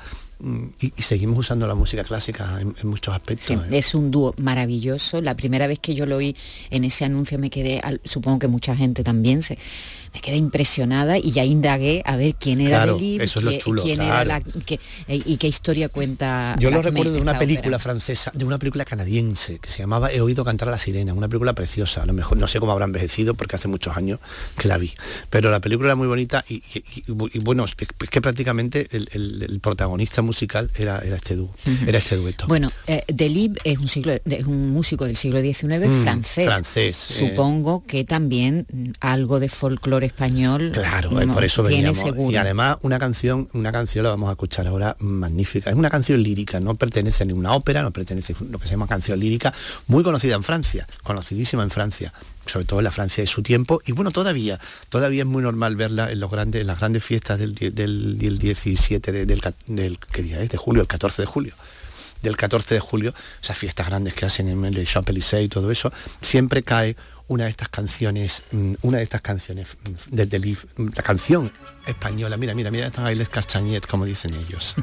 y, 0.81 0.93
y 0.97 1.01
seguimos 1.01 1.37
usando 1.39 1.67
la 1.67 1.75
música 1.75 2.03
clásica 2.03 2.59
en, 2.59 2.75
en 2.81 2.87
muchos 2.89 3.13
aspectos. 3.13 3.45
Sí, 3.47 3.53
¿eh? 3.53 3.77
es 3.77 3.93
un 3.95 4.09
dúo 4.11 4.33
maravilloso. 4.37 5.21
La 5.21 5.35
primera 5.35 5.67
vez 5.67 5.79
que 5.79 5.93
yo 5.95 6.05
lo 6.05 6.17
oí 6.17 6.35
en 6.69 6.83
ese 6.83 7.05
anuncio 7.05 7.37
me 7.37 7.49
quedé, 7.49 7.79
al- 7.79 8.01
supongo 8.03 8.39
que 8.39 8.47
mucha 8.47 8.75
gente 8.75 9.03
también 9.03 9.41
se 9.41 9.57
me 10.13 10.19
quedé 10.21 10.35
impresionada 10.35 11.17
y 11.17 11.31
ya 11.31 11.45
indagué 11.45 12.01
a 12.05 12.15
ver 12.17 12.35
quién 12.35 12.59
era 12.61 12.77
Claro, 12.83 12.95
Delib, 12.95 13.21
eso 13.21 13.39
es 13.39 13.45
lo 13.45 13.51
qué- 13.51 13.57
chulo, 13.59 13.81
quién 13.83 14.01
era 14.01 14.25
la 14.25 14.37
eh, 15.07 15.21
y 15.25 15.37
qué 15.37 15.47
historia 15.47 15.89
cuenta. 15.89 16.55
Yo 16.59 16.69
lo 16.69 16.81
recuerdo 16.81 17.13
de 17.13 17.21
una 17.21 17.37
película 17.37 17.77
ópera. 17.77 17.79
francesa, 17.79 18.31
de 18.35 18.43
una 18.45 18.59
película 18.59 18.83
canadiense 18.85 19.59
que 19.59 19.69
se 19.71 19.79
llamaba 19.79 20.11
He 20.11 20.19
oído 20.21 20.43
cantar 20.43 20.67
a 20.67 20.71
la 20.71 20.77
sirena, 20.77 21.13
una 21.13 21.27
película 21.29 21.53
preciosa, 21.53 22.03
a 22.03 22.05
lo 22.05 22.13
mejor 22.13 22.37
no 22.37 22.47
sé 22.47 22.59
cómo 22.59 22.71
habrá 22.71 22.85
envejecido 22.85 23.35
porque 23.35 23.55
hace 23.55 23.67
muchos 23.67 23.95
años 23.95 24.19
que 24.57 24.67
la 24.67 24.77
vi, 24.77 24.91
pero 25.29 25.49
la 25.49 25.59
película 25.61 25.87
era 25.89 25.95
muy 25.95 26.07
bonita 26.07 26.43
y, 26.49 26.55
y- 26.55 26.83
y- 26.97 27.03
y 27.33 27.39
bueno, 27.39 27.63
es 27.65 27.75
que 27.75 28.21
prácticamente 28.21 28.87
el, 28.91 29.07
el- 29.13 29.43
el 29.49 29.59
protagonista 29.61 30.21
musical 30.21 30.69
era, 30.77 30.99
era 30.99 31.15
este 31.15 31.35
dúo, 31.35 31.53
era 31.87 31.97
este 31.97 32.15
dueto. 32.17 32.47
Bueno, 32.47 32.69
eh, 32.87 33.03
Delib 33.07 33.57
es 33.63 33.77
un, 33.77 33.87
siglo, 33.87 34.13
es 34.25 34.45
un 34.45 34.71
músico 34.71 35.05
del 35.05 35.15
siglo 35.15 35.39
XIX 35.41 35.87
Mm, 35.89 36.03
francés. 36.03 36.45
francés, 36.45 37.11
eh. 37.11 37.29
Supongo 37.29 37.83
que 37.85 38.03
también 38.03 38.65
algo 38.99 39.39
de 39.39 39.47
folclore 39.49 40.00
español. 40.03 40.71
Claro, 40.73 41.11
no, 41.11 41.33
por 41.33 41.43
eso 41.43 41.63
veníamos. 41.63 41.97
seguro. 41.99 42.31
Y 42.31 42.35
además 42.35 42.77
una 42.81 42.99
canción, 42.99 43.49
una 43.53 43.71
canción 43.71 44.03
la 44.03 44.09
vamos 44.11 44.29
a 44.29 44.33
escuchar 44.33 44.67
ahora 44.67 44.95
magnífica. 44.99 45.69
Es 45.69 45.75
una 45.75 45.89
canción 45.89 46.21
lírica, 46.21 46.59
no 46.59 46.75
pertenece 46.75 47.23
a 47.23 47.25
ninguna 47.27 47.53
ópera, 47.53 47.81
no 47.83 47.91
pertenece 47.91 48.33
a 48.33 48.43
lo 48.43 48.59
que 48.59 48.65
se 48.67 48.71
llama 48.71 48.87
canción 48.87 49.19
lírica, 49.19 49.53
muy 49.87 50.03
conocida 50.03 50.35
en 50.35 50.43
Francia, 50.43 50.87
conocidísima 51.03 51.63
en 51.63 51.69
Francia, 51.71 52.13
sobre 52.45 52.65
todo 52.65 52.79
en 52.79 52.85
la 52.85 52.91
Francia 52.91 53.21
de 53.23 53.27
su 53.27 53.41
tiempo. 53.43 53.81
Y 53.85 53.91
bueno, 53.91 54.11
todavía, 54.11 54.59
todavía 54.89 55.21
es 55.23 55.27
muy 55.27 55.43
normal 55.43 55.75
verla 55.75 56.11
en 56.11 56.19
los 56.19 56.29
grandes, 56.31 56.61
en 56.61 56.67
las 56.67 56.79
grandes 56.79 57.03
fiestas 57.03 57.39
del, 57.39 57.55
del, 57.55 58.17
del 58.17 58.37
17 58.39 59.11
de- 59.11 59.25
del 59.25 59.99
¿qué 60.11 60.21
día 60.23 60.41
es? 60.41 60.49
de 60.49 60.57
julio, 60.57 60.81
el 60.81 60.87
14 60.87 61.21
de 61.21 61.25
julio 61.25 61.53
del 62.21 62.37
14 62.37 62.75
de 62.75 62.79
julio, 62.79 63.15
esas 63.41 63.57
fiestas 63.57 63.87
grandes 63.87 64.13
que 64.13 64.27
hacen 64.27 64.47
en 64.47 64.63
el 64.63 64.85
Champs-Élysées 64.85 65.43
y 65.43 65.49
todo 65.49 65.71
eso, 65.71 65.91
siempre 66.21 66.61
cae 66.61 66.95
una 67.31 67.45
de 67.45 67.49
estas 67.49 67.69
canciones, 67.69 68.43
mm, 68.51 68.73
una 68.81 68.97
de 68.97 69.03
estas 69.03 69.21
canciones 69.21 69.69
mm, 69.69 70.15
del 70.15 70.29
Delif, 70.29 70.65
mm, 70.75 70.89
la 70.95 71.01
canción 71.01 71.49
española, 71.87 72.35
mira, 72.35 72.53
mira, 72.53 72.69
mira, 72.69 72.87
están 72.87 73.05
ahí 73.05 73.15
les 73.15 73.29
Castagnet, 73.29 73.87
como 73.87 74.03
dicen 74.05 74.33
ellos. 74.33 74.75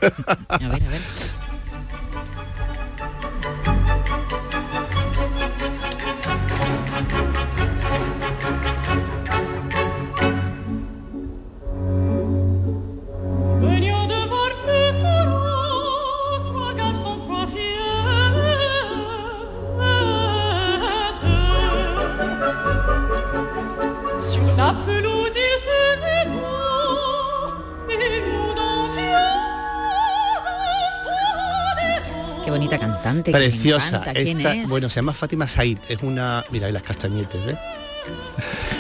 Que 33.33 33.39
me 33.39 33.49
Preciosa. 33.49 33.89
encanta. 33.89 34.13
¿Quién 34.15 34.37
Esta- 34.37 34.55
es? 34.55 34.69
Bueno, 34.69 34.89
se 34.91 34.97
llama 34.97 35.13
Fátima 35.15 35.47
Said, 35.47 35.79
es 35.89 36.03
una, 36.03 36.45
mira, 36.51 36.67
ahí 36.67 36.73
las 36.73 36.83
castañetes, 36.83 37.45
¿ves? 37.45 37.57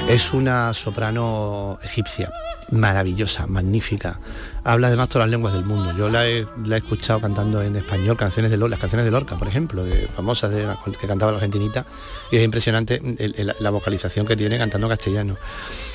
Es 0.08 0.32
una 0.32 0.72
soprano 0.74 1.78
egipcia 1.82 2.32
maravillosa, 2.70 3.46
magnífica. 3.46 4.20
Habla 4.62 4.88
además 4.88 5.08
todas 5.08 5.26
las 5.26 5.30
lenguas 5.30 5.54
del 5.54 5.64
mundo. 5.64 5.96
Yo 5.96 6.10
la 6.10 6.26
he, 6.26 6.46
la 6.66 6.76
he 6.76 6.78
escuchado 6.78 7.18
cantando 7.18 7.62
en 7.62 7.76
español 7.76 8.16
canciones 8.18 8.50
de 8.50 8.58
Lorca, 8.58 8.72
las 8.72 8.80
canciones 8.80 9.04
de 9.06 9.10
Lorca, 9.10 9.38
por 9.38 9.48
ejemplo, 9.48 9.84
de 9.84 10.06
famosas 10.08 10.50
de, 10.50 10.66
que 11.00 11.06
cantaba 11.06 11.32
la 11.32 11.38
argentinita, 11.38 11.86
y 12.30 12.36
es 12.36 12.44
impresionante 12.44 13.00
el- 13.18 13.34
el- 13.38 13.54
la 13.58 13.70
vocalización 13.70 14.26
que 14.26 14.36
tiene 14.36 14.58
cantando 14.58 14.86
castellano. 14.88 15.36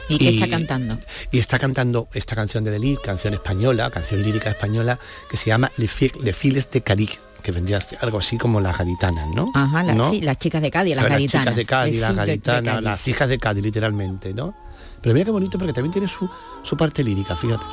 ¿Y 0.09 0.17
qué 0.17 0.29
está 0.29 0.47
cantando? 0.49 0.97
Y 1.31 1.37
está 1.37 1.59
cantando 1.59 2.07
esta 2.13 2.35
canción 2.35 2.63
de 2.63 2.71
Delir, 2.71 2.99
canción 3.01 3.35
española, 3.35 3.91
canción 3.91 4.23
lírica 4.23 4.49
española, 4.49 4.97
que 5.29 5.37
se 5.37 5.47
llama 5.51 5.71
Le, 5.77 5.87
Fi- 5.87 6.11
Le 6.23 6.33
Files 6.33 6.69
de 6.71 6.81
Caric, 6.81 7.19
que 7.43 7.51
vendría 7.51 7.77
a 7.77 7.81
ser 7.81 7.99
algo 8.01 8.17
así 8.17 8.37
como 8.37 8.59
las 8.61 8.77
gaditanas, 8.77 9.27
¿no? 9.35 9.51
Ajá, 9.53 9.83
la- 9.83 9.93
¿No? 9.93 10.09
sí, 10.09 10.21
las 10.21 10.37
chicas 10.39 10.61
de 10.61 10.71
Cádiz, 10.71 10.95
las 10.95 11.07
gaditanas. 11.07 11.43
chicas 11.45 11.55
de 11.57 11.65
Cádiz, 11.65 11.99
las 11.99 12.15
gaditanas, 12.15 12.81
las 12.83 13.07
hijas 13.07 13.29
de 13.29 13.37
Cádiz, 13.37 13.63
literalmente, 13.63 14.33
¿no? 14.33 14.55
Pero 15.01 15.13
mira 15.13 15.25
qué 15.25 15.31
bonito 15.31 15.57
porque 15.59 15.73
también 15.73 15.91
tiene 15.91 16.07
su, 16.07 16.27
su 16.63 16.77
parte 16.77 17.03
lírica, 17.03 17.35
fíjate. 17.35 17.65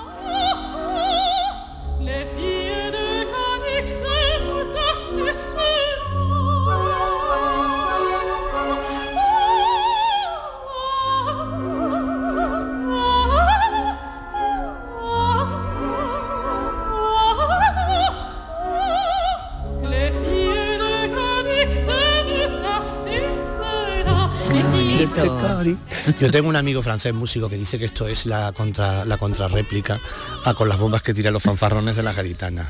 Yo 26.20 26.30
tengo 26.30 26.48
un 26.50 26.56
amigo 26.56 26.82
francés 26.82 27.14
músico 27.14 27.48
que 27.48 27.56
dice 27.56 27.78
que 27.78 27.86
esto 27.86 28.06
es 28.06 28.26
la 28.26 28.52
contra 28.52 29.04
la 29.06 29.16
contrarréplica 29.16 30.00
a 30.44 30.52
con 30.52 30.68
las 30.68 30.78
bombas 30.78 31.00
que 31.02 31.14
tiran 31.14 31.32
los 31.32 31.42
fanfarrones 31.42 31.96
de 31.96 32.02
las 32.02 32.14
gaditanas. 32.14 32.68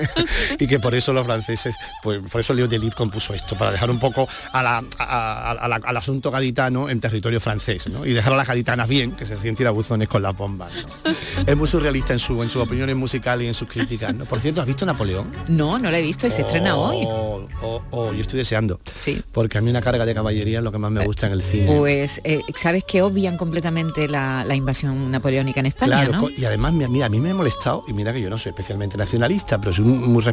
y 0.58 0.66
que 0.66 0.78
por 0.78 0.94
eso 0.94 1.12
los 1.14 1.24
franceses, 1.24 1.74
pues 2.02 2.20
por 2.30 2.42
eso 2.42 2.52
Leo 2.52 2.68
Delibes 2.68 2.94
compuso 2.94 3.32
esto, 3.32 3.56
para 3.56 3.70
dejar 3.72 3.90
un 3.90 3.98
poco 3.98 4.28
a 4.52 4.62
la- 4.62 4.84
a- 4.98 5.50
a 5.52 5.68
la- 5.68 5.80
al 5.82 5.96
asunto 5.96 6.30
gaditano 6.30 6.90
en 6.90 7.00
territorio 7.00 7.40
francés, 7.40 7.88
¿no? 7.88 8.04
Y 8.04 8.12
dejar 8.12 8.34
a 8.34 8.36
las 8.36 8.46
gaditanas 8.46 8.86
bien, 8.88 9.12
que 9.12 9.24
se 9.24 9.34
sienten 9.36 9.56
tirabuzones 9.56 10.06
con 10.08 10.22
las 10.22 10.36
bombas. 10.36 10.70
¿no? 11.04 11.12
Es 11.46 11.56
muy 11.56 11.68
surrealista 11.68 12.12
en 12.12 12.18
su 12.18 12.42
en 12.42 12.50
sus 12.50 12.62
opiniones 12.62 12.96
musicales 12.96 13.44
y 13.46 13.48
en 13.48 13.54
sus 13.54 13.66
críticas. 13.68 14.14
¿no? 14.14 14.26
Por 14.26 14.40
cierto, 14.40 14.60
¿has 14.60 14.66
visto 14.66 14.84
Napoleón? 14.84 15.30
No, 15.48 15.78
no 15.78 15.90
la 15.90 15.98
he 15.98 16.02
visto 16.02 16.26
y 16.26 16.30
se 16.30 16.42
estrena 16.42 16.76
hoy. 16.76 17.04
Oh, 17.08 17.46
oh, 17.62 17.82
oh, 17.92 18.12
yo 18.12 18.20
estoy 18.20 18.38
deseando. 18.38 18.78
Sí. 18.92 19.22
Porque 19.32 19.56
a 19.56 19.62
mí 19.62 19.70
una 19.70 19.80
carga 19.80 20.04
de 20.04 20.14
caballería 20.14 20.58
es 20.58 20.64
lo 20.64 20.70
que 20.70 20.78
más 20.78 20.90
me 20.90 21.02
gusta 21.04 21.26
en 21.28 21.32
el 21.32 21.42
cine. 21.42 21.66
Pues, 21.78 22.20
eh, 22.24 22.40
¿sabes 22.54 22.84
que 22.90 23.02
obvian 23.02 23.36
completamente 23.36 24.08
la, 24.08 24.44
la 24.44 24.56
invasión 24.56 25.12
napoleónica 25.12 25.60
en 25.60 25.66
España, 25.66 26.04
Claro, 26.04 26.22
no? 26.22 26.30
y 26.36 26.44
además 26.44 26.72
mira, 26.72 27.06
a 27.06 27.08
mí 27.08 27.20
me 27.20 27.30
ha 27.30 27.34
molestado, 27.34 27.84
y 27.86 27.92
mira 27.92 28.12
que 28.12 28.20
yo 28.20 28.28
no 28.28 28.36
soy 28.36 28.50
especialmente 28.50 28.96
nacionalista, 28.96 29.60
pero 29.60 29.72
soy 29.72 29.84
muy, 29.84 30.24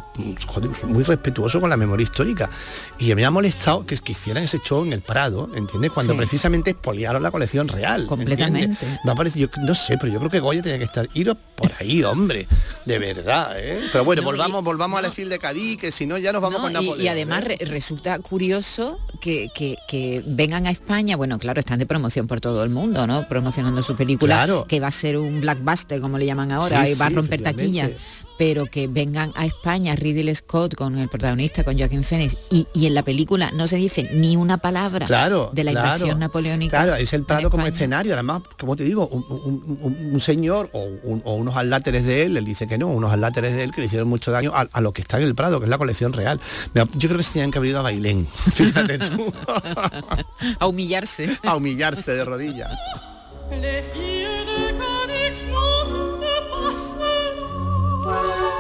joder, 0.48 0.72
muy 0.88 1.04
respetuoso 1.04 1.62
con 1.62 1.70
la 1.70 1.78
memoria 1.78 2.04
histórica. 2.04 2.50
Y 2.98 3.14
me 3.14 3.26
ha 3.26 3.30
molestado 3.30 3.86
que, 3.86 3.96
que 3.98 4.14
hicieran 4.14 4.44
ese 4.44 4.58
show 4.58 4.84
en 4.84 4.94
el 4.94 5.02
Prado, 5.04 5.50
¿entiendes? 5.54 5.92
Cuando 5.92 6.14
Sí. 6.14 6.18
precisamente 6.18 6.72
expoliaron 6.72 7.22
la 7.22 7.30
colección 7.30 7.68
real. 7.68 8.02
¿me 8.02 8.08
Completamente. 8.08 8.88
Me 9.06 9.12
ha 9.12 9.16
parecido, 9.16 9.50
yo 9.56 9.62
no 9.64 9.76
sé, 9.76 9.98
pero 10.00 10.12
yo 10.12 10.18
creo 10.18 10.32
que 10.32 10.40
Goya 10.40 10.62
tenía 10.64 10.80
que 10.80 10.86
estar. 10.86 11.08
Iros 11.14 11.38
por 11.56 11.72
ahí, 11.80 12.04
hombre. 12.04 12.48
De 12.86 12.98
verdad, 12.98 13.52
¿eh? 13.60 13.80
Pero 13.92 14.04
bueno, 14.04 14.22
No, 14.24 14.30
y- 14.30 14.32
volvamos, 14.32 14.64
volvamos 14.64 14.98
al 14.98 15.06
Efil 15.06 15.30
de 15.30 15.38
Cadí, 15.38 15.78
que 15.78 15.92
si 15.92 16.08
no 16.08 16.18
ya 16.18 16.32
nos 16.34 16.42
vamos 16.42 16.60
No, 16.60 16.64
con 16.64 16.72
y- 16.72 16.74
Napoleón. 16.74 17.02
y, 17.06 17.08
además 17.08 17.44
¿eh? 17.44 17.58
re- 17.60 17.66
resulta 17.66 18.18
curioso 18.20 19.00
que, 19.22 19.50
que- 19.54 19.78
que 19.88 20.24
vengan 20.26 20.66
a 20.66 20.72
España, 20.72 21.16
bueno, 21.16 21.38
claro, 21.38 21.60
están 21.60 21.78
de 21.80 21.86
promoción 21.86 22.26
por 22.28 22.37
todo 22.40 22.64
el 22.64 22.70
mundo, 22.70 23.06
¿no? 23.08 23.28
Promocionando 23.28 23.82
su 23.84 23.96
película, 23.96 24.36
Claro. 24.36 24.66
que 24.68 24.80
va 24.80 24.88
a 24.88 24.92
ser 24.92 25.18
un 25.18 25.42
blackbuster, 25.42 26.00
como 26.02 26.18
le 26.18 26.26
llaman 26.26 26.52
ahora, 26.52 26.86
Sí, 26.86 26.92
y 26.92 26.96
va 26.96 27.08
a 27.08 27.10
romper 27.10 27.42
taquillas, 27.42 27.94
pero 28.38 28.66
que 28.68 28.88
vengan 28.88 29.32
a 29.36 29.46
España 29.46 29.96
Ridley 29.96 30.34
Scott 30.36 30.76
con 30.76 30.98
el 30.98 31.10
protagonista, 31.10 31.64
con 31.64 31.78
Joaquín 31.78 32.04
Phoenix, 32.04 32.36
y, 32.50 32.68
y 32.74 32.86
en 32.86 32.94
la 32.94 33.04
película 33.04 33.52
no 33.56 33.68
se 33.68 33.78
dice 33.78 34.10
ni 34.14 34.36
una 34.36 34.58
palabra 34.58 35.06
Claro, 35.06 35.50
de 35.54 35.64
la 35.64 35.72
claro. 35.72 35.88
invasión 35.88 36.20
napoleónica. 36.20 36.84
Claro, 36.84 36.96
es 36.96 37.14
el 37.14 37.24
Prado 37.24 37.50
como 37.50 37.66
escenario, 37.66 38.14
además, 38.14 38.42
como 38.60 38.76
te 38.76 38.84
digo, 38.84 39.08
un, 39.08 39.26
un- 39.30 39.80
un- 39.82 40.10
un 40.14 40.20
señor 40.20 40.70
o, 40.74 40.84
un- 41.04 41.22
o 41.26 41.34
unos 41.36 41.56
aláteres 41.56 42.06
de 42.06 42.24
él, 42.24 42.38
él 42.38 42.46
dice 42.46 42.68
que 42.68 42.78
no, 42.78 42.88
unos 42.88 43.12
aláteres 43.12 43.56
de 43.56 43.64
él 43.64 43.72
que 43.72 43.82
le 43.82 43.88
hicieron 43.88 44.08
mucho 44.08 44.32
daño 44.32 44.52
a, 44.54 44.68
a 44.72 44.82
lo 44.82 44.94
que 44.94 45.02
está 45.02 45.18
en 45.18 45.24
el 45.24 45.36
Prado, 45.36 45.60
que 45.60 45.66
es 45.66 45.70
la 45.70 45.78
colección 45.78 46.14
real. 46.14 46.40
Yo 46.74 46.86
creo 47.10 47.18
que 47.18 47.24
se 47.24 47.34
tenían 47.34 47.52
que 47.52 47.58
haber 47.58 47.70
ido 47.72 47.80
a 47.80 47.84
Bailén, 47.84 48.28
fíjate 48.54 49.00
tú, 49.00 49.34
a 50.60 50.68
humillarse. 50.68 51.38
a 51.44 51.56
humillarse 51.56 52.14
de 52.14 52.24
rodillas. 52.26 52.72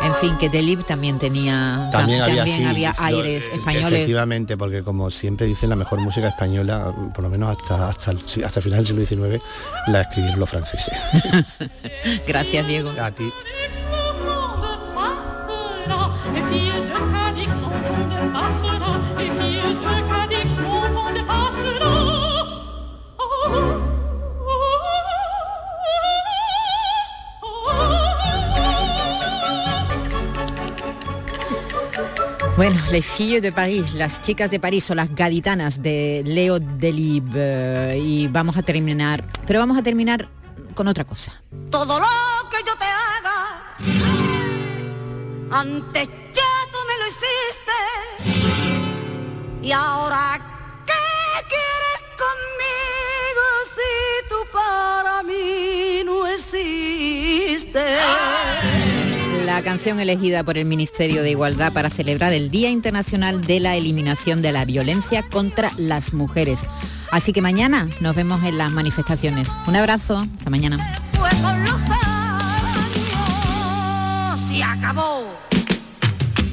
En 0.07 0.15
fin, 0.15 0.37
que 0.37 0.47
Delib 0.49 0.85
también 0.85 1.19
tenía 1.19 1.89
También 1.91 2.21
había, 2.21 2.45
sí, 2.45 2.63
había 2.63 2.93
aires 2.99 3.49
lo- 3.49 3.55
españoles. 3.57 3.91
Efectivamente, 3.91 4.55
porque 4.55 4.81
como 4.81 5.11
siempre 5.11 5.45
dicen, 5.45 5.69
la 5.69 5.75
mejor 5.75 5.99
música 5.99 6.29
española, 6.29 6.93
por 7.13 7.23
lo 7.23 7.29
menos 7.29 7.57
hasta, 7.57 7.89
hasta, 7.89 8.11
el, 8.11 8.17
hasta 8.45 8.59
el 8.59 8.63
final 8.63 8.83
del 8.85 9.05
siglo 9.07 9.27
XIX, 9.29 9.43
la 9.87 10.01
escribieron 10.01 10.39
los 10.39 10.49
franceses. 10.49 10.93
Gracias, 12.27 12.65
Diego. 12.67 12.93
A 12.99 13.11
ti. 13.11 13.29
Les 32.91 33.05
filles 33.05 33.41
de 33.41 33.51
París, 33.51 33.93
las 33.95 34.21
chicas 34.21 34.49
de 34.49 34.61
París 34.61 34.89
o 34.89 34.95
las 34.95 35.13
gaditanas 35.13 35.81
de 35.81 36.23
Leo 36.25 36.59
Delib 36.59 37.25
eh, 37.35 37.99
y 38.01 38.27
vamos 38.29 38.55
a 38.55 38.63
terminar, 38.63 39.25
pero 39.45 39.59
vamos 39.59 39.77
a 39.77 39.83
terminar 39.83 40.29
con 40.73 40.87
otra 40.87 41.03
cosa. 41.03 41.33
Todo 41.69 41.99
lo 41.99 42.05
que 42.49 42.57
yo 42.65 42.73
te 42.77 42.85
haga, 42.85 43.75
antes 45.51 46.07
ya 46.33 46.43
tú 46.71 46.77
me 46.87 46.97
lo 46.97 47.07
hiciste. 47.11 47.77
Y 49.67 49.71
ahora, 49.73 50.26
La 59.57 59.63
canción 59.63 59.99
elegida 59.99 60.43
por 60.43 60.55
el 60.59 60.65
Ministerio 60.65 61.23
de 61.23 61.31
Igualdad 61.31 61.73
para 61.73 61.89
celebrar 61.89 62.31
el 62.31 62.51
Día 62.51 62.69
Internacional 62.69 63.41
de 63.43 63.59
la 63.59 63.75
Eliminación 63.75 64.43
de 64.43 64.51
la 64.51 64.65
Violencia 64.65 65.23
contra 65.23 65.71
las 65.77 66.13
Mujeres. 66.13 66.63
Así 67.11 67.33
que 67.33 67.41
mañana 67.41 67.89
nos 67.99 68.15
vemos 68.15 68.43
en 68.43 68.59
las 68.59 68.69
manifestaciones. 68.69 69.49
Un 69.65 69.75
abrazo, 69.75 70.27
hasta 70.31 70.51
mañana. 70.51 70.77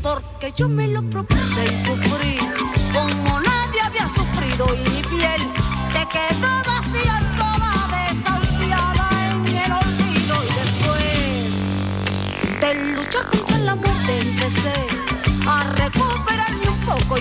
Porque 0.02 0.52
yo 0.57 0.70
me 0.70 0.88
lo 0.88 1.02
propuse 1.11 1.66
y 1.66 1.84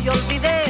yo 0.03 0.11
olvidé 0.11 0.62